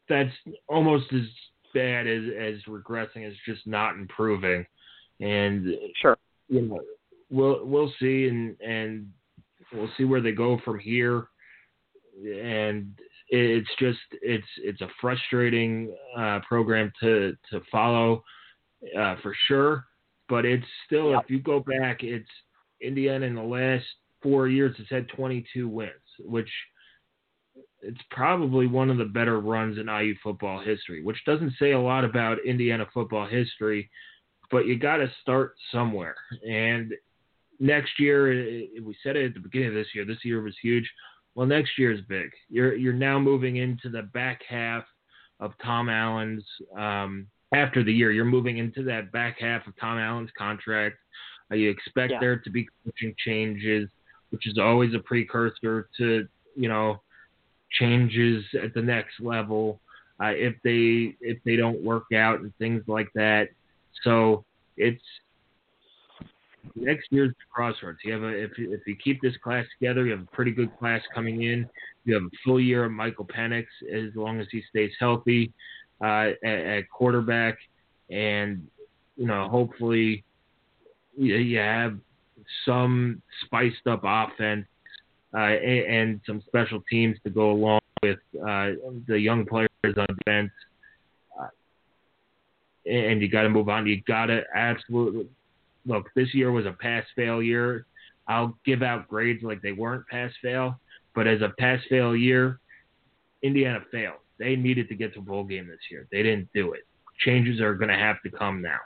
that's 0.09 0.31
almost 0.69 1.13
as 1.13 1.23
bad 1.73 2.07
as 2.07 2.23
as 2.39 2.55
regressing 2.69 3.27
as 3.27 3.35
just 3.45 3.67
not 3.67 3.95
improving. 3.95 4.65
And 5.21 5.75
sure, 6.01 6.17
you 6.49 6.63
know, 6.63 6.81
we'll 7.35 7.65
we'll 7.65 7.93
see, 8.01 8.29
and 8.29 8.59
and 8.61 9.09
we'll 9.73 9.91
see 9.97 10.05
where 10.05 10.21
they 10.21 10.33
go 10.33 10.61
from 10.65 10.79
here. 10.79 11.29
And 12.25 12.95
it's 13.29 13.69
just 13.79 13.99
it's 14.23 14.47
it's 14.59 14.81
a 14.81 14.89
frustrating 15.01 15.95
uh, 16.17 16.41
program 16.49 16.93
to 17.01 17.37
to 17.51 17.61
follow 17.71 18.23
uh, 18.99 19.17
for 19.23 19.35
sure. 19.49 19.85
But 20.29 20.47
it's 20.47 20.65
still, 20.87 21.19
if 21.19 21.29
you 21.29 21.39
go 21.39 21.61
back, 21.61 22.03
it's 22.03 22.29
Indiana 22.81 23.27
in 23.27 23.35
the 23.35 23.43
last 23.43 23.85
four 24.23 24.49
years 24.49 24.75
has 24.79 24.87
had 24.89 25.07
22 25.09 25.69
wins, 25.69 25.91
which 26.21 26.49
it's 27.83 28.01
probably 28.11 28.67
one 28.67 28.89
of 28.89 28.97
the 28.97 29.05
better 29.05 29.41
runs 29.41 29.79
in 29.79 29.89
IU 29.89 30.15
football 30.23 30.63
history, 30.63 31.03
which 31.03 31.23
doesn't 31.27 31.53
say 31.59 31.73
a 31.73 31.81
lot 31.81 32.05
about 32.05 32.39
Indiana 32.47 32.87
football 32.95 33.27
history, 33.27 33.91
but 34.51 34.67
you 34.67 34.79
got 34.79 34.97
to 34.97 35.13
start 35.21 35.55
somewhere. 35.71 36.17
And 36.49 36.95
next 37.61 37.99
year, 37.99 38.27
we 38.83 38.97
said 39.03 39.17
it 39.17 39.27
at 39.27 39.35
the 39.35 39.41
beginning 39.41 39.69
of 39.69 39.75
this 39.75 39.89
year. 39.95 40.05
This 40.05 40.25
year 40.25 40.43
was 40.43 40.55
huge. 40.63 40.89
Well, 41.35 41.47
next 41.47 41.79
year 41.79 41.93
is 41.93 42.01
big. 42.09 42.31
You're 42.49 42.75
you're 42.75 42.93
now 42.93 43.19
moving 43.19 43.57
into 43.57 43.89
the 43.89 44.03
back 44.03 44.41
half 44.49 44.85
of 45.41 45.53
Tom 45.63 45.89
Allen's 45.89 46.45
um, 46.77 47.27
after 47.53 47.83
the 47.83 47.93
year. 47.93 48.13
You're 48.13 48.25
moving 48.25 48.59
into 48.59 48.83
that 48.85 49.11
back 49.13 49.41
half 49.41 49.67
of 49.67 49.75
Tom 49.81 49.99
Allen's 49.99 50.31
contract. 50.39 50.97
Uh, 51.51 51.57
you 51.57 51.71
expect 51.71 52.13
yeah. 52.13 52.21
there 52.21 52.39
to 52.39 52.51
be 52.51 52.69
coaching 52.85 53.15
changes, 53.25 53.89
which 54.31 54.47
is 54.47 54.59
always 54.59 54.95
a 54.95 55.01
precursor 55.01 55.89
to 55.99 56.29
you 56.55 56.69
know 56.69 57.01
changes 57.73 58.45
at 58.63 58.73
the 58.75 58.83
next 58.83 59.21
level 59.21 59.81
uh, 60.23 60.29
if 60.29 60.55
they 60.63 61.17
if 61.21 61.39
they 61.45 61.57
don't 61.57 61.83
work 61.83 62.13
out 62.15 62.41
and 62.41 62.57
things 62.59 62.83
like 62.87 63.09
that. 63.15 63.49
So 64.03 64.45
it's 64.77 65.03
next 66.75 67.09
year's 67.11 67.31
the 67.31 67.45
crossroads. 67.53 67.99
You 68.05 68.13
have 68.13 68.23
a 68.23 68.29
if 68.29 68.53
if 68.59 68.81
you 68.87 68.97
keep 68.97 69.21
this 69.23 69.37
class 69.43 69.65
together, 69.79 70.05
you 70.05 70.13
have 70.13 70.23
a 70.23 70.37
pretty 70.37 70.51
good 70.51 70.77
class 70.79 71.01
coming 71.15 71.43
in. 71.43 71.69
You 72.05 72.15
have 72.15 72.25
a 72.25 72.37
full 72.45 72.61
year 72.61 72.85
of 72.85 72.93
Michael 72.93 73.27
Penix 73.27 73.67
as 73.93 74.15
long 74.15 74.41
as 74.41 74.47
he 74.51 74.63
stays 74.71 74.91
healthy 74.99 75.53
uh, 76.03 76.31
at, 76.45 76.59
at 76.59 76.91
quarterback, 76.91 77.59
and 78.11 78.67
you 79.17 79.27
know 79.27 79.49
hopefully 79.49 80.25
you, 81.17 81.37
you 81.37 81.59
have 81.59 81.99
some 82.65 83.23
spiced 83.45 83.87
up 83.87 84.01
offense 84.05 84.67
uh, 85.35 85.39
and, 85.39 85.87
and, 85.87 86.21
some 86.27 86.43
special 86.47 86.83
teams 86.91 87.17
to 87.25 87.31
go 87.31 87.51
along 87.51 87.81
with 88.03 88.19
uh, 88.47 88.71
the 89.09 89.19
young 89.19 89.45
players 89.47 89.69
on 89.85 90.07
defense. 90.19 90.51
Uh, 91.41 91.49
and 92.87 93.21
you 93.21 93.29
got 93.29 93.43
to 93.43 93.49
move 93.49 93.69
on. 93.69 93.87
You 93.87 94.01
got 94.07 94.27
to 94.27 94.43
absolutely 94.55 95.27
look. 95.87 96.09
This 96.15 96.35
year 96.35 96.53
was 96.53 96.67
a 96.67 96.73
pass 96.73 97.05
fail 97.17 97.43
year. 97.43 97.87
I'll 98.27 98.57
give 98.65 98.83
out 98.83 99.09
grades 99.09 99.43
like 99.43 99.61
they 99.63 99.73
weren't 99.73 100.07
pass 100.09 100.33
fail, 100.43 100.81
but 101.15 101.27
as 101.27 101.43
a 101.43 101.53
pass 101.59 101.81
fail 101.89 102.17
year, 102.17 102.61
Indiana 103.43 103.81
failed. 103.93 104.21
They 104.39 104.57
needed 104.57 104.89
to 104.89 104.95
get 104.95 105.15
to 105.15 105.21
bowl 105.21 105.45
game 105.45 105.69
this 105.69 105.79
year. 105.91 106.09
They 106.11 106.23
didn't 106.23 106.49
do 106.55 106.73
it. 106.73 106.87
Changes 107.19 107.61
are 107.61 107.75
going 107.75 107.91
to 107.91 107.97
have 107.97 108.17
to 108.23 108.31
come 108.31 108.63
now. 108.63 108.79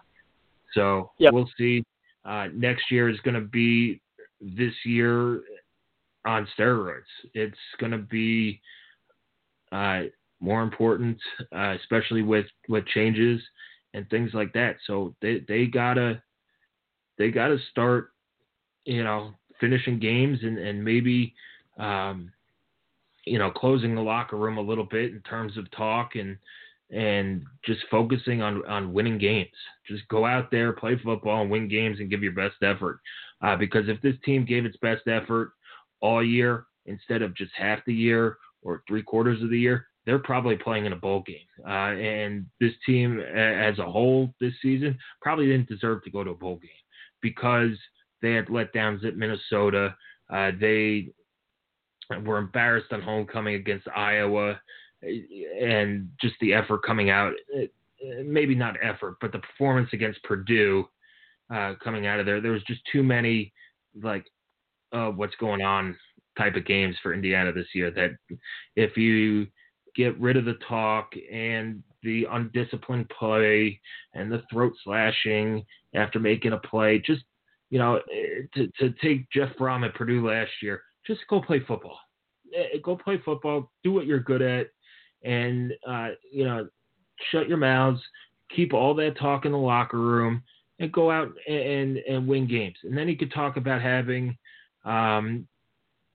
So 0.74 1.12
yep. 1.18 1.32
we'll 1.32 1.48
see. 1.56 1.84
Uh, 2.24 2.48
next 2.52 2.90
year 2.90 3.08
is 3.08 3.18
going 3.20 3.34
to 3.34 3.48
be 3.48 4.00
this 4.40 4.74
year 4.84 5.42
on 6.26 6.46
steroids. 6.58 7.00
It's 7.32 7.56
going 7.78 7.92
to 7.92 7.98
be 7.98 8.60
uh, 9.72 10.02
more 10.40 10.62
important, 10.62 11.18
uh, 11.54 11.74
especially 11.80 12.22
with 12.22 12.46
with 12.68 12.86
changes 12.86 13.40
and 13.94 14.08
things 14.10 14.32
like 14.34 14.52
that. 14.52 14.76
So 14.86 15.14
they 15.20 15.42
they 15.48 15.66
gotta 15.66 16.22
they 17.18 17.30
gotta 17.30 17.58
start, 17.70 18.10
you 18.84 19.04
know, 19.04 19.34
finishing 19.60 19.98
games 19.98 20.38
and 20.42 20.58
and 20.58 20.84
maybe. 20.84 21.34
Um, 21.78 22.32
you 23.28 23.38
know, 23.38 23.50
closing 23.50 23.94
the 23.94 24.00
locker 24.00 24.36
room 24.36 24.56
a 24.56 24.62
little 24.62 24.84
bit 24.84 25.12
in 25.12 25.20
terms 25.20 25.56
of 25.58 25.70
talk 25.70 26.16
and 26.16 26.38
and 26.90 27.44
just 27.64 27.80
focusing 27.90 28.40
on 28.40 28.64
on 28.66 28.92
winning 28.92 29.18
games. 29.18 29.50
Just 29.86 30.08
go 30.08 30.24
out 30.24 30.50
there, 30.50 30.72
play 30.72 30.98
football, 31.02 31.42
and 31.42 31.50
win 31.50 31.68
games, 31.68 32.00
and 32.00 32.10
give 32.10 32.22
your 32.22 32.32
best 32.32 32.56
effort. 32.62 33.00
Uh, 33.42 33.56
because 33.56 33.88
if 33.88 34.00
this 34.00 34.16
team 34.24 34.44
gave 34.44 34.64
its 34.64 34.76
best 34.78 35.06
effort 35.06 35.52
all 36.00 36.24
year 36.24 36.66
instead 36.86 37.22
of 37.22 37.36
just 37.36 37.52
half 37.56 37.80
the 37.86 37.94
year 37.94 38.38
or 38.62 38.82
three 38.88 39.02
quarters 39.02 39.42
of 39.42 39.50
the 39.50 39.58
year, 39.58 39.86
they're 40.06 40.18
probably 40.18 40.56
playing 40.56 40.86
in 40.86 40.92
a 40.92 40.96
bowl 40.96 41.22
game. 41.26 41.36
Uh, 41.66 41.92
and 41.92 42.46
this 42.60 42.72
team 42.86 43.20
as 43.20 43.78
a 43.78 43.84
whole 43.84 44.34
this 44.40 44.54
season 44.62 44.98
probably 45.20 45.46
didn't 45.46 45.68
deserve 45.68 46.02
to 46.02 46.10
go 46.10 46.24
to 46.24 46.30
a 46.30 46.34
bowl 46.34 46.56
game 46.56 46.70
because 47.20 47.76
they 48.22 48.32
had 48.32 48.46
letdowns 48.46 49.04
at 49.04 49.16
Minnesota. 49.16 49.94
Uh, 50.32 50.50
they 50.60 51.08
were 52.24 52.38
embarrassed 52.38 52.92
on 52.92 53.02
homecoming 53.02 53.54
against 53.54 53.86
Iowa 53.94 54.60
and 55.02 56.10
just 56.20 56.34
the 56.40 56.52
effort 56.54 56.82
coming 56.82 57.10
out. 57.10 57.32
Maybe 58.24 58.54
not 58.54 58.76
effort, 58.82 59.16
but 59.20 59.32
the 59.32 59.38
performance 59.38 59.90
against 59.92 60.22
Purdue 60.22 60.88
uh, 61.52 61.74
coming 61.82 62.06
out 62.06 62.20
of 62.20 62.26
there. 62.26 62.40
There 62.40 62.52
was 62.52 62.62
just 62.64 62.80
too 62.92 63.02
many 63.02 63.52
like 64.00 64.26
uh, 64.92 65.08
what's 65.08 65.34
going 65.36 65.62
on 65.62 65.96
type 66.36 66.54
of 66.54 66.64
games 66.64 66.96
for 67.02 67.12
Indiana 67.12 67.52
this 67.52 67.66
year. 67.74 67.90
That 67.90 68.10
if 68.76 68.96
you 68.96 69.46
get 69.96 70.18
rid 70.20 70.36
of 70.36 70.44
the 70.44 70.58
talk 70.68 71.12
and 71.32 71.82
the 72.02 72.26
undisciplined 72.30 73.08
play 73.10 73.80
and 74.14 74.30
the 74.30 74.42
throat 74.50 74.72
slashing 74.84 75.64
after 75.94 76.18
making 76.18 76.52
a 76.52 76.58
play, 76.58 76.98
just 76.98 77.22
you 77.70 77.78
know, 77.78 77.96
eh, 77.96 78.42
to, 78.54 78.68
to 78.78 78.94
take 79.02 79.30
Jeff 79.30 79.50
Brohm 79.58 79.84
at 79.84 79.94
Purdue 79.94 80.26
last 80.26 80.50
year, 80.62 80.82
just 81.06 81.20
go 81.28 81.40
play 81.40 81.60
football. 81.60 81.98
Eh, 82.56 82.78
go 82.82 82.96
play 82.96 83.20
football. 83.24 83.70
Do 83.84 83.92
what 83.92 84.06
you're 84.06 84.20
good 84.20 84.42
at, 84.42 84.68
and 85.22 85.72
uh, 85.86 86.10
you 86.30 86.44
know, 86.44 86.68
shut 87.30 87.48
your 87.48 87.58
mouths. 87.58 88.00
Keep 88.54 88.72
all 88.72 88.94
that 88.94 89.18
talk 89.18 89.44
in 89.44 89.52
the 89.52 89.58
locker 89.58 89.98
room 89.98 90.42
and 90.78 90.92
go 90.92 91.10
out 91.10 91.32
and 91.46 91.98
and 91.98 92.26
win 92.26 92.46
games. 92.48 92.76
And 92.84 92.96
then 92.96 93.08
you 93.08 93.16
could 93.16 93.32
talk 93.32 93.56
about 93.56 93.82
having 93.82 94.36
um, 94.84 95.46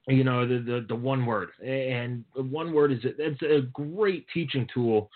you 0.07 0.23
know, 0.23 0.47
the, 0.47 0.59
the, 0.59 0.85
the 0.87 0.95
one 0.95 1.25
word. 1.25 1.49
And 1.63 2.25
the 2.35 2.43
one 2.43 2.73
word 2.73 2.91
is 2.91 2.99
it's 3.03 3.41
a 3.41 3.61
great 3.73 4.25
teaching 4.33 4.67
tool 4.73 5.09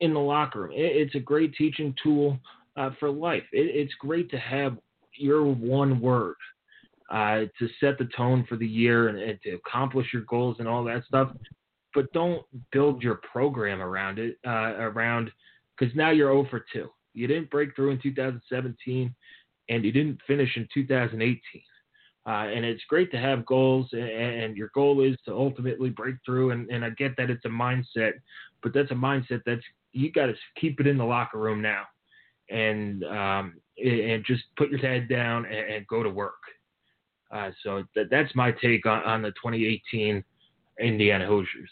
in 0.00 0.12
the 0.12 0.20
locker 0.20 0.62
room. 0.62 0.72
it's 0.74 1.14
a 1.14 1.20
great 1.20 1.54
teaching 1.54 1.94
tool 2.02 2.38
uh, 2.76 2.90
for 3.00 3.10
life. 3.10 3.44
It, 3.52 3.74
it's 3.74 3.94
great 3.94 4.30
to 4.30 4.38
have 4.38 4.76
your 5.14 5.44
one 5.44 6.00
word 6.00 6.36
uh, 7.10 7.44
to 7.58 7.68
set 7.80 7.98
the 7.98 8.08
tone 8.16 8.44
for 8.48 8.56
the 8.56 8.66
year 8.66 9.08
and, 9.08 9.18
and, 9.18 9.40
to 9.42 9.54
accomplish 9.54 10.08
your 10.12 10.22
goals 10.22 10.56
and 10.58 10.68
all 10.68 10.84
that 10.84 11.04
stuff. 11.06 11.30
But 11.94 12.12
don't 12.12 12.44
build 12.72 13.02
your 13.02 13.20
program 13.32 13.80
around 13.80 14.18
it, 14.18 14.36
uh, 14.46 14.74
around 14.78 15.30
because 15.78 15.94
now 15.94 16.10
you're 16.10 16.32
0 16.32 16.46
for 16.50 16.64
2. 16.72 16.88
You 17.14 17.26
didn't 17.26 17.50
break 17.50 17.74
through 17.74 17.90
in 17.90 18.00
2017 18.02 19.14
and 19.68 19.84
you 19.84 19.92
didn't 19.92 20.20
finish 20.26 20.56
in 20.56 20.68
2018. 20.74 21.40
Uh, 22.26 22.48
and 22.48 22.64
it's 22.64 22.82
great 22.88 23.12
to 23.12 23.18
have 23.18 23.46
goals, 23.46 23.88
and, 23.92 24.02
and, 24.02 24.56
your 24.56 24.68
goal 24.74 25.00
is 25.00 25.16
to 25.24 25.32
ultimately 25.32 25.90
break 25.90 26.16
through. 26.24 26.50
And, 26.50 26.68
and 26.70 26.84
I 26.84 26.90
get 26.90 27.16
that 27.16 27.30
it's 27.30 27.44
a 27.44 27.48
mindset, 27.48 28.14
but 28.64 28.74
that's 28.74 28.90
a 28.90 28.94
mindset 28.94 29.42
that's 29.46 29.62
you 29.96 30.12
got 30.12 30.26
to 30.26 30.34
keep 30.60 30.80
it 30.80 30.86
in 30.86 30.98
the 30.98 31.04
locker 31.04 31.38
room 31.38 31.62
now, 31.62 31.84
and 32.50 33.02
um, 33.04 33.54
and 33.82 34.24
just 34.24 34.42
put 34.56 34.70
your 34.70 34.78
head 34.78 35.08
down 35.08 35.46
and, 35.46 35.74
and 35.74 35.86
go 35.86 36.02
to 36.02 36.10
work. 36.10 36.34
Uh, 37.30 37.50
so 37.62 37.82
that, 37.94 38.08
that's 38.10 38.34
my 38.34 38.52
take 38.52 38.86
on, 38.86 39.02
on 39.02 39.22
the 39.22 39.30
2018 39.30 40.22
Indiana 40.80 41.26
Hoosiers. 41.26 41.70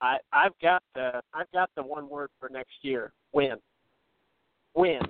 I 0.00 0.18
I've 0.32 0.58
got 0.62 0.82
the 0.94 1.20
I've 1.34 1.50
got 1.52 1.70
the 1.76 1.82
one 1.82 2.08
word 2.08 2.30
for 2.38 2.48
next 2.48 2.74
year: 2.82 3.12
win. 3.32 3.56
Win. 4.74 5.00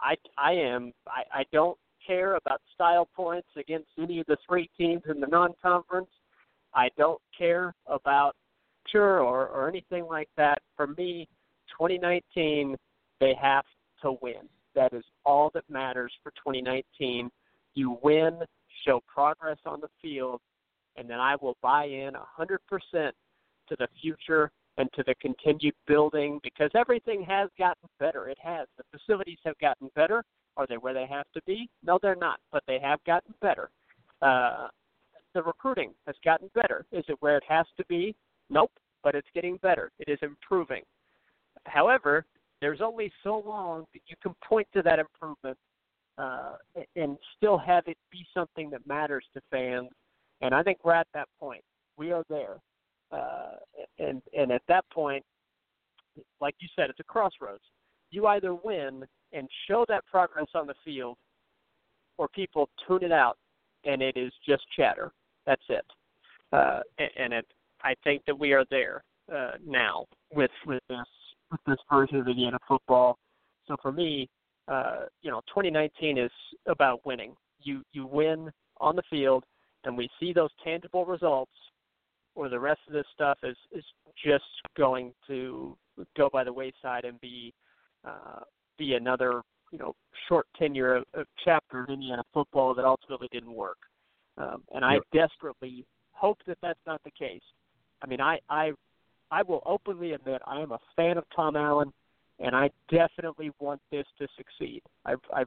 I 0.00 0.14
I 0.38 0.52
am 0.52 0.92
I, 1.06 1.22
I 1.40 1.44
don't 1.52 1.78
care 2.06 2.34
about 2.34 2.60
style 2.74 3.08
points 3.14 3.48
against 3.56 3.88
any 3.98 4.20
of 4.20 4.26
the 4.26 4.36
three 4.48 4.68
teams 4.76 5.02
in 5.08 5.20
the 5.20 5.26
non-conference. 5.26 6.10
I 6.74 6.88
don't 6.96 7.20
care 7.36 7.74
about 7.86 8.34
future 8.92 9.20
or, 9.20 9.48
or 9.48 9.68
anything 9.68 10.06
like 10.06 10.28
that. 10.36 10.58
For 10.76 10.86
me, 10.86 11.28
2019, 11.70 12.76
they 13.20 13.34
have 13.40 13.64
to 14.02 14.16
win. 14.22 14.48
That 14.74 14.92
is 14.92 15.04
all 15.24 15.50
that 15.54 15.64
matters 15.68 16.12
for 16.22 16.30
2019. 16.30 17.30
You 17.74 17.98
win, 18.02 18.38
show 18.86 19.00
progress 19.12 19.58
on 19.66 19.80
the 19.80 19.88
field, 20.00 20.40
and 20.96 21.08
then 21.08 21.20
I 21.20 21.36
will 21.40 21.56
buy 21.62 21.84
in 21.84 22.12
100% 22.38 22.58
to 22.92 23.76
the 23.78 23.88
future 24.00 24.50
and 24.78 24.88
to 24.94 25.02
the 25.06 25.14
continued 25.20 25.74
building 25.86 26.40
because 26.42 26.70
everything 26.74 27.22
has 27.28 27.50
gotten 27.58 27.88
better. 27.98 28.28
It 28.28 28.38
has. 28.42 28.66
The 28.78 28.98
facilities 28.98 29.38
have 29.44 29.58
gotten 29.58 29.90
better. 29.94 30.24
Are 30.56 30.66
they 30.66 30.76
where 30.76 30.94
they 30.94 31.06
have 31.06 31.26
to 31.34 31.40
be? 31.46 31.68
No, 31.84 31.98
they're 32.00 32.14
not, 32.14 32.40
but 32.50 32.62
they 32.66 32.78
have 32.78 33.02
gotten 33.04 33.34
better. 33.40 33.70
Uh, 34.20 34.68
the 35.34 35.42
recruiting 35.42 35.92
has 36.06 36.16
gotten 36.24 36.50
better. 36.54 36.84
Is 36.92 37.04
it 37.08 37.16
where 37.20 37.36
it 37.36 37.44
has 37.48 37.66
to 37.76 37.84
be? 37.86 38.14
Nope, 38.50 38.70
but 39.02 39.14
it's 39.14 39.28
getting 39.34 39.56
better. 39.58 39.90
It 39.98 40.10
is 40.10 40.18
improving. 40.22 40.82
However, 41.64 42.24
there's 42.60 42.80
only 42.80 43.12
so 43.22 43.42
long 43.44 43.84
that 43.92 44.00
you 44.06 44.16
can 44.22 44.34
point 44.46 44.68
to 44.74 44.82
that 44.82 44.98
improvement 44.98 45.58
uh, 46.18 46.52
and 46.96 47.16
still 47.36 47.58
have 47.58 47.84
it 47.86 47.96
be 48.10 48.24
something 48.34 48.70
that 48.70 48.86
matters 48.86 49.24
to 49.34 49.40
fans. 49.50 49.88
And 50.40 50.54
I 50.54 50.62
think 50.62 50.78
we're 50.84 50.94
at 50.94 51.08
that 51.14 51.28
point. 51.40 51.62
We 51.96 52.12
are 52.12 52.24
there. 52.28 52.58
Uh, 53.10 53.56
and 53.98 54.22
and 54.36 54.50
at 54.50 54.62
that 54.68 54.84
point, 54.92 55.24
like 56.40 56.54
you 56.60 56.68
said, 56.74 56.88
it's 56.90 57.00
a 57.00 57.04
crossroads. 57.04 57.62
You 58.10 58.26
either 58.26 58.54
win 58.54 59.04
and 59.32 59.48
show 59.68 59.84
that 59.88 60.06
progress 60.06 60.48
on 60.54 60.66
the 60.66 60.74
field, 60.84 61.16
or 62.18 62.28
people 62.28 62.68
tune 62.86 63.02
it 63.02 63.12
out, 63.12 63.36
and 63.84 64.02
it 64.02 64.16
is 64.16 64.32
just 64.46 64.62
chatter. 64.76 65.12
That's 65.46 65.62
it. 65.68 65.84
Uh, 66.52 66.80
and 67.16 67.32
it, 67.32 67.46
I 67.82 67.94
think 68.04 68.22
that 68.26 68.38
we 68.38 68.52
are 68.52 68.64
there 68.70 69.02
uh, 69.32 69.52
now 69.64 70.06
with 70.32 70.50
with 70.66 70.82
this 70.88 70.98
with 71.50 71.60
this 71.66 71.78
version 71.90 72.16
of 72.16 72.28
Indiana 72.28 72.58
football. 72.66 73.18
So 73.66 73.76
for 73.80 73.92
me, 73.92 74.28
uh, 74.68 75.06
you 75.22 75.30
know, 75.30 75.40
2019 75.48 76.18
is 76.18 76.30
about 76.66 77.04
winning. 77.04 77.34
You 77.60 77.82
you 77.92 78.06
win 78.06 78.50
on 78.78 78.96
the 78.96 79.02
field, 79.10 79.44
and 79.84 79.96
we 79.96 80.08
see 80.18 80.32
those 80.32 80.50
tangible 80.64 81.04
results, 81.04 81.52
or 82.34 82.48
the 82.48 82.58
rest 82.58 82.80
of 82.86 82.92
this 82.92 83.06
stuff 83.14 83.38
is 83.42 83.56
is 83.72 83.84
just 84.24 84.44
going 84.76 85.12
to 85.26 85.76
go 86.16 86.28
by 86.32 86.44
the 86.44 86.52
wayside 86.52 87.04
and 87.04 87.20
be 87.20 87.52
uh, 88.06 88.40
be 88.78 88.94
another 88.94 89.42
you 89.70 89.78
know 89.78 89.94
short 90.28 90.46
tenure 90.58 90.96
of, 90.96 91.04
of 91.14 91.26
chapter 91.44 91.82
of 91.82 91.90
Indiana 91.90 92.22
football 92.32 92.74
that 92.74 92.84
ultimately 92.84 93.28
didn't 93.32 93.52
work. 93.52 93.78
Um, 94.38 94.62
and 94.74 94.84
I 94.84 94.98
desperately 95.12 95.84
hope 96.12 96.38
that 96.46 96.56
that's 96.62 96.80
not 96.86 97.02
the 97.04 97.10
case. 97.10 97.42
I 98.02 98.06
mean, 98.06 98.20
I 98.20 98.38
I 98.48 98.72
I 99.30 99.42
will 99.42 99.62
openly 99.64 100.12
admit 100.12 100.42
I 100.46 100.60
am 100.60 100.72
a 100.72 100.78
fan 100.96 101.16
of 101.16 101.24
Tom 101.34 101.56
Allen, 101.56 101.92
and 102.38 102.54
I 102.54 102.70
definitely 102.90 103.50
want 103.60 103.80
this 103.90 104.06
to 104.18 104.26
succeed. 104.36 104.82
I 105.06 105.14
I 105.32 105.44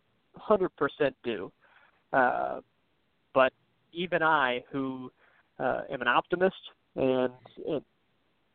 100% 0.50 0.70
do. 1.24 1.52
Uh, 2.14 2.62
but 3.34 3.52
even 3.94 4.24
I, 4.24 4.64
who 4.72 5.12
uh, 5.60 5.82
am 5.92 6.02
an 6.02 6.08
optimist 6.08 6.56
and, 6.96 7.32
and 7.68 7.82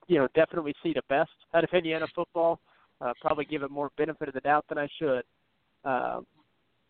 you 0.07 0.19
know 0.19 0.29
definitely 0.35 0.75
see 0.83 0.93
the 0.93 1.03
best 1.09 1.31
out 1.55 1.65
of 1.65 1.71
Indiana 1.73 2.07
football, 2.15 2.61
uh, 3.01 3.13
probably 3.21 3.45
give 3.45 3.63
it 3.63 3.71
more 3.71 3.91
benefit 3.97 4.29
of 4.29 4.35
the 4.35 4.41
doubt 4.41 4.65
than 4.69 4.79
I 4.79 4.89
should. 4.99 5.23
Uh, 5.85 6.21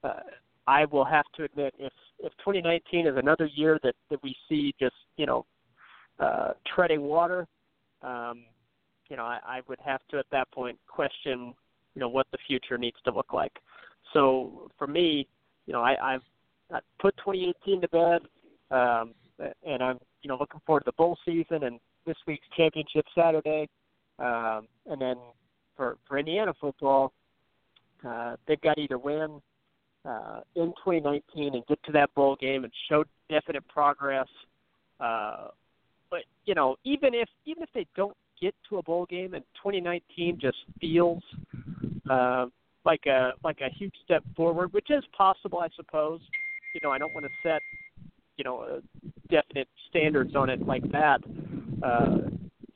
uh, 0.02 0.20
I 0.66 0.84
will 0.86 1.04
have 1.04 1.26
to 1.36 1.44
admit 1.44 1.74
if 1.78 1.92
if 2.20 2.32
2019 2.38 3.06
is 3.06 3.16
another 3.16 3.48
year 3.54 3.78
that 3.82 3.94
that 4.10 4.22
we 4.22 4.34
see 4.48 4.74
just 4.80 4.94
you 5.16 5.26
know 5.26 5.44
uh, 6.20 6.52
treading 6.74 7.02
water, 7.02 7.46
um, 8.02 8.44
you 9.08 9.16
know 9.16 9.24
I, 9.24 9.38
I 9.44 9.60
would 9.68 9.78
have 9.84 10.00
to 10.10 10.18
at 10.18 10.26
that 10.30 10.50
point 10.52 10.78
question 10.86 11.54
you 11.94 12.00
know 12.00 12.08
what 12.08 12.26
the 12.32 12.38
future 12.46 12.78
needs 12.78 12.96
to 13.04 13.12
look 13.12 13.32
like. 13.32 13.52
So 14.12 14.70
for 14.78 14.86
me, 14.86 15.26
you 15.66 15.72
know 15.72 15.82
I, 15.82 16.14
I've 16.14 16.22
put 17.00 17.16
2018 17.18 17.80
to 17.80 17.88
bed, 17.88 18.20
um, 18.70 19.14
and 19.66 19.82
I'm 19.82 19.98
you 20.22 20.28
know 20.28 20.36
looking 20.38 20.60
forward 20.66 20.80
to 20.80 20.86
the 20.86 20.92
bowl 20.92 21.18
season 21.24 21.64
and 21.64 21.80
this 22.06 22.16
week's 22.26 22.46
championship 22.56 23.04
Saturday, 23.14 23.68
um, 24.18 24.68
and 24.86 25.00
then 25.00 25.16
for 25.76 25.96
for 26.06 26.18
Indiana 26.18 26.52
football, 26.60 27.12
uh, 28.06 28.36
they've 28.46 28.60
got 28.60 28.78
either 28.78 28.98
win 28.98 29.40
uh, 30.04 30.40
in 30.56 30.72
2019 30.84 31.54
and 31.54 31.66
get 31.66 31.82
to 31.84 31.92
that 31.92 32.12
bowl 32.14 32.36
game 32.36 32.64
and 32.64 32.72
show 32.88 33.04
definite 33.28 33.66
progress. 33.68 34.28
Uh, 34.98 35.48
but 36.10 36.20
you 36.44 36.54
know, 36.54 36.76
even 36.84 37.14
if 37.14 37.28
even 37.44 37.62
if 37.62 37.68
they 37.74 37.86
don't 37.96 38.16
get 38.40 38.54
to 38.68 38.78
a 38.78 38.82
bowl 38.82 39.06
game 39.06 39.34
and 39.34 39.44
2019 39.56 40.38
just 40.40 40.56
feels 40.80 41.22
uh, 42.10 42.46
like 42.84 43.06
a 43.06 43.32
like 43.44 43.60
a 43.60 43.68
huge 43.70 43.94
step 44.04 44.24
forward, 44.36 44.72
which 44.72 44.90
is 44.90 45.04
possible, 45.16 45.58
I 45.58 45.68
suppose. 45.76 46.20
You 46.74 46.80
know, 46.82 46.90
I 46.90 46.98
don't 46.98 47.14
want 47.14 47.26
to 47.26 47.32
set 47.42 47.60
you 48.36 48.44
know 48.44 48.60
uh, 48.60 48.80
definite 49.30 49.68
standards 49.88 50.34
on 50.34 50.50
it 50.50 50.66
like 50.66 50.90
that. 50.92 51.20
Uh, 51.82 52.18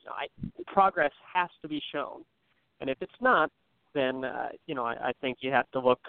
I, 0.07 0.27
progress 0.67 1.11
has 1.33 1.49
to 1.61 1.67
be 1.67 1.81
shown, 1.91 2.23
and 2.79 2.89
if 2.89 2.97
it's 3.01 3.11
not, 3.21 3.51
then 3.93 4.23
uh, 4.23 4.49
you 4.67 4.75
know 4.75 4.85
I, 4.85 4.93
I 4.93 5.11
think 5.21 5.39
you 5.41 5.51
have 5.51 5.69
to 5.71 5.79
look 5.79 6.01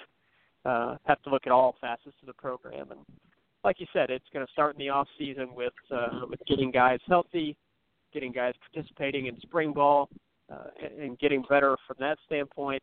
uh, 0.66 0.96
have 1.04 1.22
to 1.22 1.30
look 1.30 1.46
at 1.46 1.52
all 1.52 1.76
facets 1.80 2.16
of 2.20 2.26
the 2.26 2.34
program. 2.34 2.90
And 2.90 3.00
like 3.66 3.80
you 3.80 3.86
said, 3.92 4.10
it's 4.10 4.24
going 4.32 4.46
to 4.46 4.52
start 4.52 4.76
in 4.76 4.78
the 4.78 4.88
off 4.88 5.08
season 5.18 5.52
with 5.52 5.72
uh, 5.90 6.20
with 6.30 6.38
getting 6.46 6.70
guys 6.70 7.00
healthy, 7.08 7.56
getting 8.14 8.30
guys 8.30 8.54
participating 8.72 9.26
in 9.26 9.38
spring 9.40 9.72
ball, 9.72 10.08
uh, 10.50 10.68
and, 11.00 11.18
getting 11.18 11.42
better 11.50 11.76
from 11.84 11.96
that 11.98 12.16
standpoint. 12.26 12.80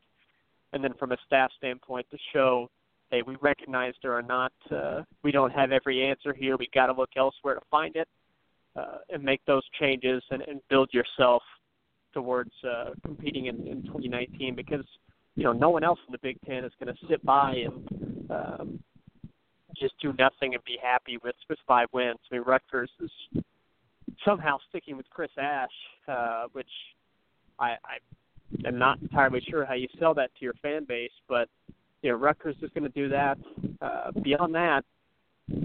And 0.74 0.84
then 0.84 0.94
from 1.00 1.14
a 1.14 1.18
staff 1.26 1.52
standpoint, 1.58 2.06
to 2.12 2.18
show, 2.34 2.70
hey, 3.12 3.22
we 3.26 3.38
recognize 3.42 3.94
there 4.02 4.12
are 4.12 4.24
not, 4.24 4.52
uh, 4.72 5.04
we 5.24 5.32
don't 5.32 5.52
have 5.52 5.72
every 5.72 6.06
answer 6.06 6.34
here. 6.34 6.58
We 6.58 6.68
got 6.74 6.88
to 6.88 6.94
look 6.94 7.12
elsewhere 7.16 7.56
to 7.56 7.62
find 7.72 7.96
it, 7.96 8.10
uh, 8.76 8.98
and 9.10 9.24
make 9.24 9.40
those 9.46 9.64
changes 9.80 10.22
and, 10.32 10.42
and 10.42 10.60
build 10.70 10.90
yourself 10.92 11.44
towards 12.14 12.52
uh, 12.68 12.90
competing 13.06 13.46
in, 13.46 13.68
in 13.68 13.84
2019 13.84 14.54
because 14.56 14.86
you 15.36 15.46
know, 15.46 15.54
no 15.54 15.70
one 15.70 15.84
else 15.84 16.00
in 16.08 16.12
the 16.12 16.20
Big 16.22 16.38
Ten 16.46 16.66
is 16.66 16.74
going 16.84 16.94
to 16.94 17.08
sit 17.08 17.24
by 17.24 17.52
and 17.52 18.30
um, 18.30 18.80
just 19.84 20.00
do 20.02 20.14
nothing 20.18 20.54
and 20.54 20.64
be 20.64 20.78
happy 20.82 21.18
with 21.24 21.36
with 21.50 21.60
five 21.68 21.88
wins. 21.92 22.20
I 22.32 22.36
mean, 22.36 22.44
Rutgers 22.44 22.90
is 23.02 23.12
somehow 24.26 24.58
sticking 24.70 24.96
with 24.96 25.10
Chris 25.10 25.32
Ash, 25.38 25.70
uh, 26.08 26.46
which 26.54 26.70
I, 27.60 27.72
I 27.72 28.68
am 28.68 28.80
not 28.80 29.02
entirely 29.02 29.42
sure 29.50 29.66
how 29.66 29.74
you 29.74 29.88
sell 30.00 30.14
that 30.14 30.32
to 30.40 30.46
your 30.46 30.54
fan 30.62 30.86
base, 30.86 31.12
but 31.28 31.50
you 32.02 32.12
know, 32.12 32.16
Rutgers 32.18 32.56
is 32.62 32.70
going 32.74 32.84
to 32.84 32.90
do 32.90 33.10
that. 33.10 33.38
Uh, 33.82 34.12
beyond 34.24 34.56
that, 34.56 34.84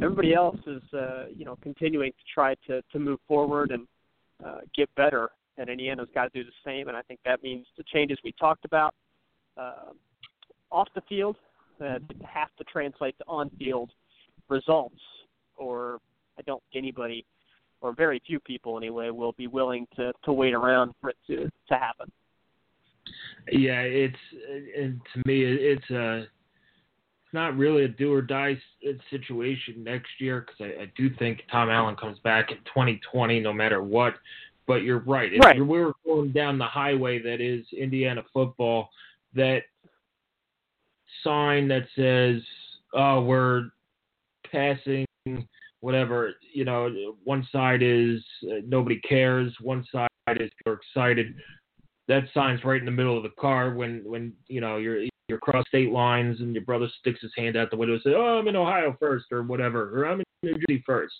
everybody 0.02 0.34
else 0.34 0.58
is 0.66 0.82
uh, 0.92 1.26
you 1.34 1.44
know 1.44 1.56
continuing 1.62 2.10
to 2.10 2.24
try 2.34 2.56
to 2.66 2.82
to 2.90 2.98
move 2.98 3.20
forward 3.28 3.70
and 3.70 3.86
uh, 4.44 4.58
get 4.74 4.92
better. 4.96 5.30
And 5.58 5.68
Indiana's 5.68 6.08
got 6.14 6.32
to 6.32 6.42
do 6.42 6.44
the 6.44 6.56
same, 6.64 6.88
and 6.88 6.96
I 6.96 7.02
think 7.02 7.20
that 7.24 7.42
means 7.42 7.66
the 7.76 7.84
changes 7.92 8.18
we 8.24 8.32
talked 8.32 8.64
about 8.64 8.94
uh, 9.56 9.92
off 10.70 10.88
the 10.94 11.02
field 11.08 11.36
that 11.80 12.00
have 12.24 12.48
to 12.58 12.64
translate 12.64 13.16
to 13.18 13.24
on 13.26 13.50
field 13.58 13.90
results, 14.48 15.00
or 15.56 16.00
I 16.38 16.42
don't 16.42 16.62
think 16.72 16.84
anybody, 16.84 17.24
or 17.80 17.92
very 17.92 18.20
few 18.26 18.40
people 18.40 18.76
anyway, 18.76 19.10
will 19.10 19.32
be 19.32 19.46
willing 19.46 19.86
to, 19.96 20.12
to 20.24 20.32
wait 20.32 20.54
around 20.54 20.94
for 21.00 21.10
it 21.10 21.16
to, 21.28 21.50
to 21.68 21.74
happen. 21.74 22.10
Yeah, 23.50 23.80
it's 23.80 24.16
and 24.76 25.00
to 25.14 25.22
me 25.26 25.42
it's 25.42 25.90
a 25.90 26.18
it's 27.28 27.34
not 27.34 27.56
really 27.56 27.84
a 27.84 27.88
do 27.88 28.12
or 28.12 28.22
die 28.22 28.58
situation 29.10 29.82
next 29.84 30.08
year 30.18 30.40
because 30.40 30.72
I, 30.78 30.82
I 30.82 30.92
do 30.96 31.10
think 31.18 31.42
Tom 31.50 31.70
Allen 31.70 31.96
comes 31.96 32.18
back 32.20 32.50
in 32.50 32.58
2020 32.58 33.40
no 33.40 33.52
matter 33.52 33.82
what. 33.82 34.14
But 34.66 34.82
you're 34.82 35.00
right. 35.00 35.32
If 35.32 35.42
right. 35.42 35.64
we're 35.64 35.92
going 36.04 36.32
down 36.32 36.58
the 36.58 36.66
highway 36.66 37.22
that 37.22 37.40
is 37.40 37.64
Indiana 37.72 38.22
football, 38.34 38.90
that 39.34 39.62
sign 41.24 41.68
that 41.68 41.86
says, 41.96 42.42
"Oh, 42.92 43.22
we're 43.22 43.70
passing." 44.50 45.06
Whatever 45.80 46.34
you 46.52 46.64
know, 46.64 47.14
one 47.22 47.46
side 47.52 47.82
is 47.82 48.20
uh, 48.44 48.56
nobody 48.66 48.98
cares, 49.00 49.54
one 49.60 49.84
side 49.92 50.08
is 50.40 50.50
you're 50.66 50.74
excited. 50.74 51.34
That 52.08 52.24
sign's 52.34 52.64
right 52.64 52.80
in 52.80 52.86
the 52.86 52.90
middle 52.90 53.16
of 53.16 53.22
the 53.22 53.32
car 53.40 53.74
when 53.74 54.02
when 54.04 54.32
you 54.48 54.60
know 54.60 54.76
you're 54.78 55.04
you're 55.28 55.38
across 55.38 55.64
state 55.68 55.90
lines 55.90 56.40
and 56.40 56.54
your 56.54 56.64
brother 56.64 56.88
sticks 56.98 57.20
his 57.20 57.32
hand 57.36 57.56
out 57.56 57.70
the 57.70 57.76
window 57.76 57.94
and 57.94 58.02
says, 58.02 58.14
"Oh, 58.16 58.38
I'm 58.38 58.48
in 58.48 58.56
Ohio 58.56 58.96
first 58.98 59.26
or 59.30 59.42
whatever, 59.42 59.96
or 59.96 60.08
I'm 60.08 60.20
in 60.20 60.26
New 60.42 60.54
Jersey 60.54 60.82
first. 60.84 61.14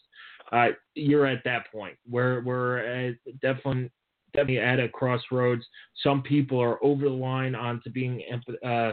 Uh, 0.51 0.69
you're 0.95 1.27
at 1.27 1.45
that 1.45 1.71
point 1.71 1.97
where 2.09 2.41
we're 2.41 2.79
at 2.79 3.15
definitely 3.43 3.91
definitely 4.33 4.61
at 4.61 4.81
a 4.81 4.89
crossroads. 4.89 5.65
Some 6.03 6.23
people 6.23 6.61
are 6.61 6.83
over 6.83 7.05
the 7.05 7.15
line 7.15 7.55
onto 7.55 7.91
being 7.91 8.23
uh, 8.65 8.93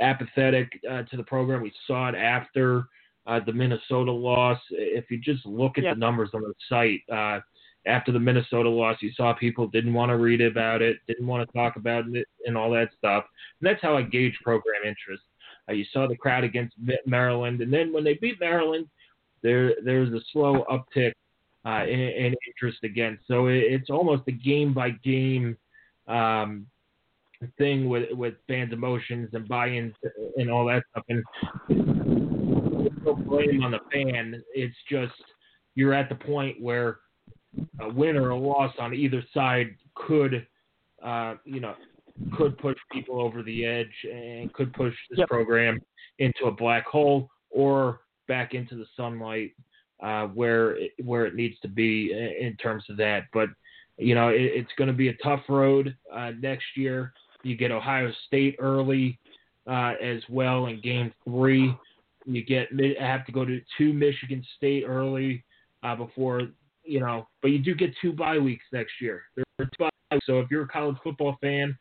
apathetic 0.00 0.80
uh, 0.90 1.02
to 1.02 1.16
the 1.16 1.22
program. 1.24 1.62
We 1.62 1.72
saw 1.86 2.08
it 2.08 2.14
after 2.14 2.84
uh, 3.26 3.40
the 3.44 3.52
Minnesota 3.52 4.12
loss. 4.12 4.58
If 4.70 5.10
you 5.10 5.18
just 5.18 5.44
look 5.46 5.78
at 5.78 5.84
the 5.84 5.94
numbers 5.94 6.30
on 6.34 6.42
the 6.42 6.54
site, 6.68 7.00
uh, 7.12 7.40
after 7.86 8.12
the 8.12 8.18
Minnesota 8.18 8.68
loss, 8.68 8.96
you 9.00 9.12
saw 9.12 9.32
people 9.32 9.68
didn't 9.68 9.94
want 9.94 10.10
to 10.10 10.16
read 10.16 10.40
about 10.40 10.82
it, 10.82 10.98
didn't 11.06 11.26
want 11.26 11.48
to 11.48 11.56
talk 11.56 11.76
about 11.76 12.04
it, 12.08 12.26
and 12.44 12.56
all 12.56 12.70
that 12.72 12.90
stuff. 12.98 13.24
And 13.60 13.66
that's 13.66 13.82
how 13.82 13.96
I 13.96 14.02
gauge 14.02 14.38
program 14.42 14.82
interest. 14.84 15.22
Uh, 15.68 15.72
you 15.72 15.84
saw 15.92 16.06
the 16.06 16.16
crowd 16.16 16.44
against 16.44 16.74
Maryland, 17.06 17.60
and 17.60 17.72
then 17.72 17.92
when 17.92 18.04
they 18.04 18.14
beat 18.14 18.40
Maryland, 18.40 18.86
there 19.42 19.74
there's 19.84 20.12
a 20.12 20.20
slow 20.32 20.64
uptick 20.70 21.12
uh, 21.64 21.84
in, 21.84 22.00
in, 22.00 22.34
interest 22.46 22.78
again. 22.84 23.18
So 23.26 23.46
it, 23.46 23.58
it's 23.58 23.90
almost 23.90 24.22
a 24.28 24.32
game 24.32 24.72
by 24.72 24.90
game 24.90 25.56
um, 26.06 26.66
thing 27.58 27.88
with 27.88 28.12
with 28.12 28.34
fans' 28.46 28.72
emotions 28.72 29.30
and 29.32 29.46
buy-ins 29.48 29.94
and 30.36 30.50
all 30.50 30.66
that 30.66 30.84
stuff. 30.90 31.04
And 31.08 31.95
no 33.04 33.14
blame 33.14 33.62
on 33.62 33.72
the 33.72 33.80
fan. 33.92 34.42
It's 34.54 34.76
just 34.90 35.14
you're 35.74 35.94
at 35.94 36.08
the 36.08 36.14
point 36.14 36.60
where 36.60 36.98
a 37.80 37.88
win 37.88 38.16
or 38.16 38.30
a 38.30 38.36
loss 38.36 38.74
on 38.78 38.94
either 38.94 39.22
side 39.32 39.74
could, 39.94 40.46
uh, 41.02 41.34
you 41.44 41.60
know, 41.60 41.74
could 42.36 42.56
push 42.58 42.76
people 42.92 43.20
over 43.20 43.42
the 43.42 43.64
edge 43.64 43.92
and 44.10 44.52
could 44.52 44.72
push 44.72 44.94
this 45.10 45.18
yep. 45.18 45.28
program 45.28 45.80
into 46.18 46.46
a 46.46 46.50
black 46.50 46.86
hole 46.86 47.28
or 47.50 48.00
back 48.28 48.54
into 48.54 48.74
the 48.74 48.86
sunlight 48.96 49.52
uh, 50.02 50.26
where 50.26 50.76
it, 50.76 50.92
where 51.04 51.26
it 51.26 51.34
needs 51.34 51.58
to 51.60 51.68
be 51.68 52.12
in 52.12 52.56
terms 52.56 52.84
of 52.88 52.96
that. 52.96 53.24
But 53.32 53.48
you 53.98 54.14
know, 54.14 54.28
it, 54.28 54.40
it's 54.42 54.72
going 54.76 54.88
to 54.88 54.94
be 54.94 55.08
a 55.08 55.16
tough 55.22 55.42
road 55.48 55.96
uh, 56.12 56.32
next 56.40 56.66
year. 56.74 57.12
You 57.42 57.56
get 57.56 57.70
Ohio 57.70 58.10
State 58.26 58.56
early 58.58 59.18
uh, 59.66 59.94
as 60.02 60.22
well 60.28 60.66
in 60.66 60.80
Game 60.80 61.12
Three. 61.24 61.74
You 62.26 62.44
get 62.44 62.68
have 63.00 63.24
to 63.26 63.32
go 63.32 63.44
to 63.44 63.60
two 63.78 63.92
Michigan 63.92 64.44
State 64.56 64.84
early 64.86 65.44
uh, 65.82 65.94
before 65.94 66.42
you 66.84 67.00
know, 67.00 67.26
but 67.42 67.48
you 67.48 67.58
do 67.58 67.74
get 67.74 67.90
two 68.00 68.12
bye 68.12 68.38
weeks 68.38 68.64
next 68.72 68.92
year. 69.00 69.22
There 69.34 69.44
are 69.58 69.64
two 69.64 69.70
bye 69.78 69.90
so 70.24 70.40
if 70.40 70.50
you're 70.50 70.62
a 70.62 70.68
college 70.68 70.96
football 71.02 71.36
fan, 71.40 71.76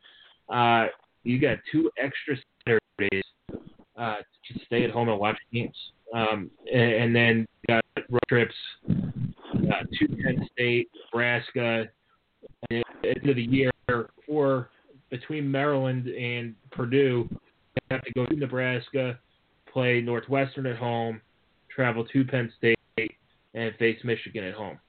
uh, 0.50 0.88
you 1.24 1.40
got 1.40 1.58
two 1.72 1.90
extra 1.98 2.36
Saturdays 2.68 3.24
uh, 3.98 4.18
to 4.18 4.60
stay 4.66 4.84
at 4.84 4.92
home 4.92 5.10
and 5.10 5.20
watch 5.20 5.38
games. 5.54 5.76
Um, 6.14 6.50
and, 6.72 6.94
and 6.94 7.16
then 7.16 7.48
you 7.68 7.76
got 7.76 7.84
road 8.10 8.20
trips 8.30 8.56
uh, 8.90 9.84
to 10.00 10.08
Penn 10.08 10.48
State, 10.54 10.90
Nebraska, 11.06 11.86
at 12.64 12.70
the 12.70 12.84
end 13.04 13.30
of 13.30 13.36
the 13.36 13.44
year, 13.44 13.72
or 14.28 14.70
between 15.10 15.50
Maryland 15.50 16.08
and 16.08 16.56
Purdue, 16.72 17.28
you 17.32 17.82
have 17.92 18.02
to 18.04 18.12
go 18.14 18.26
to 18.26 18.36
Nebraska, 18.36 19.20
play 19.76 20.00
Northwestern 20.00 20.66
at 20.68 20.78
home, 20.78 21.20
travel 21.70 22.06
to 22.06 22.24
Penn 22.24 22.50
State, 22.58 22.80
and 23.54 23.76
face 23.76 24.00
Michigan 24.06 24.46
at 24.46 24.54
home. 24.54 24.80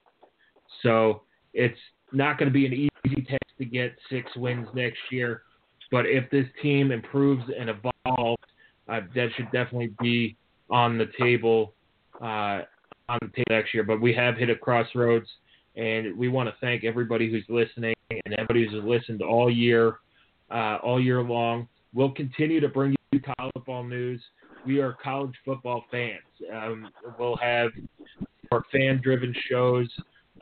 So 0.85 1.23
it's 1.53 1.79
not 2.13 2.39
going 2.39 2.49
to 2.49 2.53
be 2.53 2.67
an 2.67 2.73
easy 2.73 3.23
task 3.23 3.41
to 3.59 3.65
get 3.65 3.97
six 4.09 4.31
wins 4.37 4.69
next 4.75 4.99
year. 5.11 5.43
But 5.91 6.07
if 6.07 6.31
this 6.31 6.47
team 6.63 6.93
improves 6.93 7.43
and 7.59 7.69
evolves, 7.69 8.43
uh, 8.89 9.01
that 9.17 9.29
should 9.37 9.51
definitely 9.51 9.93
be 10.01 10.37
on 10.71 10.99
the 10.99 11.07
table 11.19 11.75
uh, 12.21 12.61
on 13.09 13.19
the 13.21 13.29
table 13.35 13.45
next 13.51 13.75
year. 13.75 13.83
But 13.83 14.01
we 14.01 14.15
have 14.15 14.37
hit 14.37 14.51
a 14.51 14.55
crossroads, 14.55 15.27
and 15.75 16.17
we 16.17 16.29
want 16.29 16.49
to 16.49 16.55
thank 16.61 16.85
everybody 16.85 17.29
who's 17.29 17.45
listening 17.49 17.95
and 18.11 18.35
everybody 18.35 18.69
who's 18.69 18.85
listened 18.85 19.21
all 19.21 19.51
year, 19.51 19.99
uh, 20.49 20.79
all 20.81 21.01
year 21.01 21.23
long. 21.25 21.67
We'll 21.93 22.13
continue 22.13 22.61
to 22.61 22.69
bring 22.69 22.95
you 23.11 23.21
college 23.21 23.53
football 23.55 23.83
news. 23.83 24.21
We 24.67 24.81
are 24.81 24.97
college 25.01 25.35
football 25.45 25.85
fans. 25.93 26.19
Um, 26.53 26.89
we'll 27.19 27.37
have 27.37 27.71
our 28.51 28.65
fan-driven 28.73 29.33
shows. 29.49 29.89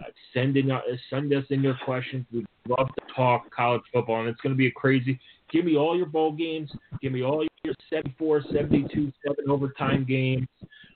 Uh, 0.00 0.06
send 0.32 0.56
uh, 0.70 0.80
send 1.10 1.32
us 1.34 1.44
in 1.50 1.62
your 1.62 1.76
questions. 1.84 2.24
We'd 2.32 2.46
love 2.66 2.88
to 2.88 3.14
talk 3.14 3.54
college 3.54 3.82
football, 3.92 4.20
and 4.20 4.28
it's 4.28 4.40
going 4.40 4.54
to 4.54 4.56
be 4.56 4.68
a 4.68 4.72
crazy. 4.72 5.20
Give 5.52 5.66
me 5.66 5.76
all 5.76 5.96
your 5.96 6.06
bowl 6.06 6.32
games. 6.32 6.70
Give 7.02 7.12
me 7.12 7.22
all 7.22 7.44
your 7.64 7.74
74, 7.90 8.44
72, 8.50 9.12
seven 9.26 9.50
overtime 9.50 10.04
games. 10.08 10.48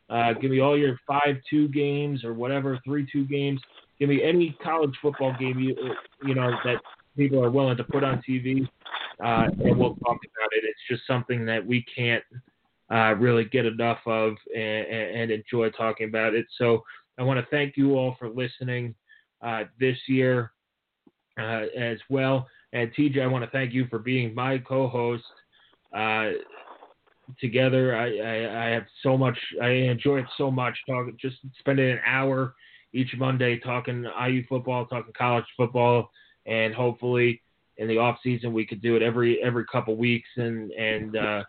Uh, 0.08 0.32
give 0.32 0.50
me 0.50 0.60
all 0.60 0.76
your 0.76 0.98
five-two 1.06 1.68
games 1.68 2.24
or 2.24 2.32
whatever, 2.32 2.78
three-two 2.84 3.26
games. 3.26 3.60
Give 4.00 4.08
me 4.08 4.22
any 4.22 4.56
college 4.62 4.94
football 5.02 5.36
game 5.38 5.58
you 5.58 5.76
you 6.24 6.34
know 6.34 6.50
that 6.64 6.80
people 7.14 7.44
are 7.44 7.50
willing 7.50 7.76
to 7.76 7.84
put 7.84 8.04
on 8.04 8.22
TV, 8.26 8.66
uh, 9.22 9.48
and 9.64 9.78
we'll 9.78 9.96
talk 9.96 10.16
about 10.16 10.50
it. 10.52 10.64
It's 10.64 10.80
just 10.88 11.06
something 11.06 11.44
that 11.44 11.64
we 11.64 11.84
can't 11.94 12.24
uh, 12.92 13.14
really 13.18 13.44
get 13.44 13.66
enough 13.66 13.98
of 14.06 14.34
and, 14.54 14.86
and 14.86 15.30
enjoy 15.30 15.70
talking 15.70 16.08
about 16.08 16.34
it. 16.34 16.46
So 16.56 16.82
I 17.18 17.22
want 17.22 17.38
to 17.40 17.46
thank 17.50 17.76
you 17.76 17.96
all 17.96 18.16
for 18.18 18.28
listening 18.28 18.94
uh, 19.42 19.64
this 19.78 19.96
year 20.06 20.52
uh, 21.38 21.64
as 21.76 21.98
well. 22.08 22.46
And 22.72 22.92
TJ, 22.94 23.22
I 23.22 23.26
want 23.26 23.44
to 23.44 23.50
thank 23.50 23.72
you 23.72 23.86
for 23.88 23.98
being 23.98 24.34
my 24.34 24.58
co-host. 24.58 25.24
Uh, 25.94 26.32
together, 27.40 27.96
I, 27.96 28.18
I, 28.18 28.66
I, 28.66 28.70
have 28.70 28.86
so 29.02 29.16
much. 29.16 29.38
I 29.62 29.68
enjoy 29.68 30.18
it 30.18 30.26
so 30.36 30.50
much. 30.50 30.76
Talking, 30.86 31.16
just 31.20 31.36
spending 31.58 31.90
an 31.90 32.00
hour 32.06 32.54
each 32.92 33.14
Monday 33.16 33.58
talking 33.58 34.06
IU 34.26 34.44
football, 34.48 34.86
talking 34.86 35.12
college 35.16 35.44
football, 35.56 36.10
and 36.46 36.74
hopefully 36.74 37.42
in 37.76 37.88
the 37.88 37.98
off 37.98 38.18
season 38.22 38.52
we 38.52 38.66
could 38.66 38.82
do 38.82 38.96
it 38.96 39.02
every 39.02 39.42
every 39.42 39.64
couple 39.66 39.96
weeks 39.96 40.28
and 40.36 40.72
and 40.72 41.16
uh, 41.16 41.44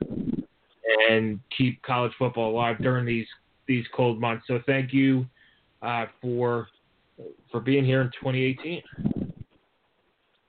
and 1.10 1.39
keep 1.56 1.82
college 1.84 2.12
football 2.18 2.52
alive 2.52 2.78
during 2.80 3.06
these 3.06 3.28
these 3.68 3.86
cold 3.95 4.20
months. 4.20 4.45
So 4.47 4.60
thank 4.66 4.93
you 4.93 5.26
uh, 5.82 6.06
for 6.22 6.68
for 7.52 7.60
being 7.60 7.86
here 7.86 8.02
in 8.02 8.08
2018. 8.08 8.82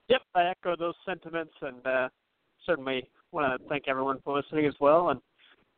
Yep, 0.09 0.23
I 0.35 0.45
echo 0.47 0.77
those 0.77 0.95
sentiments, 1.07 1.53
and 1.63 1.87
uh, 1.87 2.09
certainly 2.67 3.09
want 3.33 3.61
to 3.61 3.69
thank 3.69 3.85
everyone 3.87 4.19
for 4.25 4.37
listening 4.37 4.67
as 4.67 4.75
well. 4.81 5.11
And 5.11 5.21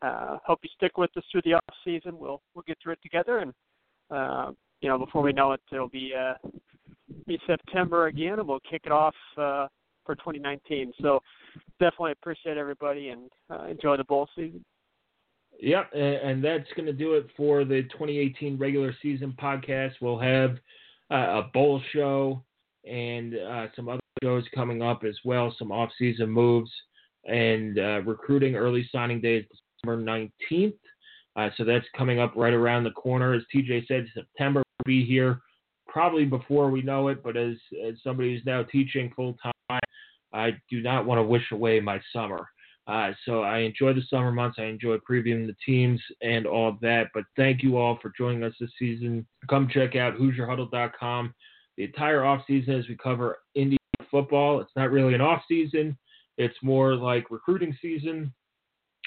uh, 0.00 0.38
hope 0.44 0.60
you 0.62 0.70
stick 0.76 0.96
with 0.96 1.14
us 1.16 1.24
through 1.30 1.42
the 1.44 1.54
off 1.54 1.74
season. 1.84 2.18
We'll 2.18 2.40
we'll 2.54 2.64
get 2.66 2.78
through 2.82 2.94
it 2.94 3.02
together, 3.02 3.38
and 3.38 3.52
uh, 4.10 4.52
you 4.80 4.88
know 4.88 4.98
before 4.98 5.22
we 5.22 5.32
know 5.32 5.52
it, 5.52 5.60
it'll 5.72 5.88
be 5.88 6.12
uh, 6.18 6.34
be 7.26 7.38
September 7.46 8.06
again, 8.06 8.38
and 8.38 8.48
we'll 8.48 8.60
kick 8.68 8.82
it 8.84 8.92
off 8.92 9.14
uh, 9.36 9.66
for 10.04 10.14
2019. 10.16 10.92
So 11.00 11.20
definitely 11.80 12.12
appreciate 12.12 12.56
everybody 12.56 13.08
and 13.08 13.30
uh, 13.50 13.66
enjoy 13.66 13.96
the 13.96 14.04
bowl 14.04 14.28
season. 14.34 14.64
Yep, 15.60 15.90
and 15.94 16.42
that's 16.42 16.66
going 16.74 16.86
to 16.86 16.92
do 16.92 17.14
it 17.14 17.26
for 17.36 17.64
the 17.64 17.82
2018 17.92 18.58
regular 18.58 18.94
season 19.02 19.36
podcast. 19.40 19.92
We'll 20.00 20.18
have 20.18 20.56
uh, 21.10 21.40
a 21.40 21.50
bowl 21.52 21.80
show 21.92 22.42
and 22.84 23.36
uh, 23.36 23.66
some 23.76 23.88
other 23.88 24.00
shows 24.22 24.44
coming 24.54 24.82
up 24.82 25.04
as 25.04 25.16
well, 25.24 25.54
some 25.58 25.70
off-season 25.70 26.30
moves 26.30 26.70
and 27.26 27.78
uh, 27.78 28.02
recruiting 28.02 28.56
early 28.56 28.88
signing 28.90 29.20
day 29.20 29.46
December 29.82 30.02
19th. 30.50 30.74
Uh, 31.36 31.48
so 31.56 31.64
that's 31.64 31.86
coming 31.96 32.18
up 32.18 32.32
right 32.36 32.52
around 32.52 32.84
the 32.84 32.90
corner. 32.90 33.32
As 33.32 33.42
TJ 33.54 33.86
said, 33.86 34.06
September 34.14 34.60
will 34.60 34.84
be 34.84 35.04
here 35.04 35.40
probably 35.86 36.24
before 36.24 36.70
we 36.70 36.82
know 36.82 37.08
it, 37.08 37.22
but 37.22 37.36
as, 37.36 37.56
as 37.86 37.94
somebody 38.02 38.34
who's 38.34 38.44
now 38.44 38.62
teaching 38.64 39.12
full 39.14 39.34
time, 39.42 39.52
I 40.32 40.56
do 40.70 40.80
not 40.80 41.06
want 41.06 41.18
to 41.18 41.22
wish 41.22 41.50
away 41.52 41.80
my 41.80 42.00
summer. 42.12 42.48
Uh, 42.86 43.12
so 43.24 43.42
I 43.42 43.58
enjoy 43.58 43.92
the 43.92 44.02
summer 44.10 44.32
months. 44.32 44.58
I 44.58 44.64
enjoy 44.64 44.96
previewing 44.98 45.46
the 45.46 45.56
teams 45.64 46.00
and 46.20 46.46
all 46.46 46.78
that. 46.82 47.08
But 47.14 47.24
thank 47.36 47.62
you 47.62 47.76
all 47.76 47.98
for 48.02 48.12
joining 48.16 48.42
us 48.42 48.54
this 48.58 48.70
season. 48.78 49.26
Come 49.48 49.68
check 49.68 49.94
out 49.94 50.16
HoosierHuddle.com. 50.16 51.34
The 51.76 51.84
entire 51.84 52.24
off 52.24 52.42
season 52.46 52.74
as 52.74 52.88
we 52.88 52.96
cover 52.96 53.38
Indiana 53.54 53.78
football. 54.10 54.60
It's 54.60 54.72
not 54.74 54.90
really 54.90 55.14
an 55.14 55.20
off 55.20 55.42
season. 55.48 55.96
It's 56.38 56.56
more 56.62 56.94
like 56.94 57.30
recruiting 57.30 57.76
season 57.80 58.32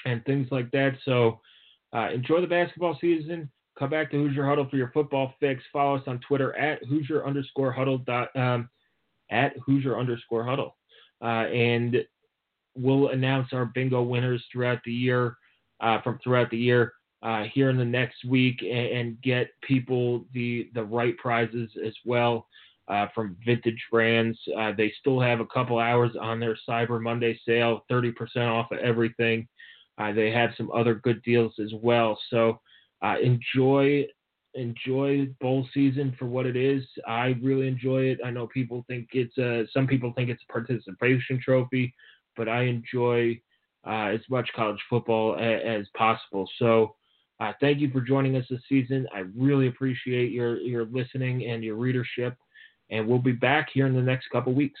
and 0.04 0.24
things 0.24 0.48
like 0.50 0.70
that. 0.70 0.96
So 1.04 1.40
uh, 1.94 2.10
enjoy 2.12 2.40
the 2.40 2.46
basketball 2.46 2.96
season. 3.00 3.50
Come 3.78 3.90
back 3.90 4.10
to 4.10 4.16
Hoosier 4.16 4.46
Huddle 4.46 4.68
for 4.70 4.76
your 4.76 4.90
football 4.92 5.34
fix. 5.38 5.62
Follow 5.72 5.96
us 5.96 6.02
on 6.06 6.18
Twitter 6.26 6.56
at 6.56 6.82
Hoosier 6.84 7.26
underscore 7.26 7.72
Huddle 7.72 7.98
dot 7.98 8.34
um, 8.34 8.70
at 9.30 9.56
Hoosier 9.58 9.98
underscore 9.98 10.44
Huddle. 10.44 10.76
Uh, 11.22 11.46
and 11.48 11.96
we'll 12.76 13.08
announce 13.08 13.48
our 13.52 13.66
bingo 13.66 14.02
winners 14.02 14.44
throughout 14.52 14.80
the 14.84 14.92
year, 14.92 15.36
uh, 15.80 16.00
from 16.02 16.18
throughout 16.22 16.50
the 16.50 16.58
year 16.58 16.92
uh, 17.22 17.44
here 17.52 17.70
in 17.70 17.76
the 17.76 17.84
next 17.84 18.24
week, 18.24 18.62
and, 18.62 18.70
and, 18.70 19.22
get 19.22 19.48
people 19.62 20.26
the 20.34 20.70
the 20.74 20.84
right 20.84 21.16
prizes 21.16 21.70
as 21.84 21.94
well 22.04 22.46
uh, 22.88 23.06
from 23.14 23.36
vintage 23.44 23.82
brands. 23.90 24.38
Uh, 24.56 24.72
they 24.76 24.92
still 25.00 25.18
have 25.18 25.40
a 25.40 25.46
couple 25.46 25.78
hours 25.78 26.12
on 26.20 26.38
their 26.38 26.56
Cyber 26.68 27.00
Monday 27.00 27.38
sale, 27.46 27.84
30% 27.90 28.12
off 28.48 28.70
of 28.70 28.78
everything. 28.78 29.48
Uh, 29.98 30.12
they 30.12 30.30
have 30.30 30.50
some 30.56 30.70
other 30.72 30.94
good 30.94 31.22
deals 31.22 31.54
as 31.58 31.72
well. 31.82 32.18
So 32.30 32.60
enjoy 33.22 34.06
enjoy 34.56 35.28
bowl 35.40 35.68
season 35.72 36.14
for 36.18 36.26
what 36.26 36.46
it 36.46 36.56
is. 36.56 36.82
I 37.06 37.36
really 37.42 37.68
enjoy 37.68 38.02
it. 38.04 38.18
I 38.24 38.30
know 38.30 38.46
people 38.48 38.84
think 38.88 39.08
it's 39.12 39.38
a 39.38 39.66
some 39.72 39.86
people 39.86 40.12
think 40.16 40.30
it's 40.30 40.42
a 40.48 40.52
participation 40.52 41.40
trophy 41.44 41.94
but 42.36 42.48
I 42.48 42.62
enjoy 42.62 43.40
uh, 43.86 44.10
as 44.14 44.20
much 44.28 44.48
college 44.54 44.80
football 44.88 45.36
as, 45.36 45.80
as 45.80 45.86
possible. 45.96 46.48
So, 46.58 46.94
uh, 47.38 47.52
thank 47.60 47.80
you 47.80 47.90
for 47.90 48.00
joining 48.00 48.36
us 48.36 48.46
this 48.48 48.60
season. 48.68 49.06
I 49.14 49.24
really 49.36 49.66
appreciate 49.66 50.32
your 50.32 50.58
your 50.58 50.86
listening 50.86 51.46
and 51.46 51.62
your 51.62 51.76
readership. 51.76 52.36
And 52.90 53.06
we'll 53.06 53.18
be 53.18 53.32
back 53.32 53.68
here 53.72 53.86
in 53.86 53.94
the 53.94 54.00
next 54.00 54.28
couple 54.30 54.54
weeks. 54.54 54.80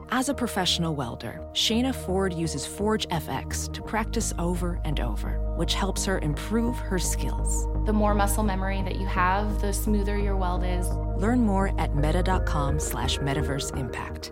As 0.09 0.29
a 0.29 0.33
professional 0.33 0.95
welder, 0.95 1.47
Shayna 1.53 1.93
Ford 1.93 2.33
uses 2.33 2.65
Forge 2.65 3.07
FX 3.09 3.71
to 3.73 3.83
practice 3.83 4.33
over 4.39 4.81
and 4.83 4.99
over, 4.99 5.39
which 5.57 5.75
helps 5.75 6.05
her 6.05 6.17
improve 6.19 6.79
her 6.79 6.97
skills. 6.97 7.67
The 7.85 7.93
more 7.93 8.15
muscle 8.15 8.43
memory 8.43 8.81
that 8.81 8.95
you 8.95 9.05
have, 9.05 9.61
the 9.61 9.73
smoother 9.73 10.17
your 10.17 10.37
weld 10.37 10.63
is. 10.63 10.89
Learn 11.21 11.41
more 11.41 11.79
at 11.79 11.95
meta.com 11.95 12.79
slash 12.79 13.19
metaverse 13.19 13.77
impact. 13.77 14.31